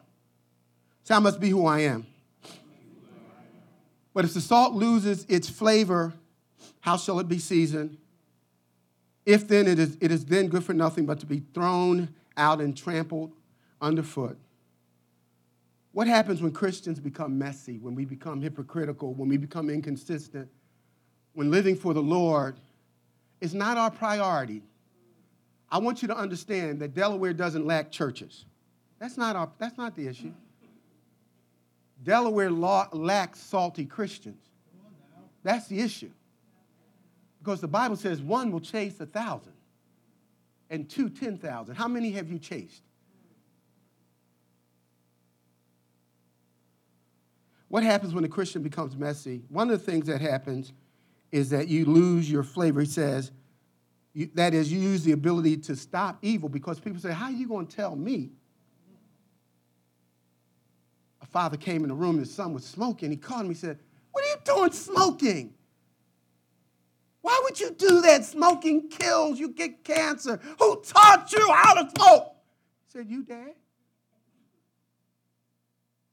Say, 1.04 1.14
I 1.14 1.18
must 1.18 1.40
be 1.40 1.50
who 1.50 1.66
I 1.66 1.80
am. 1.80 2.06
But 4.14 4.24
if 4.24 4.34
the 4.34 4.40
salt 4.40 4.72
loses 4.74 5.24
its 5.28 5.48
flavor, 5.48 6.12
how 6.80 6.96
shall 6.96 7.20
it 7.20 7.28
be 7.28 7.38
seasoned? 7.38 7.98
If 9.28 9.46
then 9.46 9.66
it 9.66 9.78
is, 9.78 9.98
it 10.00 10.10
is 10.10 10.24
then 10.24 10.48
good 10.48 10.64
for 10.64 10.72
nothing 10.72 11.04
but 11.04 11.20
to 11.20 11.26
be 11.26 11.42
thrown 11.52 12.08
out 12.38 12.62
and 12.62 12.74
trampled 12.74 13.30
underfoot. 13.78 14.38
What 15.92 16.06
happens 16.06 16.40
when 16.40 16.50
Christians 16.50 16.98
become 16.98 17.36
messy, 17.36 17.76
when 17.76 17.94
we 17.94 18.06
become 18.06 18.40
hypocritical, 18.40 19.12
when 19.12 19.28
we 19.28 19.36
become 19.36 19.68
inconsistent, 19.68 20.48
when 21.34 21.50
living 21.50 21.76
for 21.76 21.92
the 21.92 22.00
Lord 22.00 22.58
is 23.42 23.52
not 23.52 23.76
our 23.76 23.90
priority? 23.90 24.62
I 25.70 25.76
want 25.76 26.00
you 26.00 26.08
to 26.08 26.16
understand 26.16 26.80
that 26.80 26.94
Delaware 26.94 27.34
doesn't 27.34 27.66
lack 27.66 27.90
churches. 27.90 28.46
That's 28.98 29.18
not, 29.18 29.36
our, 29.36 29.50
that's 29.58 29.76
not 29.76 29.94
the 29.94 30.08
issue. 30.08 30.32
Delaware 32.02 32.50
lacks 32.50 33.40
salty 33.40 33.84
Christians. 33.84 34.40
That's 35.42 35.66
the 35.66 35.80
issue. 35.80 36.12
Because 37.38 37.60
the 37.60 37.68
Bible 37.68 37.96
says 37.96 38.20
one 38.20 38.50
will 38.50 38.60
chase 38.60 39.00
a 39.00 39.06
thousand. 39.06 39.52
and 40.70 40.88
two 40.88 41.08
10,000. 41.08 41.74
How 41.74 41.88
many 41.88 42.10
have 42.10 42.30
you 42.30 42.38
chased? 42.38 42.82
What 47.68 47.82
happens 47.82 48.14
when 48.14 48.24
a 48.24 48.28
Christian 48.28 48.62
becomes 48.62 48.96
messy? 48.96 49.42
One 49.48 49.70
of 49.70 49.78
the 49.78 49.90
things 49.90 50.06
that 50.06 50.20
happens 50.20 50.72
is 51.30 51.50
that 51.50 51.68
you 51.68 51.84
lose 51.84 52.30
your 52.30 52.42
flavor. 52.42 52.80
He 52.80 52.86
says, 52.86 53.30
you, 54.14 54.30
that 54.34 54.54
is, 54.54 54.72
you 54.72 54.80
use 54.80 55.04
the 55.04 55.12
ability 55.12 55.58
to 55.58 55.76
stop 55.76 56.18
evil 56.22 56.48
because 56.48 56.80
people 56.80 57.00
say, 57.00 57.12
How 57.12 57.26
are 57.26 57.32
you 57.32 57.46
going 57.46 57.66
to 57.66 57.76
tell 57.76 57.94
me? 57.94 58.30
A 61.20 61.26
father 61.26 61.56
came 61.58 61.82
in 61.82 61.88
the 61.88 61.94
room, 61.94 62.18
his 62.18 62.34
son 62.34 62.54
was 62.54 62.64
smoking. 62.64 63.10
He 63.10 63.16
called 63.16 63.42
him, 63.42 63.48
he 63.48 63.54
said, 63.54 63.78
What 64.12 64.24
are 64.24 64.28
you 64.28 64.36
doing 64.44 64.72
smoking? 64.72 65.54
Why 67.28 67.40
would 67.44 67.60
you 67.60 67.72
do 67.72 68.00
that? 68.00 68.24
Smoking 68.24 68.88
kills, 68.88 69.38
you 69.38 69.50
get 69.50 69.84
cancer. 69.84 70.40
Who 70.58 70.80
taught 70.80 71.30
you 71.30 71.52
how 71.52 71.74
to 71.74 71.90
smoke? 71.94 72.34
He 72.86 72.98
said, 72.98 73.10
You, 73.10 73.22
dad. 73.22 73.52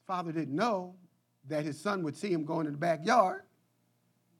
Father 0.05 0.33
didn't 0.33 0.53
know 0.53 0.95
that 1.47 1.63
his 1.63 1.79
son 1.79 2.03
would 2.03 2.17
see 2.17 2.33
him 2.33 2.43
going 2.43 2.65
in 2.65 2.73
the 2.73 2.77
backyard 2.77 3.43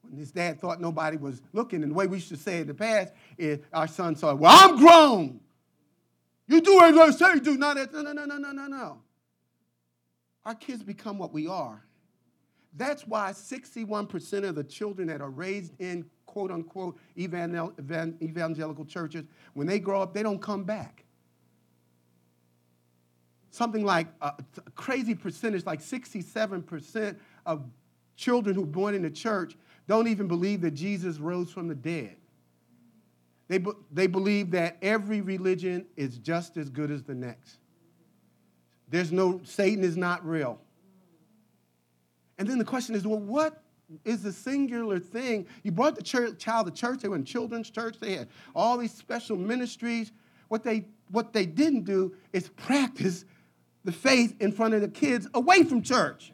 when 0.02 0.18
his 0.18 0.34
dad 0.34 0.60
thought 0.60 0.82
nobody 0.82 1.16
was 1.16 1.42
looking. 1.54 1.82
And 1.82 1.92
the 1.92 1.96
way 1.96 2.08
we 2.08 2.18
used 2.18 2.28
to 2.28 2.36
say 2.36 2.60
in 2.60 2.68
the 2.68 2.74
past 2.74 3.14
is 3.38 3.60
our 3.72 3.88
son 3.88 4.18
saw, 4.18 4.36
Well, 4.36 4.52
I'm 4.54 4.78
grown. 4.78 5.40
You 6.46 6.60
do 6.60 6.82
as 6.82 6.98
I 6.98 7.12
say, 7.12 7.40
do 7.40 7.58
not. 7.58 7.78
No, 7.94 8.02
no, 8.02 8.12
no, 8.12 8.26
no, 8.26 8.38
no, 8.38 8.52
no, 8.52 8.68
no. 8.68 9.02
Our 10.46 10.56
kids 10.56 10.84
become 10.84 11.20
what 11.20 11.32
we 11.32 11.48
are. 11.48 11.86
That's 12.76 13.08
why 13.08 13.32
61% 13.32 14.44
of 14.44 14.56
the 14.56 14.64
children 14.66 15.08
that 15.08 15.22
are 15.22 15.30
raised 15.30 15.72
in 15.80 16.10
quote 16.36 16.52
unquote 16.52 16.98
evangelical 17.18 18.84
churches, 18.84 19.24
when 19.54 19.66
they 19.66 19.80
grow 19.80 20.02
up, 20.02 20.14
they 20.14 20.22
don't 20.22 20.42
come 20.42 20.66
back. 20.66 21.06
Something 23.52 23.86
like 23.86 24.08
uh, 24.20 24.32
a 24.58 24.72
crazy 24.72 25.16
percentage, 25.16 25.66
like 25.66 25.80
67% 25.80 27.16
of 27.46 27.64
children 28.18 28.54
who 28.54 28.64
are 28.64 28.66
born 28.66 28.96
in 28.96 29.04
the 29.04 29.10
church 29.10 29.56
don't 29.88 30.10
even 30.10 30.28
believe 30.28 30.60
that 30.60 30.72
Jesus 30.72 31.20
rose 31.20 31.52
from 31.52 31.70
the 31.70 31.76
dead. 31.76 32.18
They, 33.48 33.64
they 33.90 34.08
believe 34.08 34.52
that 34.52 34.78
every 34.82 35.22
religion 35.22 35.86
is 35.96 36.18
just 36.18 36.58
as 36.58 36.70
good 36.70 36.92
as 36.92 37.04
the 37.04 37.16
next. 37.16 37.60
There's 38.90 39.14
no, 39.14 39.40
Satan 39.46 39.86
is 39.86 39.96
not 39.96 40.26
real. 40.28 40.60
And 42.38 42.46
then 42.46 42.58
the 42.58 42.66
question 42.66 42.94
is, 42.94 43.08
well, 43.08 43.20
what 43.20 43.62
is 44.04 44.26
a 44.26 44.34
singular 44.34 45.00
thing? 45.00 45.46
You 45.64 45.72
brought 45.72 45.96
the 45.96 46.04
church, 46.04 46.38
child 46.38 46.68
to 46.68 46.74
church, 46.74 47.00
they 47.00 47.08
were 47.08 47.16
in 47.16 47.26
children's 47.26 47.70
church, 47.70 47.98
they 48.00 48.16
had 48.16 48.28
all 48.56 48.78
these 48.78 48.94
special 48.94 49.38
ministries. 49.38 50.12
What 50.48 50.64
they, 50.64 50.86
what 51.10 51.34
they 51.34 51.46
didn't 51.46 51.84
do 51.84 52.16
is 52.34 52.50
practice 52.50 53.26
the 53.84 53.92
faith 53.92 54.36
in 54.40 54.52
front 54.52 54.74
of 54.74 54.82
the 54.82 54.88
kids 54.88 55.28
away 55.34 55.64
from 55.64 55.82
church. 55.82 56.32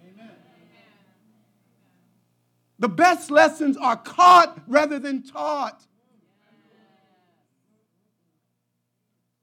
The 2.79 2.89
best 2.89 3.29
lessons 3.29 3.77
are 3.77 3.95
caught 3.95 4.59
rather 4.67 4.97
than 4.97 5.21
taught. 5.21 5.85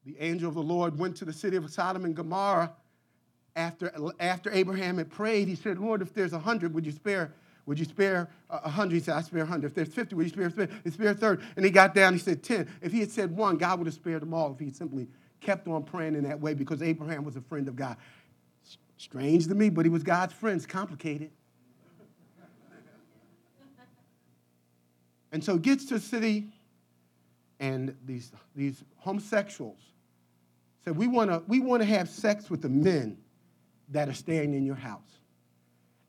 The 0.04 0.16
angel 0.18 0.48
of 0.48 0.54
the 0.54 0.62
Lord 0.62 0.98
went 0.98 1.16
to 1.18 1.24
the 1.24 1.32
city 1.32 1.56
of 1.56 1.70
Sodom 1.70 2.04
and 2.04 2.16
Gomorrah 2.16 2.72
after, 3.54 3.92
after 4.18 4.50
Abraham 4.50 4.98
had 4.98 5.10
prayed. 5.10 5.48
He 5.48 5.54
said, 5.54 5.78
Lord, 5.78 6.00
if 6.00 6.14
there's 6.14 6.32
a 6.32 6.38
hundred, 6.38 6.74
would 6.74 6.86
you 6.86 6.92
spare? 6.92 7.34
Would 7.68 7.78
you 7.78 7.84
spare 7.84 8.30
a 8.48 8.70
hundred? 8.70 8.94
He 8.94 9.00
said, 9.00 9.14
I 9.14 9.20
spare 9.20 9.42
a 9.42 9.46
hundred. 9.46 9.66
If 9.66 9.74
there's 9.74 9.92
50, 9.92 10.14
would 10.14 10.24
you 10.24 10.30
spare, 10.30 10.48
spare, 10.48 10.68
spare 10.90 11.10
a 11.10 11.14
third? 11.14 11.42
And 11.54 11.66
he 11.66 11.70
got 11.70 11.94
down, 11.94 12.14
he 12.14 12.18
said 12.18 12.42
10. 12.42 12.66
If 12.80 12.92
he 12.92 13.00
had 13.00 13.10
said 13.10 13.36
one, 13.36 13.58
God 13.58 13.78
would 13.78 13.86
have 13.86 13.94
spared 13.94 14.22
them 14.22 14.32
all 14.32 14.50
if 14.54 14.58
he 14.58 14.64
had 14.64 14.74
simply 14.74 15.06
kept 15.42 15.68
on 15.68 15.82
praying 15.82 16.14
in 16.14 16.24
that 16.24 16.40
way 16.40 16.54
because 16.54 16.80
Abraham 16.80 17.24
was 17.24 17.36
a 17.36 17.42
friend 17.42 17.68
of 17.68 17.76
God. 17.76 17.98
Strange 18.96 19.48
to 19.48 19.54
me, 19.54 19.68
but 19.68 19.84
he 19.84 19.90
was 19.90 20.02
God's 20.02 20.32
friend. 20.32 20.56
It's 20.56 20.64
complicated. 20.64 21.30
And 25.30 25.44
so 25.44 25.58
gets 25.58 25.84
to 25.84 25.94
the 25.94 26.00
city, 26.00 26.48
and 27.60 27.94
these, 28.06 28.32
these 28.56 28.82
homosexuals 28.96 29.82
said, 30.86 30.96
We 30.96 31.06
want 31.06 31.30
to 31.30 31.42
we 31.46 31.60
wanna 31.60 31.84
have 31.84 32.08
sex 32.08 32.48
with 32.48 32.62
the 32.62 32.70
men 32.70 33.18
that 33.90 34.08
are 34.08 34.14
staying 34.14 34.54
in 34.54 34.64
your 34.64 34.74
house. 34.74 35.17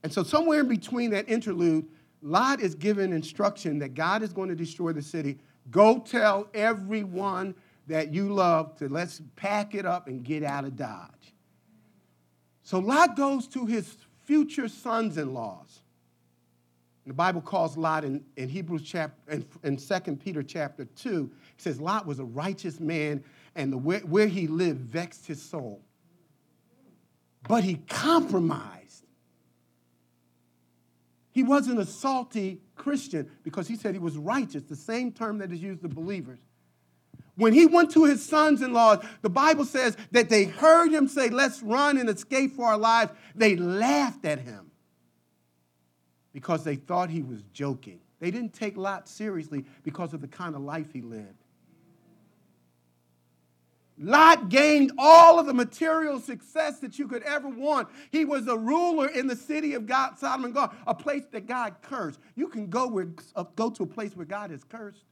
And 0.04 0.12
so, 0.12 0.24
somewhere 0.24 0.62
in 0.62 0.68
between 0.68 1.12
that 1.12 1.28
interlude, 1.30 1.88
Lot 2.22 2.62
is 2.62 2.76
given 2.76 3.14
instruction 3.14 3.80
that 3.80 3.93
God 3.93 4.22
is 4.24 4.34
going 4.34 4.50
to 4.50 4.56
destroy 4.56 4.93
the 4.93 5.02
city. 5.02 5.38
Go 5.72 6.00
tell 6.00 6.50
everyone 6.54 7.56
that 7.88 8.14
you 8.14 8.34
love 8.34 8.76
to 8.78 8.88
let's 8.88 9.22
pack 9.36 9.76
it 9.76 9.86
up 9.86 10.08
and 10.08 10.24
get 10.24 10.43
out 10.43 10.64
of 10.64 10.76
Dodge. 10.76 11.34
So 12.64 12.80
Lot 12.80 13.16
goes 13.16 13.47
to 13.50 13.66
his 13.66 13.97
future 14.26 14.68
sons 14.68 15.18
in 15.18 15.34
laws 15.34 15.82
the 17.10 17.14
Bible 17.16 17.41
calls 17.41 17.76
Lot 17.76 18.06
in, 18.06 18.24
in 18.38 18.47
Hebrews 18.50 18.84
chapter, 18.84 19.32
in, 19.32 19.43
in 19.64 19.78
2 19.78 20.16
Peter 20.18 20.43
chapter 20.43 20.86
2, 20.86 21.32
it 21.56 21.62
says 21.62 21.82
Lot 21.82 22.06
was 22.06 22.20
a 22.20 22.24
righteous 22.24 22.80
man 22.80 23.24
and 23.56 23.74
the, 23.74 23.80
where, 23.80 24.02
where 24.02 24.28
he 24.28 24.45
lived 24.45 24.82
vexed 24.82 25.26
his 25.26 25.41
soul. 25.41 25.82
But 27.47 27.64
he 27.64 27.80
compromised. 27.89 28.79
He 31.40 31.44
wasn't 31.44 31.80
a 31.80 31.86
salty 31.86 32.60
Christian 32.76 33.32
because 33.44 33.66
he 33.66 33.78
said 33.78 33.94
he 33.94 34.00
was 34.00 34.18
righteous, 34.18 34.64
the 34.64 34.76
same 34.76 35.14
term 35.14 35.38
that 35.38 35.54
is 35.54 35.62
used 35.62 35.86
of 35.86 35.96
believers. 35.96 36.42
When 37.38 37.54
he 37.54 37.66
went 37.66 37.92
to 37.92 38.04
his 38.04 38.22
sons 38.22 38.62
in 38.62 38.74
law, 38.74 38.98
the 39.22 39.30
Bible 39.30 39.64
says 39.64 39.96
that 40.12 40.28
they 40.28 40.44
heard 40.44 40.92
him 40.92 41.08
say, 41.08 41.30
Let's 41.30 41.64
run 41.64 41.98
and 41.98 42.10
escape 42.10 42.58
for 42.58 42.66
our 42.66 42.78
lives. 42.78 43.14
They 43.36 43.56
laughed 43.56 44.26
at 44.26 44.40
him 44.40 44.70
because 46.34 46.66
they 46.66 46.76
thought 46.76 47.10
he 47.10 47.22
was 47.22 47.42
joking. 47.54 48.02
They 48.20 48.32
didn't 48.32 48.54
take 48.54 48.76
Lot 48.76 49.08
seriously 49.08 49.64
because 49.84 50.14
of 50.14 50.20
the 50.20 50.28
kind 50.28 50.56
of 50.56 50.62
life 50.62 50.92
he 50.92 51.00
lived. 51.00 51.46
Lot 54.00 54.47
gained 54.47 54.93
all 54.97 55.39
of 55.39 55.45
the 55.45 55.54
material 55.54 56.20
success 56.20 56.80
that 56.80 56.97
you 56.97 57.08
could 57.08 57.22
ever 57.24 57.50
want. 57.50 57.89
He 58.12 58.24
was 58.24 58.47
a 58.47 58.58
ruler 58.58 59.10
in 59.10 59.28
the 59.28 59.36
city 59.36 59.74
of 59.74 59.86
God, 59.86 60.18
Sodom 60.18 60.45
and 60.45 60.54
Gomorrah, 60.54 60.74
a 60.88 60.95
place 60.95 61.24
that 61.32 61.47
God 61.47 61.76
cursed. 61.82 62.20
You 62.36 62.47
can 62.47 62.70
go, 62.70 62.88
where, 62.88 63.10
uh, 63.36 63.43
go 63.56 63.70
to 63.72 63.84
a 63.84 63.88
place 63.88 64.16
where 64.16 64.26
God 64.26 64.52
is 64.52 64.64
cursed. 64.64 65.04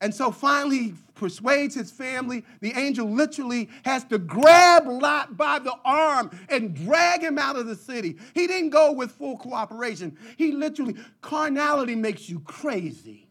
And 0.00 0.14
so 0.14 0.30
finally, 0.30 0.78
he 0.78 0.94
persuades 1.14 1.74
his 1.74 1.90
family. 1.90 2.44
The 2.60 2.72
angel 2.76 3.08
literally 3.08 3.70
has 3.84 4.04
to 4.06 4.18
grab 4.18 4.86
Lot 4.86 5.36
by 5.36 5.58
the 5.58 5.74
arm 5.84 6.30
and 6.50 6.74
drag 6.74 7.22
him 7.22 7.38
out 7.38 7.56
of 7.56 7.66
the 7.66 7.76
city. 7.76 8.16
He 8.34 8.46
didn't 8.46 8.70
go 8.70 8.92
with 8.92 9.12
full 9.12 9.38
cooperation. 9.38 10.18
He 10.36 10.52
literally, 10.52 10.96
carnality 11.22 11.94
makes 11.94 12.28
you 12.28 12.40
crazy. 12.40 13.26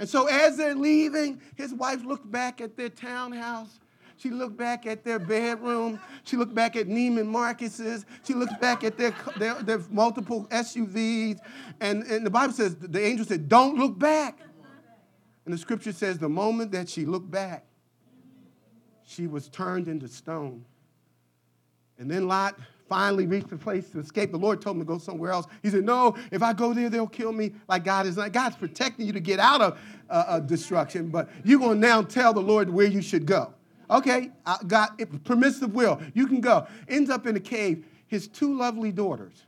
And 0.00 0.08
so 0.08 0.26
as 0.26 0.56
they're 0.56 0.74
leaving, 0.74 1.40
his 1.56 1.74
wife 1.74 2.02
looked 2.04 2.28
back 2.30 2.62
at 2.62 2.76
their 2.76 2.88
townhouse. 2.88 3.78
She 4.16 4.30
looked 4.30 4.56
back 4.56 4.86
at 4.86 5.04
their 5.04 5.18
bedroom. 5.18 6.00
She 6.24 6.36
looked 6.36 6.54
back 6.54 6.74
at 6.74 6.88
Neiman 6.88 7.26
Marcus's. 7.26 8.06
She 8.26 8.34
looked 8.34 8.58
back 8.60 8.82
at 8.82 8.96
their, 8.96 9.14
their, 9.38 9.62
their 9.62 9.78
multiple 9.90 10.46
SUVs. 10.50 11.38
And, 11.80 12.02
and 12.04 12.24
the 12.24 12.30
Bible 12.30 12.54
says, 12.54 12.76
the 12.76 13.02
angel 13.02 13.26
said, 13.26 13.48
Don't 13.48 13.78
look 13.78 13.98
back. 13.98 14.40
And 15.44 15.52
the 15.52 15.58
scripture 15.58 15.92
says, 15.92 16.18
the 16.18 16.28
moment 16.28 16.72
that 16.72 16.88
she 16.88 17.04
looked 17.04 17.30
back, 17.30 17.64
she 19.04 19.26
was 19.26 19.48
turned 19.48 19.88
into 19.88 20.08
stone. 20.08 20.64
And 21.98 22.10
then 22.10 22.28
Lot 22.28 22.58
finally 22.90 23.24
reached 23.24 23.48
the 23.48 23.56
place 23.56 23.88
to 23.88 24.00
escape. 24.00 24.32
The 24.32 24.36
Lord 24.36 24.60
told 24.60 24.76
him 24.76 24.82
to 24.82 24.86
go 24.86 24.98
somewhere 24.98 25.30
else. 25.30 25.46
He 25.62 25.70
said, 25.70 25.84
No, 25.84 26.16
if 26.32 26.42
I 26.42 26.52
go 26.52 26.74
there, 26.74 26.90
they'll 26.90 27.06
kill 27.06 27.32
me. 27.32 27.52
Like 27.68 27.84
God 27.84 28.04
is 28.04 28.16
not. 28.16 28.32
God's 28.32 28.56
protecting 28.56 29.06
you 29.06 29.12
to 29.12 29.20
get 29.20 29.38
out 29.38 29.62
of 29.62 29.78
uh, 30.10 30.24
uh, 30.26 30.40
destruction, 30.40 31.08
but 31.08 31.30
you're 31.44 31.60
going 31.60 31.80
to 31.80 31.86
now 31.86 32.02
tell 32.02 32.34
the 32.34 32.40
Lord 32.40 32.68
where 32.68 32.86
you 32.86 33.00
should 33.00 33.24
go. 33.24 33.54
Okay, 33.88 34.30
God, 34.66 34.90
permissive 35.24 35.72
will. 35.72 36.00
You 36.14 36.26
can 36.26 36.40
go. 36.40 36.66
Ends 36.88 37.10
up 37.10 37.26
in 37.26 37.36
a 37.36 37.40
cave. 37.40 37.86
His 38.08 38.26
two 38.26 38.56
lovely 38.58 38.92
daughters. 38.92 39.44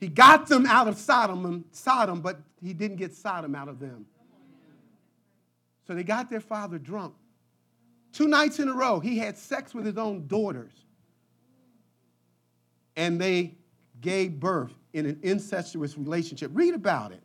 He 0.00 0.08
got 0.08 0.48
them 0.48 0.66
out 0.66 0.88
of 0.88 0.98
Sodom, 0.98 1.64
Sodom, 1.70 2.20
but 2.20 2.40
he 2.60 2.72
didn't 2.72 2.96
get 2.96 3.14
Sodom 3.14 3.54
out 3.54 3.68
of 3.68 3.78
them. 3.78 4.04
So 5.86 5.94
they 5.94 6.04
got 6.04 6.28
their 6.28 6.40
father 6.40 6.78
drunk. 6.78 7.14
Two 8.12 8.26
nights 8.26 8.58
in 8.58 8.68
a 8.68 8.74
row, 8.74 9.00
he 9.00 9.18
had 9.18 9.38
sex 9.38 9.74
with 9.74 9.86
his 9.86 9.96
own 9.96 10.26
daughters. 10.26 10.72
And 12.98 13.18
they 13.18 13.54
gave 14.02 14.38
birth 14.38 14.74
in 14.92 15.06
an 15.06 15.20
incestuous 15.22 15.96
relationship. 15.96 16.50
Read 16.52 16.74
about 16.74 17.12
it. 17.12 17.22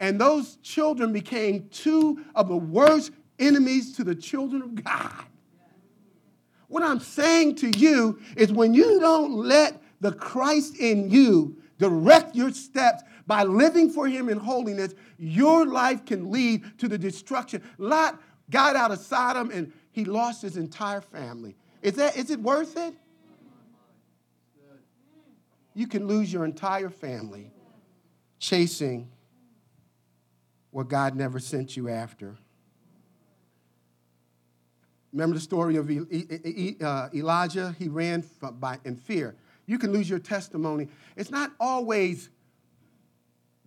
And 0.00 0.20
those 0.20 0.56
children 0.56 1.12
became 1.12 1.68
two 1.70 2.24
of 2.34 2.48
the 2.48 2.56
worst 2.56 3.12
enemies 3.38 3.96
to 3.96 4.04
the 4.04 4.16
children 4.16 4.60
of 4.60 4.84
God. 4.84 5.24
What 6.66 6.82
I'm 6.82 6.98
saying 6.98 7.54
to 7.56 7.70
you 7.70 8.18
is 8.36 8.52
when 8.52 8.74
you 8.74 8.98
don't 8.98 9.32
let 9.34 9.80
the 10.00 10.12
Christ 10.12 10.76
in 10.78 11.08
you 11.08 11.56
direct 11.78 12.34
your 12.34 12.50
steps 12.50 13.04
by 13.26 13.44
living 13.44 13.90
for 13.90 14.08
him 14.08 14.28
in 14.28 14.38
holiness, 14.38 14.94
your 15.18 15.66
life 15.66 16.04
can 16.04 16.32
lead 16.32 16.64
to 16.78 16.88
the 16.88 16.98
destruction. 16.98 17.62
Lot 17.78 18.20
got 18.50 18.74
out 18.74 18.90
of 18.90 18.98
Sodom 18.98 19.50
and 19.52 19.72
he 19.92 20.04
lost 20.04 20.42
his 20.42 20.56
entire 20.56 21.00
family. 21.00 21.54
Is, 21.82 21.94
that, 21.94 22.16
is 22.16 22.30
it 22.30 22.40
worth 22.40 22.76
it? 22.76 22.94
You 25.74 25.86
can 25.86 26.06
lose 26.06 26.32
your 26.32 26.44
entire 26.44 26.90
family 26.90 27.50
chasing 28.38 29.08
what 30.70 30.88
God 30.88 31.16
never 31.16 31.38
sent 31.38 31.76
you 31.76 31.88
after. 31.88 32.36
Remember 35.12 35.34
the 35.34 35.40
story 35.40 35.76
of 35.76 35.90
uh, 35.90 37.08
Elijah? 37.14 37.76
He 37.78 37.88
ran 37.88 38.24
by, 38.40 38.78
in 38.84 38.96
fear. 38.96 39.36
You 39.66 39.78
can 39.78 39.92
lose 39.92 40.08
your 40.08 40.18
testimony. 40.18 40.88
It's 41.16 41.30
not 41.30 41.52
always 41.60 42.30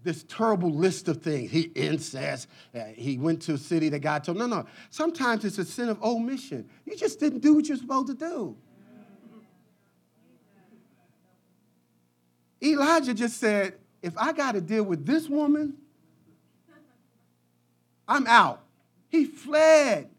this 0.04 0.24
terrible 0.24 0.72
list 0.72 1.08
of 1.08 1.22
things. 1.22 1.52
He 1.52 1.62
incest. 1.76 2.48
Uh, 2.74 2.86
he 2.96 3.18
went 3.18 3.42
to 3.44 3.54
a 3.54 3.58
city 3.58 3.90
that 3.90 4.00
God 4.00 4.24
told. 4.24 4.38
No, 4.38 4.46
no. 4.46 4.66
Sometimes 4.90 5.46
it's 5.46 5.58
a 5.58 5.66
sin 5.66 5.90
of 5.90 6.02
omission. 6.04 6.70
You 6.86 6.96
just 6.96 7.20
didn't 7.20 7.40
do 7.40 7.56
what 7.56 7.68
you're 7.68 7.78
supposed 7.78 8.08
to 8.08 8.14
do. 8.14 8.56
Elijah 12.66 13.14
just 13.14 13.38
said, 13.38 13.76
if 14.02 14.18
I 14.18 14.34
got 14.34 14.54
to 14.54 14.62
deal 14.62 14.84
with 14.84 15.06
this 15.06 15.28
woman, 15.30 15.76
I'm 18.08 18.28
out. 18.28 18.62
He 19.10 19.26
fled. 19.26 20.10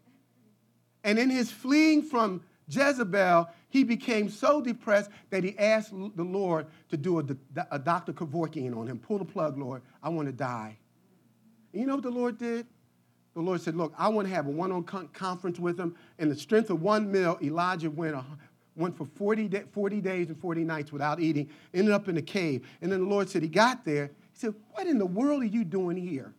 And 1.03 1.17
in 1.17 1.29
his 1.29 1.51
fleeing 1.51 2.01
from 2.01 2.41
Jezebel, 2.67 3.49
he 3.69 3.83
became 3.83 4.29
so 4.29 4.61
depressed 4.61 5.09
that 5.29 5.43
he 5.43 5.57
asked 5.57 5.91
the 5.91 6.23
Lord 6.23 6.67
to 6.89 6.97
do 6.97 7.19
a, 7.19 7.25
a 7.71 7.79
Dr. 7.79 8.13
Kevorkian 8.13 8.75
on 8.75 8.87
him. 8.87 8.99
Pull 8.99 9.19
the 9.19 9.25
plug, 9.25 9.57
Lord. 9.57 9.81
I 10.01 10.09
want 10.09 10.27
to 10.27 10.33
die. 10.33 10.77
And 11.71 11.81
you 11.81 11.87
know 11.87 11.95
what 11.95 12.03
the 12.03 12.09
Lord 12.09 12.37
did? 12.37 12.65
The 13.35 13.41
Lord 13.41 13.61
said, 13.61 13.75
Look, 13.75 13.93
I 13.97 14.07
want 14.07 14.27
to 14.27 14.33
have 14.33 14.47
a 14.47 14.49
one-on-one 14.49 15.09
conference 15.09 15.59
with 15.59 15.79
him. 15.79 15.95
In 16.17 16.29
the 16.29 16.35
strength 16.35 16.71
of 16.71 16.81
one 16.81 17.11
meal, 17.11 17.37
Elijah 17.41 17.91
went, 17.91 18.15
went 18.77 18.97
for 18.97 19.05
40, 19.05 19.49
40 19.71 20.01
days 20.01 20.27
and 20.27 20.39
40 20.39 20.63
nights 20.63 20.91
without 20.91 21.19
eating, 21.19 21.49
ended 21.73 21.93
up 21.93 22.07
in 22.07 22.17
a 22.17 22.21
cave. 22.21 22.65
And 22.81 22.91
then 22.91 23.01
the 23.01 23.07
Lord 23.07 23.29
said, 23.29 23.41
He 23.41 23.49
got 23.49 23.83
there. 23.83 24.11
He 24.33 24.39
said, 24.39 24.53
What 24.71 24.87
in 24.87 24.97
the 24.97 25.05
world 25.05 25.41
are 25.41 25.47
you 25.47 25.63
doing 25.63 25.97
here? 25.97 26.33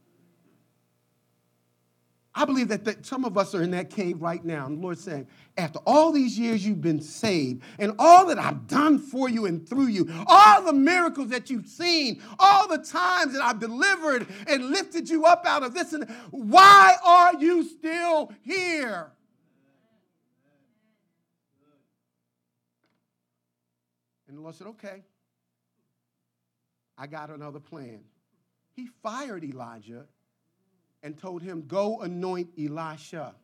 I 2.39 2.45
believe 2.45 2.69
that, 2.69 2.85
that 2.85 3.05
some 3.05 3.25
of 3.25 3.37
us 3.37 3.53
are 3.53 3.63
in 3.63 3.73
that 3.73 3.91
cave 3.91 4.23
right 4.23 4.45
now. 4.45 4.67
And 4.67 4.79
the 4.79 4.83
Lord's 4.83 5.03
saying, 5.03 5.27
after 5.57 5.81
all 5.85 6.13
these 6.13 6.39
years 6.39 6.65
you've 6.65 6.81
been 6.81 7.01
saved, 7.01 7.63
and 7.81 7.95
all 7.99 8.27
that 8.27 8.39
I've 8.39 8.69
done 8.69 9.01
for 9.01 9.29
you 9.29 9.47
and 9.47 9.69
through 9.69 9.89
you, 9.89 10.09
all 10.29 10.63
the 10.63 10.73
miracles 10.73 11.31
that 11.31 11.51
you've 11.51 11.67
seen, 11.67 12.23
all 12.39 12.69
the 12.69 12.79
times 12.79 13.33
that 13.33 13.43
I've 13.43 13.59
delivered 13.59 14.29
and 14.47 14.71
lifted 14.71 15.11
you 15.11 15.25
up 15.25 15.47
out 15.47 15.65
of 15.65 15.75
this, 15.75 15.93
and 15.93 16.09
why 16.31 16.95
are 17.05 17.35
you 17.41 17.65
still 17.65 18.33
here? 18.43 19.11
And 24.29 24.37
the 24.37 24.43
Lord 24.43 24.55
said, 24.55 24.67
okay, 24.69 25.03
I 26.97 27.07
got 27.07 27.31
another 27.31 27.61
plan. 27.61 28.01
He 28.75 28.89
fired 29.03 29.43
Elijah 29.43 30.05
and 31.03 31.17
told 31.17 31.43
him, 31.43 31.65
Go 31.67 32.01
anoint 32.01 32.51
Elisha. 32.59 33.35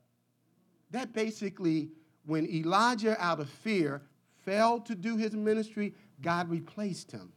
That 0.90 1.12
basically, 1.12 1.90
when 2.26 2.48
Elijah, 2.48 3.16
out 3.22 3.40
of 3.40 3.48
fear, 3.48 4.02
failed 4.44 4.86
to 4.86 4.94
do 4.94 5.16
his 5.16 5.32
ministry, 5.32 5.94
God 6.20 6.48
replaced 6.50 7.10
him. 7.12 7.32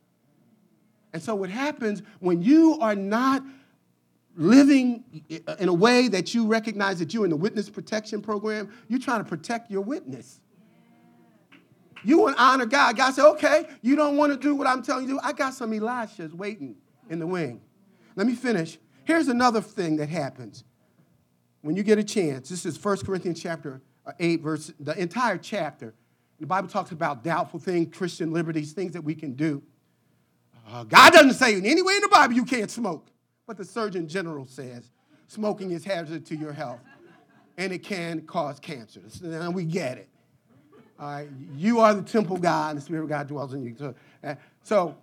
And 1.14 1.22
so, 1.22 1.36
what 1.36 1.50
happens 1.50 2.02
when 2.20 2.42
you 2.42 2.78
are 2.82 2.96
not 2.96 3.44
living 4.36 5.04
uh, 5.48 5.56
in 5.60 5.70
a 5.70 5.74
way 5.74 6.08
that 6.08 6.34
you 6.34 6.46
recognize 6.46 7.00
that 7.00 7.14
you're 7.14 7.24
in 7.24 7.32
the 7.32 7.36
witness 7.38 7.70
protection 7.70 8.22
program, 8.22 8.72
you're 8.88 9.00
trying 9.00 9.24
to 9.24 9.28
protect 9.28 9.72
your 9.72 9.82
witness. 9.82 10.40
You 12.08 12.20
want 12.20 12.38
to 12.38 12.42
honor 12.42 12.66
God. 12.66 12.96
God 12.96 13.14
said, 13.14 13.30
okay, 13.32 13.68
you 13.82 13.98
don't 13.98 14.16
want 14.16 14.32
to 14.32 14.40
do 14.40 14.56
what 14.56 14.66
I'm 14.66 14.82
telling 14.82 15.10
you 15.10 15.16
to 15.16 15.20
do. 15.20 15.20
I 15.22 15.34
got 15.34 15.54
some 15.54 15.72
Elishas 15.72 16.34
waiting 16.34 16.78
in 17.10 17.20
the 17.20 17.28
wing. 17.28 17.60
Let 18.16 18.28
me 18.28 18.34
finish. 18.34 18.78
Here's 19.04 19.28
another 19.28 19.60
thing 19.60 19.98
that 19.98 20.08
happens 20.08 20.64
when 21.64 21.76
you 21.76 21.84
get 21.84 21.98
a 22.00 22.04
chance. 22.06 22.48
This 22.48 22.66
is 22.66 22.82
1 22.82 23.00
Corinthians 23.00 23.42
chapter 23.42 23.82
uh, 24.06 24.14
8, 24.22 24.40
verse, 24.40 24.72
the 24.80 24.98
entire 24.98 25.38
chapter. 25.38 25.96
The 26.40 26.46
Bible 26.46 26.70
talks 26.70 26.92
about 26.92 27.26
doubtful 27.26 27.60
things, 27.60 27.94
Christian 27.94 28.32
liberties, 28.32 28.72
things 28.72 28.94
that 28.94 29.02
we 29.02 29.14
can 29.14 29.34
do. 29.34 29.62
Uh, 30.66 30.86
God 30.86 31.12
doesn't 31.12 31.34
say 31.34 31.56
in 31.58 31.66
any 31.66 31.82
way 31.82 31.96
in 31.96 32.02
the 32.04 32.08
Bible 32.08 32.36
you 32.36 32.46
can't 32.46 32.72
smoke, 32.72 33.10
but 33.46 33.58
the 33.58 33.66
Surgeon 33.66 34.08
General 34.08 34.46
says 34.46 34.92
smoking 35.28 35.72
is 35.72 35.84
hazardous 35.84 36.30
to 36.30 36.38
your 36.38 36.54
health 36.54 36.80
and 37.58 37.74
it 37.74 37.80
can 37.84 38.22
cause 38.22 38.62
cancer. 38.62 39.02
Now 39.22 39.52
we 39.52 39.66
get 39.66 39.98
it. 39.98 40.08
All 41.00 41.08
right, 41.08 41.30
you 41.56 41.80
are 41.80 41.94
the 41.94 42.02
temple 42.02 42.38
God, 42.38 42.72
and 42.72 42.78
the 42.80 42.82
Spirit 42.82 43.04
of 43.04 43.10
God 43.10 43.28
dwells 43.28 43.54
in 43.54 43.64
you. 43.64 43.76
So, 43.78 43.94
uh, 44.24 44.36
so 44.64 44.96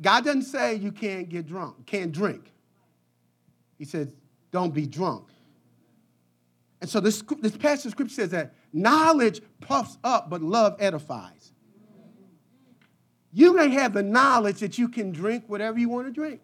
God 0.00 0.24
doesn't 0.24 0.44
say 0.44 0.76
you 0.76 0.92
can't 0.92 1.28
get 1.28 1.46
drunk, 1.46 1.86
can't 1.86 2.12
drink. 2.12 2.50
He 3.78 3.84
says, 3.84 4.08
don't 4.52 4.72
be 4.72 4.86
drunk. 4.86 5.26
And 6.80 6.88
so 6.88 7.00
this, 7.00 7.22
this 7.40 7.56
passage 7.56 7.86
of 7.86 7.92
scripture 7.92 8.14
says 8.14 8.30
that 8.30 8.54
knowledge 8.72 9.40
puffs 9.60 9.98
up, 10.02 10.30
but 10.30 10.42
love 10.42 10.76
edifies. 10.80 11.52
You 13.32 13.54
may 13.54 13.68
have 13.68 13.92
the 13.92 14.02
knowledge 14.02 14.60
that 14.60 14.78
you 14.78 14.88
can 14.88 15.12
drink 15.12 15.44
whatever 15.46 15.78
you 15.78 15.88
want 15.88 16.06
to 16.06 16.12
drink. 16.12 16.40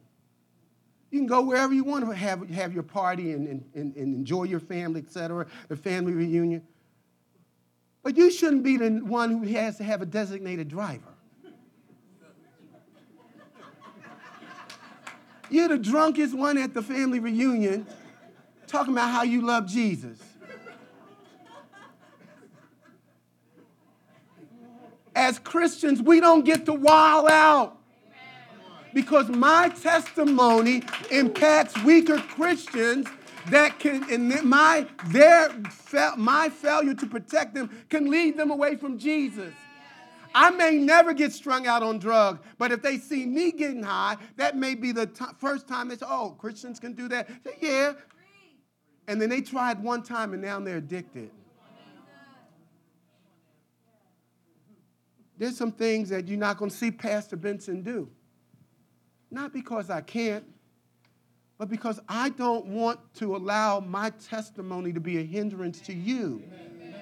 You 1.10 1.20
can 1.20 1.26
go 1.26 1.42
wherever 1.42 1.72
you 1.72 1.84
want 1.84 2.04
to 2.04 2.14
have, 2.14 2.48
have 2.50 2.74
your 2.74 2.82
party 2.82 3.32
and, 3.32 3.64
and, 3.74 3.96
and 3.96 3.96
enjoy 3.96 4.44
your 4.44 4.60
family, 4.60 5.00
etc., 5.00 5.46
the 5.68 5.76
family 5.76 6.12
reunion. 6.12 6.62
But 8.02 8.16
you 8.16 8.30
shouldn't 8.30 8.62
be 8.62 8.76
the 8.76 8.90
one 8.90 9.30
who 9.30 9.42
has 9.54 9.78
to 9.78 9.84
have 9.84 10.02
a 10.02 10.06
designated 10.06 10.68
driver. 10.68 11.14
You're 15.50 15.68
the 15.68 15.78
drunkest 15.78 16.36
one 16.36 16.58
at 16.58 16.74
the 16.74 16.82
family 16.82 17.20
reunion 17.20 17.86
talking 18.66 18.92
about 18.92 19.10
how 19.10 19.22
you 19.22 19.40
love 19.40 19.66
Jesus. 19.66 20.18
As 25.14 25.38
Christians, 25.38 26.02
we 26.02 26.20
don't 26.20 26.44
get 26.44 26.66
to 26.66 26.74
wild 26.74 27.28
out 27.28 27.77
because 28.98 29.28
my 29.28 29.68
testimony 29.68 30.82
impacts 31.12 31.80
weaker 31.84 32.18
Christians 32.18 33.06
that 33.48 33.78
can, 33.78 34.04
and 34.10 34.42
my, 34.42 34.88
their, 35.06 35.50
my 36.16 36.48
failure 36.48 36.94
to 36.94 37.06
protect 37.06 37.54
them 37.54 37.70
can 37.90 38.10
lead 38.10 38.36
them 38.36 38.50
away 38.50 38.74
from 38.74 38.98
Jesus. 38.98 39.54
I 40.34 40.50
may 40.50 40.78
never 40.78 41.14
get 41.14 41.32
strung 41.32 41.68
out 41.68 41.84
on 41.84 42.00
drugs, 42.00 42.40
but 42.58 42.72
if 42.72 42.82
they 42.82 42.98
see 42.98 43.24
me 43.24 43.52
getting 43.52 43.84
high, 43.84 44.16
that 44.36 44.56
may 44.56 44.74
be 44.74 44.90
the 44.90 45.06
t- 45.06 45.24
first 45.38 45.68
time 45.68 45.86
they 45.86 45.96
say, 45.96 46.06
oh, 46.08 46.34
Christians 46.36 46.80
can 46.80 46.92
do 46.92 47.06
that. 47.06 47.28
Say, 47.44 47.54
yeah. 47.60 47.92
And 49.06 49.22
then 49.22 49.30
they 49.30 49.42
tried 49.42 49.80
one 49.80 50.02
time 50.02 50.32
and 50.32 50.42
now 50.42 50.58
they're 50.58 50.78
addicted. 50.78 51.30
There's 55.38 55.56
some 55.56 55.70
things 55.70 56.08
that 56.08 56.26
you're 56.26 56.36
not 56.36 56.56
going 56.56 56.72
to 56.72 56.76
see 56.76 56.90
Pastor 56.90 57.36
Benson 57.36 57.82
do. 57.82 58.10
Not 59.30 59.52
because 59.52 59.90
I 59.90 60.00
can't, 60.00 60.44
but 61.58 61.68
because 61.68 62.00
I 62.08 62.30
don't 62.30 62.66
want 62.66 63.00
to 63.14 63.36
allow 63.36 63.80
my 63.80 64.10
testimony 64.10 64.92
to 64.92 65.00
be 65.00 65.18
a 65.18 65.22
hindrance 65.22 65.80
to 65.82 65.92
you. 65.92 66.42
Amen. 66.46 66.94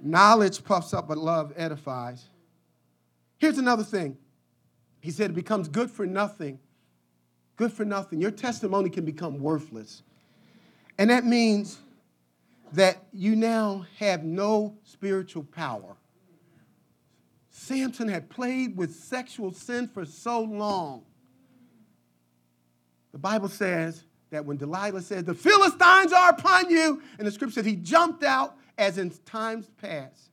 Knowledge 0.00 0.62
puffs 0.64 0.94
up, 0.94 1.08
but 1.08 1.18
love 1.18 1.52
edifies. 1.56 2.24
Here's 3.38 3.58
another 3.58 3.84
thing. 3.84 4.16
He 5.00 5.10
said 5.10 5.30
it 5.30 5.34
becomes 5.34 5.68
good 5.68 5.90
for 5.90 6.06
nothing. 6.06 6.58
Good 7.56 7.72
for 7.72 7.84
nothing. 7.84 8.20
Your 8.20 8.30
testimony 8.30 8.90
can 8.90 9.04
become 9.04 9.38
worthless. 9.38 10.02
And 10.98 11.10
that 11.10 11.24
means 11.24 11.78
that 12.72 12.98
you 13.12 13.36
now 13.36 13.86
have 13.98 14.24
no 14.24 14.76
spiritual 14.84 15.44
power. 15.44 15.96
Samson 17.56 18.06
had 18.06 18.28
played 18.28 18.76
with 18.76 18.94
sexual 18.94 19.50
sin 19.50 19.88
for 19.88 20.04
so 20.04 20.42
long. 20.42 21.04
The 23.12 23.18
Bible 23.18 23.48
says 23.48 24.04
that 24.30 24.44
when 24.44 24.58
Delilah 24.58 25.00
said, 25.00 25.24
The 25.24 25.34
Philistines 25.34 26.12
are 26.12 26.30
upon 26.30 26.68
you, 26.68 27.02
and 27.18 27.26
the 27.26 27.32
scripture 27.32 27.54
says 27.54 27.64
he 27.64 27.76
jumped 27.76 28.22
out 28.22 28.56
as 28.76 28.98
in 28.98 29.10
times 29.24 29.70
past. 29.80 30.28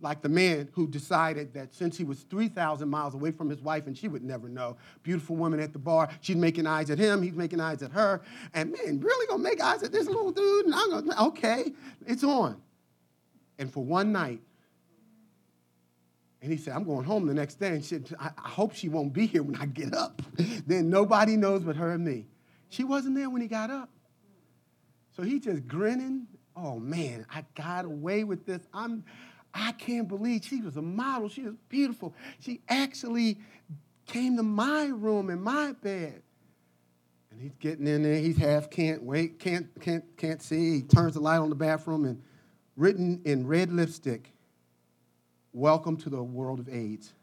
Like 0.00 0.22
the 0.22 0.30
man 0.30 0.70
who 0.72 0.88
decided 0.88 1.52
that 1.52 1.74
since 1.74 1.98
he 1.98 2.04
was 2.04 2.20
3,000 2.22 2.88
miles 2.88 3.14
away 3.14 3.30
from 3.30 3.50
his 3.50 3.60
wife 3.60 3.86
and 3.86 3.96
she 3.98 4.08
would 4.08 4.24
never 4.24 4.48
know, 4.48 4.78
beautiful 5.02 5.36
woman 5.36 5.60
at 5.60 5.74
the 5.74 5.78
bar, 5.78 6.08
she's 6.22 6.36
making 6.36 6.66
eyes 6.66 6.88
at 6.88 6.98
him, 6.98 7.22
he's 7.22 7.34
making 7.34 7.60
eyes 7.60 7.82
at 7.82 7.92
her, 7.92 8.22
and 8.54 8.72
man, 8.72 8.98
really 9.00 9.26
gonna 9.26 9.42
make 9.42 9.60
eyes 9.60 9.82
at 9.82 9.92
this 9.92 10.06
little 10.06 10.32
dude? 10.32 10.64
And 10.64 10.74
I'm 10.74 10.90
gonna, 10.90 11.26
okay, 11.26 11.74
it's 12.06 12.24
on. 12.24 12.62
And 13.58 13.70
for 13.70 13.84
one 13.84 14.10
night, 14.10 14.40
and 16.40 16.52
he 16.52 16.58
said, 16.58 16.74
I'm 16.74 16.84
going 16.84 17.04
home 17.04 17.26
the 17.26 17.34
next 17.34 17.56
day. 17.56 17.68
And 17.68 17.84
she, 17.84 18.00
I, 18.18 18.30
I 18.36 18.48
hope 18.48 18.74
she 18.74 18.88
won't 18.88 19.12
be 19.12 19.26
here 19.26 19.42
when 19.42 19.56
I 19.56 19.66
get 19.66 19.94
up. 19.94 20.22
then 20.66 20.88
nobody 20.88 21.36
knows 21.36 21.62
but 21.62 21.76
her 21.76 21.92
and 21.92 22.04
me. 22.04 22.26
She 22.68 22.84
wasn't 22.84 23.16
there 23.16 23.28
when 23.28 23.42
he 23.42 23.48
got 23.48 23.70
up. 23.70 23.88
So 25.16 25.22
he 25.22 25.40
just 25.40 25.66
grinning. 25.66 26.28
Oh 26.54 26.78
man, 26.78 27.26
I 27.32 27.44
got 27.54 27.84
away 27.84 28.24
with 28.24 28.46
this. 28.46 28.62
I'm 28.72 29.04
I 29.52 29.72
can't 29.72 30.06
believe 30.06 30.44
she 30.44 30.60
was 30.60 30.76
a 30.76 30.82
model. 30.82 31.28
She 31.28 31.42
was 31.42 31.54
beautiful. 31.68 32.14
She 32.40 32.60
actually 32.68 33.38
came 34.06 34.36
to 34.36 34.42
my 34.42 34.86
room 34.86 35.30
in 35.30 35.40
my 35.40 35.72
bed. 35.72 36.22
And 37.30 37.40
he's 37.40 37.54
getting 37.58 37.86
in 37.86 38.02
there. 38.02 38.18
He's 38.18 38.36
half 38.36 38.70
can't 38.70 39.02
wait, 39.02 39.40
can't 39.40 39.68
can't 39.80 40.04
can't 40.16 40.42
see. 40.42 40.76
He 40.76 40.82
turns 40.82 41.14
the 41.14 41.20
light 41.20 41.38
on 41.38 41.48
the 41.48 41.56
bathroom 41.56 42.04
and 42.04 42.22
written 42.76 43.20
in 43.24 43.46
red 43.46 43.72
lipstick, 43.72 44.32
"Welcome 45.58 45.96
to 45.96 46.08
the 46.08 46.22
world 46.22 46.60
of 46.60 46.68
AIDS." 46.68 47.14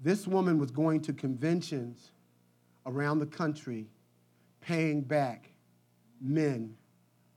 This 0.00 0.28
woman 0.28 0.60
was 0.60 0.70
going 0.70 1.00
to 1.02 1.12
conventions 1.12 2.12
around 2.86 3.18
the 3.18 3.26
country 3.26 3.88
paying 4.60 5.00
back 5.00 5.50
men 6.20 6.76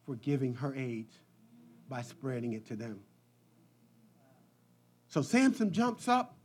for 0.05 0.15
giving 0.15 0.53
her 0.53 0.75
AIDS 0.75 1.17
by 1.89 2.03
spreading 2.03 2.53
it 2.53 2.67
to 2.67 2.75
them. 2.75 2.99
So 5.07 5.23
Samson 5.23 5.71
jumps 5.71 6.07
up, 6.07 6.37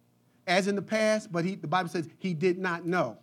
as 0.47 0.69
in 0.69 0.75
the 0.75 0.81
past, 0.81 1.31
but 1.31 1.45
he, 1.45 1.57
the 1.57 1.67
Bible 1.67 1.91
says 1.91 2.09
he 2.17 2.33
did 2.33 2.59
not 2.59 2.87
know 2.87 3.19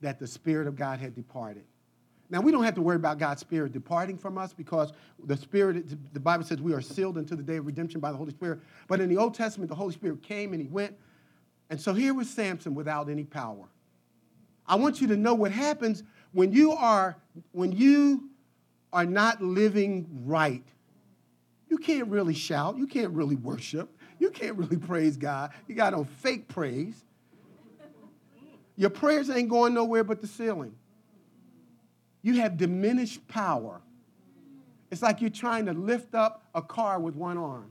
that 0.00 0.18
the 0.18 0.26
Spirit 0.26 0.66
of 0.66 0.76
God 0.76 0.98
had 0.98 1.14
departed. 1.14 1.66
Now, 2.34 2.40
we 2.40 2.50
don't 2.50 2.64
have 2.64 2.74
to 2.74 2.82
worry 2.82 2.96
about 2.96 3.18
God's 3.18 3.40
Spirit 3.40 3.72
departing 3.72 4.18
from 4.18 4.36
us 4.36 4.52
because 4.52 4.92
the 5.24 5.36
Spirit, 5.36 6.12
the 6.12 6.18
Bible 6.18 6.44
says 6.44 6.60
we 6.60 6.72
are 6.74 6.80
sealed 6.80 7.16
until 7.16 7.36
the 7.36 7.44
day 7.44 7.58
of 7.58 7.66
redemption 7.66 8.00
by 8.00 8.10
the 8.10 8.18
Holy 8.18 8.32
Spirit. 8.32 8.58
But 8.88 9.00
in 9.00 9.08
the 9.08 9.16
Old 9.16 9.34
Testament, 9.34 9.68
the 9.68 9.76
Holy 9.76 9.92
Spirit 9.92 10.20
came 10.20 10.52
and 10.52 10.60
he 10.60 10.66
went. 10.66 10.96
And 11.70 11.80
so 11.80 11.94
here 11.94 12.12
was 12.12 12.28
Samson 12.28 12.74
without 12.74 13.08
any 13.08 13.22
power. 13.22 13.68
I 14.66 14.74
want 14.74 15.00
you 15.00 15.06
to 15.06 15.16
know 15.16 15.34
what 15.34 15.52
happens 15.52 16.02
when 16.32 16.50
you 16.50 16.72
are, 16.72 17.16
when 17.52 17.70
you 17.70 18.28
are 18.92 19.06
not 19.06 19.40
living 19.40 20.06
right 20.24 20.64
you 21.74 21.78
can't 21.78 22.06
really 22.06 22.34
shout. 22.34 22.78
You 22.78 22.86
can't 22.86 23.12
really 23.12 23.34
worship. 23.34 23.90
You 24.20 24.30
can't 24.30 24.56
really 24.56 24.76
praise 24.76 25.16
God. 25.16 25.50
You 25.66 25.74
got 25.74 25.92
on 25.92 26.04
fake 26.04 26.46
praise. 26.46 27.04
Your 28.76 28.90
prayers 28.90 29.28
ain't 29.28 29.48
going 29.48 29.74
nowhere 29.74 30.04
but 30.04 30.20
the 30.20 30.28
ceiling. 30.28 30.76
You 32.24 32.40
have 32.40 32.56
diminished 32.56 33.28
power. 33.28 33.82
It's 34.90 35.02
like 35.02 35.20
you're 35.20 35.28
trying 35.28 35.66
to 35.66 35.74
lift 35.74 36.14
up 36.14 36.48
a 36.54 36.62
car 36.62 36.98
with 36.98 37.14
one 37.14 37.36
arm. 37.36 37.70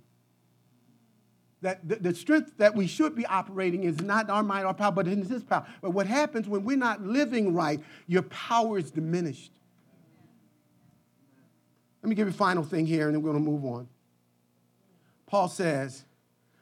That 1.61 1.89
the, 1.89 1.95
the 1.95 2.13
strength 2.13 2.53
that 2.59 2.75
we 2.75 2.85
should 2.85 3.15
be 3.15 3.25
operating 3.25 3.83
is 3.83 3.99
not 3.99 4.29
our 4.29 4.43
mind, 4.43 4.67
our 4.67 4.75
power, 4.75 4.91
but 4.91 5.07
in 5.07 5.23
His 5.23 5.41
power. 5.43 5.65
But 5.81 5.89
what 5.89 6.05
happens 6.05 6.47
when 6.47 6.63
we're 6.63 6.77
not 6.77 7.01
living 7.01 7.55
right, 7.55 7.81
your 8.05 8.21
power 8.21 8.77
is 8.77 8.91
diminished. 8.91 9.51
Let 12.03 12.09
me 12.09 12.15
give 12.15 12.27
you 12.27 12.33
a 12.33 12.37
final 12.37 12.63
thing 12.63 12.85
here, 12.85 13.07
and 13.07 13.15
then 13.15 13.23
we're 13.23 13.31
going 13.31 13.43
to 13.43 13.49
move 13.49 13.65
on. 13.65 13.87
Paul 15.25 15.47
says, 15.47 16.05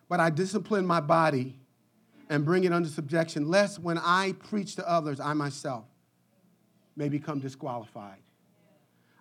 But 0.07 0.21
I 0.21 0.29
discipline 0.29 0.85
my 0.85 1.01
body 1.01 1.59
and 2.29 2.45
bring 2.45 2.63
it 2.63 2.71
under 2.71 2.87
subjection, 2.87 3.49
lest 3.49 3.79
when 3.79 3.97
I 3.97 4.31
preach 4.31 4.77
to 4.77 4.89
others, 4.89 5.19
I 5.19 5.33
myself 5.33 5.90
may 6.95 7.09
become 7.09 7.39
disqualified. 7.39 8.19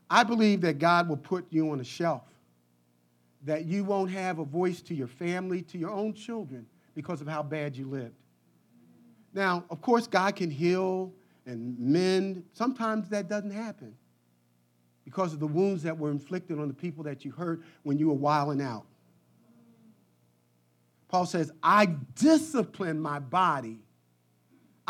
I 0.08 0.24
believe 0.24 0.60
that 0.62 0.78
God 0.78 1.08
will 1.08 1.16
put 1.16 1.46
you 1.50 1.70
on 1.70 1.80
a 1.80 1.84
shelf, 1.84 2.24
that 3.44 3.64
you 3.64 3.84
won't 3.84 4.10
have 4.10 4.38
a 4.38 4.44
voice 4.44 4.82
to 4.82 4.94
your 4.94 5.06
family, 5.06 5.62
to 5.62 5.78
your 5.78 5.90
own 5.90 6.14
children, 6.14 6.66
because 6.94 7.20
of 7.20 7.28
how 7.28 7.42
bad 7.42 7.76
you 7.76 7.86
lived. 7.86 8.14
Now, 9.32 9.64
of 9.70 9.80
course, 9.80 10.06
God 10.06 10.34
can 10.34 10.50
heal 10.50 11.12
and 11.46 11.78
mend. 11.78 12.44
Sometimes 12.52 13.08
that 13.10 13.28
doesn't 13.28 13.52
happen 13.52 13.94
because 15.04 15.32
of 15.32 15.40
the 15.40 15.46
wounds 15.46 15.82
that 15.84 15.96
were 15.96 16.10
inflicted 16.10 16.58
on 16.58 16.68
the 16.68 16.74
people 16.74 17.04
that 17.04 17.24
you 17.24 17.30
hurt 17.30 17.62
when 17.84 17.98
you 17.98 18.08
were 18.08 18.14
wilding 18.14 18.60
out. 18.60 18.86
Paul 21.08 21.26
says, 21.26 21.50
I 21.62 21.86
discipline 22.14 23.00
my 23.00 23.18
body. 23.18 23.80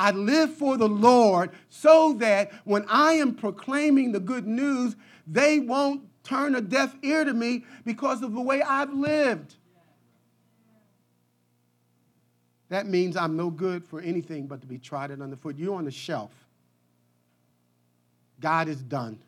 I 0.01 0.13
live 0.13 0.55
for 0.55 0.79
the 0.79 0.89
Lord 0.89 1.51
so 1.69 2.15
that 2.15 2.51
when 2.65 2.87
I 2.89 3.15
am 3.15 3.35
proclaiming 3.35 4.13
the 4.13 4.21
good 4.21 4.47
news, 4.47 4.97
they 5.27 5.59
won't 5.59 6.03
turn 6.25 6.55
a 6.55 6.61
deaf 6.63 6.97
ear 7.03 7.25
to 7.25 7.35
me 7.35 7.65
because 7.85 8.23
of 8.23 8.33
the 8.33 8.41
way 8.41 8.63
I've 8.63 8.95
lived. 8.95 9.57
That 12.71 12.87
means 12.87 13.15
I'm 13.15 13.37
no 13.37 13.51
good 13.51 13.85
for 13.85 14.01
anything 14.01 14.47
but 14.47 14.63
to 14.63 14.67
be 14.67 14.79
trodden 14.79 15.21
underfoot. 15.21 15.59
You're 15.59 15.75
on 15.75 15.85
the 15.85 15.91
shelf. 15.91 16.33
God 18.41 18.69
is 18.69 18.83
done 18.83 19.19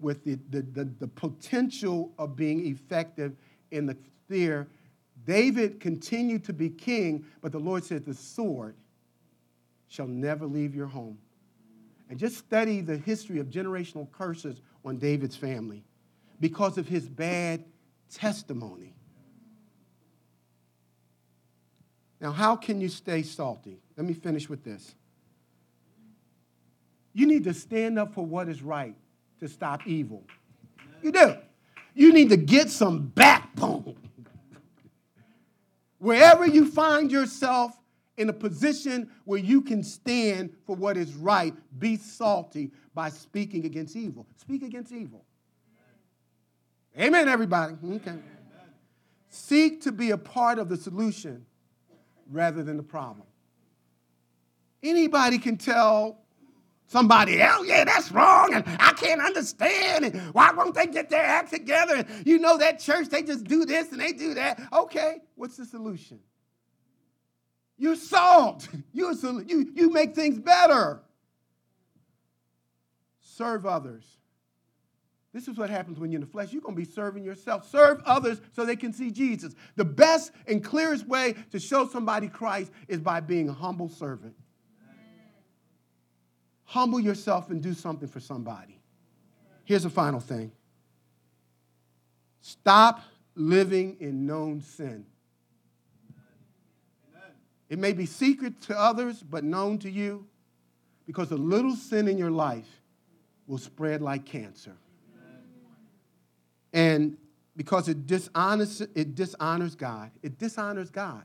with 0.00 0.24
the, 0.24 0.38
the, 0.48 0.62
the, 0.62 0.84
the 1.00 1.08
potential 1.08 2.12
of 2.18 2.34
being 2.34 2.66
effective 2.66 3.36
in 3.70 3.84
the 3.84 3.96
sphere 4.24 4.68
David 5.24 5.80
continued 5.80 6.44
to 6.44 6.52
be 6.52 6.68
king, 6.68 7.24
but 7.40 7.52
the 7.52 7.58
Lord 7.58 7.84
said, 7.84 8.04
The 8.04 8.14
sword 8.14 8.74
shall 9.92 10.06
never 10.06 10.46
leave 10.46 10.74
your 10.74 10.86
home. 10.86 11.18
And 12.08 12.18
just 12.18 12.38
study 12.38 12.80
the 12.80 12.96
history 12.96 13.40
of 13.40 13.50
generational 13.50 14.10
curses 14.10 14.62
on 14.86 14.96
David's 14.96 15.36
family 15.36 15.84
because 16.40 16.78
of 16.78 16.88
his 16.88 17.06
bad 17.06 17.62
testimony. 18.10 18.94
Now, 22.22 22.32
how 22.32 22.56
can 22.56 22.80
you 22.80 22.88
stay 22.88 23.22
salty? 23.22 23.82
Let 23.98 24.06
me 24.06 24.14
finish 24.14 24.48
with 24.48 24.64
this. 24.64 24.94
You 27.12 27.26
need 27.26 27.44
to 27.44 27.52
stand 27.52 27.98
up 27.98 28.14
for 28.14 28.24
what 28.24 28.48
is 28.48 28.62
right 28.62 28.96
to 29.40 29.48
stop 29.48 29.86
evil. 29.86 30.22
You 31.02 31.12
do. 31.12 31.36
You 31.94 32.14
need 32.14 32.30
to 32.30 32.38
get 32.38 32.70
some 32.70 33.08
backbone. 33.08 33.94
Wherever 35.98 36.46
you 36.46 36.66
find 36.66 37.12
yourself 37.12 37.76
in 38.16 38.28
a 38.28 38.32
position 38.32 39.10
where 39.24 39.38
you 39.38 39.62
can 39.62 39.82
stand 39.82 40.50
for 40.66 40.76
what 40.76 40.96
is 40.96 41.14
right, 41.14 41.54
be 41.78 41.96
salty 41.96 42.70
by 42.94 43.08
speaking 43.08 43.64
against 43.64 43.96
evil. 43.96 44.26
Speak 44.36 44.62
against 44.62 44.92
evil. 44.92 45.24
Amen, 46.98 47.28
everybody. 47.28 47.74
Okay. 47.84 48.16
Seek 49.28 49.80
to 49.82 49.92
be 49.92 50.10
a 50.10 50.18
part 50.18 50.58
of 50.58 50.68
the 50.68 50.76
solution 50.76 51.46
rather 52.30 52.62
than 52.62 52.76
the 52.76 52.82
problem. 52.82 53.26
Anybody 54.82 55.38
can 55.38 55.56
tell 55.56 56.18
somebody 56.86 57.40
else, 57.40 57.66
yeah, 57.66 57.84
that's 57.84 58.12
wrong, 58.12 58.52
and 58.52 58.64
I 58.78 58.92
can't 58.92 59.22
understand, 59.22 60.04
and 60.04 60.20
why 60.34 60.50
won't 60.52 60.74
they 60.74 60.86
get 60.86 61.08
their 61.08 61.24
act 61.24 61.50
together? 61.50 62.04
You 62.26 62.38
know 62.38 62.58
that 62.58 62.78
church, 62.78 63.08
they 63.08 63.22
just 63.22 63.44
do 63.44 63.64
this 63.64 63.90
and 63.92 64.00
they 64.00 64.12
do 64.12 64.34
that. 64.34 64.60
Okay, 64.70 65.20
what's 65.34 65.56
the 65.56 65.64
solution? 65.64 66.20
You're 67.82 67.96
salt. 67.96 68.68
You're, 68.92 69.12
you, 69.12 69.72
you 69.74 69.90
make 69.90 70.14
things 70.14 70.38
better. 70.38 71.02
Serve 73.20 73.66
others. 73.66 74.04
This 75.32 75.48
is 75.48 75.56
what 75.56 75.70
happens 75.70 75.98
when 75.98 76.12
you're 76.12 76.20
in 76.20 76.26
the 76.26 76.30
flesh. 76.30 76.52
You're 76.52 76.60
going 76.60 76.76
to 76.76 76.80
be 76.80 76.86
serving 76.86 77.24
yourself. 77.24 77.66
Serve 77.66 78.02
others 78.04 78.38
so 78.52 78.66
they 78.66 78.76
can 78.76 78.92
see 78.92 79.10
Jesus. 79.10 79.54
The 79.76 79.84
best 79.84 80.30
and 80.46 80.62
clearest 80.62 81.08
way 81.08 81.34
to 81.52 81.58
show 81.58 81.88
somebody 81.88 82.28
Christ 82.28 82.70
is 82.86 83.00
by 83.00 83.20
being 83.20 83.48
a 83.48 83.52
humble 83.54 83.88
servant 83.88 84.34
humble 86.72 86.98
yourself 86.98 87.50
and 87.50 87.62
do 87.62 87.74
something 87.74 88.08
for 88.08 88.20
somebody. 88.20 88.80
Here's 89.64 89.82
the 89.82 89.90
final 89.90 90.20
thing 90.20 90.52
stop 92.40 93.02
living 93.34 93.98
in 94.00 94.26
known 94.26 94.62
sin. 94.62 95.04
It 97.72 97.78
may 97.78 97.94
be 97.94 98.04
secret 98.04 98.60
to 98.64 98.78
others, 98.78 99.22
but 99.22 99.44
known 99.44 99.78
to 99.78 99.90
you, 99.90 100.26
because 101.06 101.30
a 101.30 101.36
little 101.36 101.74
sin 101.74 102.06
in 102.06 102.18
your 102.18 102.30
life 102.30 102.68
will 103.46 103.56
spread 103.56 104.02
like 104.02 104.26
cancer. 104.26 104.76
And 106.74 107.16
because 107.56 107.88
it 107.88 108.06
dishonors, 108.06 108.82
it 108.94 109.14
dishonors 109.14 109.74
God. 109.74 110.10
It 110.22 110.36
dishonors 110.38 110.90
God. 110.90 111.24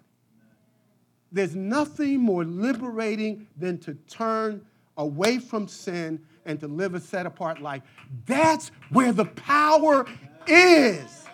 There's 1.34 1.54
nothing 1.54 2.22
more 2.22 2.46
liberating 2.46 3.48
than 3.58 3.78
to 3.80 3.96
turn 4.08 4.66
away 4.96 5.40
from 5.40 5.68
sin 5.68 6.22
and 6.46 6.62
to 6.62 6.70
live 6.70 6.96
a 6.96 7.02
set 7.02 7.26
apart 7.26 7.62
life. 7.62 7.82
That's 8.26 8.72
where 8.90 9.12
the 9.12 9.26
power 9.26 10.06
is. 10.48 11.27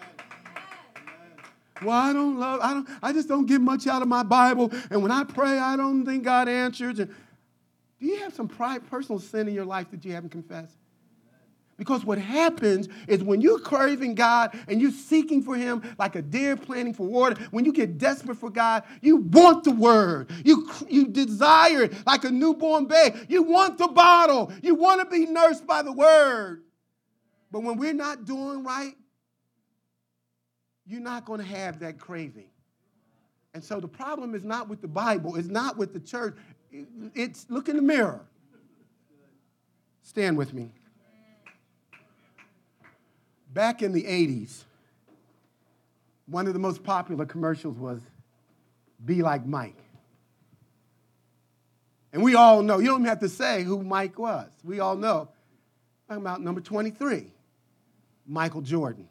Well, 1.83 1.97
I 1.97 2.13
don't 2.13 2.39
love, 2.39 2.59
I 2.61 2.73
don't, 2.73 2.89
I 3.01 3.13
just 3.13 3.27
don't 3.27 3.45
get 3.45 3.61
much 3.61 3.87
out 3.87 4.01
of 4.01 4.07
my 4.07 4.23
Bible. 4.23 4.71
And 4.89 5.01
when 5.01 5.11
I 5.11 5.23
pray, 5.23 5.57
I 5.57 5.75
don't 5.75 6.05
think 6.05 6.23
God 6.23 6.47
answers. 6.49 6.99
And 6.99 7.13
do 7.99 8.05
you 8.05 8.19
have 8.19 8.33
some 8.33 8.47
pride, 8.47 8.89
personal 8.89 9.19
sin 9.19 9.47
in 9.47 9.53
your 9.53 9.65
life 9.65 9.91
that 9.91 10.03
you 10.03 10.13
haven't 10.13 10.31
confessed? 10.31 10.75
Because 11.77 12.05
what 12.05 12.19
happens 12.19 12.87
is 13.07 13.23
when 13.23 13.41
you're 13.41 13.59
craving 13.59 14.13
God 14.15 14.57
and 14.67 14.79
you're 14.81 14.91
seeking 14.91 15.41
for 15.41 15.55
Him 15.55 15.81
like 15.97 16.15
a 16.15 16.21
deer 16.21 16.55
planting 16.55 16.93
for 16.93 17.07
water, 17.07 17.35
when 17.51 17.65
you 17.65 17.73
get 17.73 17.97
desperate 17.97 18.37
for 18.37 18.49
God, 18.49 18.83
you 19.01 19.17
want 19.17 19.63
the 19.63 19.71
Word. 19.71 20.29
You, 20.45 20.69
you 20.87 21.07
desire 21.07 21.83
it 21.83 21.93
like 22.05 22.25
a 22.25 22.31
newborn 22.31 22.85
babe. 22.85 23.15
You 23.27 23.43
want 23.43 23.79
the 23.79 23.87
bottle. 23.87 24.51
You 24.61 24.75
want 24.75 25.01
to 25.01 25.05
be 25.07 25.25
nursed 25.25 25.65
by 25.65 25.81
the 25.81 25.91
Word. 25.91 26.63
But 27.51 27.63
when 27.63 27.77
we're 27.77 27.93
not 27.93 28.25
doing 28.25 28.63
right, 28.63 28.93
you're 30.85 31.01
not 31.01 31.25
going 31.25 31.39
to 31.39 31.45
have 31.45 31.79
that 31.79 31.99
craving. 31.99 32.49
And 33.53 33.63
so 33.63 33.79
the 33.79 33.87
problem 33.87 34.35
is 34.35 34.43
not 34.43 34.67
with 34.67 34.81
the 34.81 34.87
Bible, 34.87 35.35
it's 35.35 35.47
not 35.47 35.77
with 35.77 35.93
the 35.93 35.99
church. 35.99 36.35
It's 37.13 37.45
look 37.49 37.69
in 37.69 37.75
the 37.75 37.81
mirror. 37.81 38.21
Stand 40.01 40.37
with 40.37 40.53
me 40.53 40.71
back 43.53 43.83
in 43.83 43.93
the 43.93 44.03
80s, 44.03 44.63
one 46.25 46.47
of 46.47 46.53
the 46.53 46.59
most 46.59 46.83
popular 46.83 47.25
commercials 47.25 47.77
was 47.77 48.01
Be 49.05 49.21
Like 49.21 49.45
Mike. 49.45 49.77
And 52.11 52.21
we 52.21 52.35
all 52.35 52.61
know, 52.61 52.79
you 52.79 52.87
don't 52.87 53.01
even 53.01 53.09
have 53.09 53.19
to 53.19 53.29
say 53.29 53.63
who 53.63 53.83
Mike 53.83 54.19
was. 54.19 54.49
We 54.63 54.79
all 54.79 54.95
know. 54.95 55.29
I'm 56.09 56.19
about 56.19 56.41
number 56.41 56.61
23, 56.61 57.31
Michael 58.27 58.61
Jordan. 58.61 59.07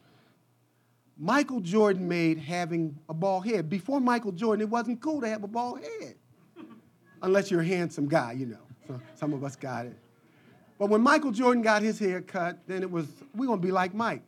Michael 1.17 1.59
Jordan 1.59 2.07
made 2.07 2.37
having 2.37 2.97
a 3.07 3.13
bald 3.13 3.45
head. 3.45 3.69
Before 3.69 3.99
Michael 3.99 4.31
Jordan, 4.31 4.61
it 4.61 4.69
wasn't 4.69 5.01
cool 5.01 5.21
to 5.21 5.29
have 5.29 5.43
a 5.43 5.47
bald 5.47 5.81
head. 5.81 6.15
Unless 7.21 7.51
you're 7.51 7.61
a 7.61 7.65
handsome 7.65 8.07
guy, 8.07 8.33
you 8.33 8.47
know. 8.47 8.57
So 8.87 8.99
some 9.15 9.33
of 9.33 9.43
us 9.43 9.55
got 9.55 9.85
it. 9.85 9.97
But 10.77 10.89
when 10.89 11.01
Michael 11.01 11.31
Jordan 11.31 11.61
got 11.61 11.81
his 11.81 11.99
hair 11.99 12.21
cut, 12.21 12.59
then 12.67 12.81
it 12.81 12.91
was, 12.91 13.07
we're 13.35 13.45
going 13.45 13.61
to 13.61 13.65
be 13.65 13.71
like 13.71 13.93
Mike. 13.93 14.23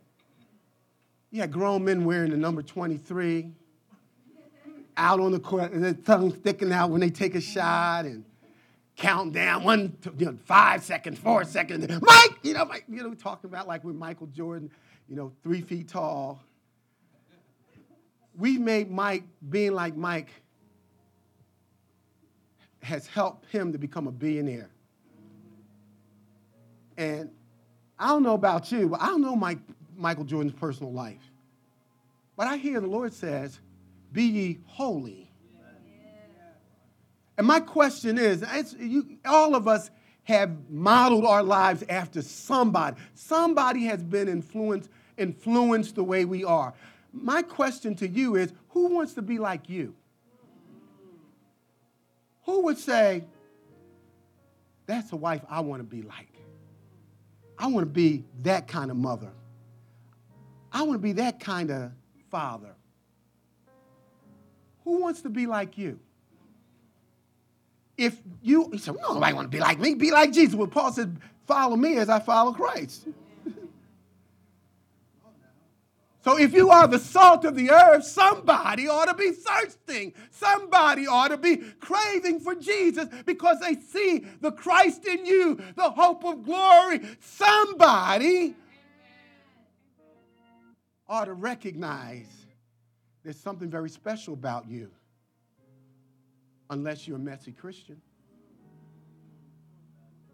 You 1.30 1.40
had 1.40 1.52
grown 1.52 1.84
men 1.84 2.04
wearing 2.04 2.30
the 2.30 2.36
number 2.36 2.62
23 2.62 3.50
out 4.96 5.20
on 5.20 5.32
the 5.32 5.40
court, 5.40 5.72
and 5.72 5.84
their 5.84 5.92
tongue 5.92 6.34
sticking 6.34 6.72
out 6.72 6.90
when 6.90 7.00
they 7.00 7.10
take 7.10 7.34
a 7.34 7.40
shot 7.40 8.06
and 8.06 8.24
count 8.96 9.34
down 9.34 9.62
one, 9.62 9.96
two, 10.00 10.14
you 10.16 10.26
know, 10.26 10.38
five 10.44 10.82
seconds, 10.82 11.18
four 11.18 11.44
seconds. 11.44 11.86
Mike, 12.00 12.38
you 12.42 12.54
know, 12.54 12.64
Mike, 12.64 12.84
you 12.88 13.02
know, 13.02 13.10
we 13.10 13.16
talking 13.16 13.50
about 13.50 13.68
like 13.68 13.84
with 13.84 13.96
Michael 13.96 14.28
Jordan, 14.28 14.70
you 15.08 15.16
know, 15.16 15.32
three 15.42 15.60
feet 15.60 15.88
tall. 15.88 16.42
We 18.38 18.58
made 18.58 18.90
Mike 18.90 19.24
being 19.48 19.72
like 19.72 19.96
Mike 19.96 20.28
has 22.82 23.06
helped 23.06 23.50
him 23.50 23.72
to 23.72 23.78
become 23.78 24.06
a 24.06 24.12
billionaire. 24.12 24.70
And 26.96 27.30
I 27.98 28.08
don't 28.08 28.22
know 28.22 28.34
about 28.34 28.70
you, 28.70 28.88
but 28.88 29.00
I 29.00 29.06
don't 29.06 29.22
know 29.22 29.36
Mike 29.36 29.58
Michael 29.96 30.24
Jordan's 30.24 30.54
personal 30.54 30.92
life. 30.92 31.32
But 32.36 32.46
I 32.46 32.58
hear 32.58 32.80
the 32.80 32.86
Lord 32.86 33.12
says, 33.12 33.58
Be 34.12 34.24
ye 34.24 34.58
holy. 34.66 35.30
And 37.38 37.46
my 37.46 37.60
question 37.60 38.18
is 38.18 38.44
you, 38.78 39.18
all 39.24 39.54
of 39.54 39.68
us 39.68 39.90
have 40.24 40.70
modeled 40.70 41.24
our 41.24 41.42
lives 41.42 41.84
after 41.88 42.22
somebody. 42.22 42.96
Somebody 43.14 43.84
has 43.84 44.02
been 44.02 44.28
influenced, 44.28 44.90
influenced 45.16 45.94
the 45.94 46.04
way 46.04 46.24
we 46.24 46.44
are. 46.44 46.72
My 47.22 47.42
question 47.42 47.94
to 47.96 48.08
you 48.08 48.36
is 48.36 48.52
who 48.70 48.88
wants 48.88 49.14
to 49.14 49.22
be 49.22 49.38
like 49.38 49.68
you? 49.68 49.94
Who 52.44 52.62
would 52.64 52.78
say, 52.78 53.24
That's 54.86 55.12
a 55.12 55.16
wife 55.16 55.42
I 55.48 55.60
want 55.60 55.80
to 55.80 55.84
be 55.84 56.02
like? 56.02 56.32
I 57.58 57.66
want 57.68 57.86
to 57.86 57.90
be 57.90 58.24
that 58.42 58.68
kind 58.68 58.90
of 58.90 58.96
mother. 58.96 59.30
I 60.72 60.82
want 60.82 60.94
to 60.94 61.02
be 61.02 61.12
that 61.12 61.40
kind 61.40 61.70
of 61.70 61.92
father. 62.30 62.74
Who 64.84 65.00
wants 65.00 65.22
to 65.22 65.30
be 65.30 65.46
like 65.46 65.78
you? 65.78 65.98
If 67.96 68.20
you, 68.42 68.70
he 68.70 68.78
said, 68.78 68.94
no, 69.00 69.14
nobody 69.14 69.32
want 69.32 69.50
to 69.50 69.56
be 69.56 69.60
like 69.60 69.80
me. 69.80 69.94
Be 69.94 70.10
like 70.10 70.32
Jesus. 70.32 70.54
Well, 70.54 70.66
Paul 70.66 70.92
said, 70.92 71.16
follow 71.46 71.76
me 71.76 71.96
as 71.96 72.10
I 72.10 72.20
follow 72.20 72.52
Christ. 72.52 73.08
So 76.26 76.36
if 76.36 76.52
you 76.54 76.70
are 76.70 76.88
the 76.88 76.98
salt 76.98 77.44
of 77.44 77.54
the 77.54 77.70
earth, 77.70 78.04
somebody 78.04 78.88
ought 78.88 79.04
to 79.04 79.14
be 79.14 79.30
thirsting. 79.30 80.12
Somebody 80.32 81.06
ought 81.06 81.28
to 81.28 81.36
be 81.36 81.58
craving 81.78 82.40
for 82.40 82.56
Jesus 82.56 83.06
because 83.24 83.60
they 83.60 83.76
see 83.76 84.26
the 84.40 84.50
Christ 84.50 85.06
in 85.06 85.24
you, 85.24 85.56
the 85.76 85.88
hope 85.88 86.24
of 86.24 86.44
glory. 86.44 87.02
Somebody 87.20 88.56
ought 91.08 91.26
to 91.26 91.32
recognize 91.32 92.26
there's 93.22 93.38
something 93.38 93.70
very 93.70 93.88
special 93.88 94.34
about 94.34 94.68
you, 94.68 94.90
unless 96.70 97.06
you're 97.06 97.18
a 97.18 97.20
messy 97.20 97.52
Christian. 97.52 98.02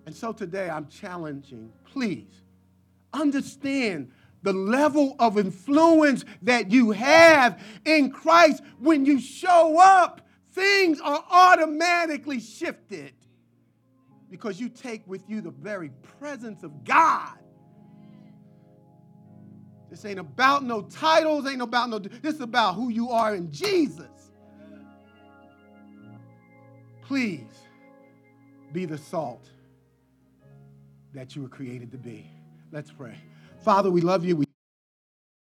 And 0.07 0.16
so 0.16 0.32
today 0.32 0.70
I'm 0.70 0.88
challenging, 0.88 1.70
please 1.84 2.32
understand 3.12 4.11
the 4.43 4.53
level 4.53 5.16
of 5.18 5.38
influence 5.38 6.24
that 6.43 6.70
you 6.70 6.90
have 6.90 7.62
in 7.84 8.11
Christ 8.11 8.62
when 8.78 9.05
you 9.05 9.20
show 9.20 9.78
up. 9.78 10.20
Things 10.53 11.01
are 11.01 11.24
automatically 11.30 12.40
shifted 12.40 13.14
because 14.30 14.61
you 14.61 14.68
take 14.68 15.07
with 15.07 15.22
you 15.28 15.40
the 15.40 15.51
very 15.51 15.90
presence 16.18 16.62
of 16.62 16.84
God 16.84 17.38
this 19.93 20.07
ain't 20.07 20.18
about 20.18 20.64
no 20.64 20.80
titles, 20.80 21.47
ain't 21.47 21.61
about 21.61 21.90
no, 21.90 21.99
this 21.99 22.36
is 22.36 22.40
about 22.40 22.76
who 22.76 22.88
you 22.88 23.11
are 23.11 23.34
in 23.34 23.53
Jesus. 23.53 24.32
Please 27.03 27.53
be 28.72 28.86
the 28.86 28.97
salt 28.97 29.51
that 31.12 31.36
you 31.36 31.43
were 31.43 31.49
created 31.51 31.93
to 31.93 31.99
be. 31.99 32.26
Let's 32.72 32.90
pray. 32.90 33.18
Father, 33.63 33.91
we 33.91 34.01
love 34.01 34.25
you. 34.25 34.37
We 34.37 34.47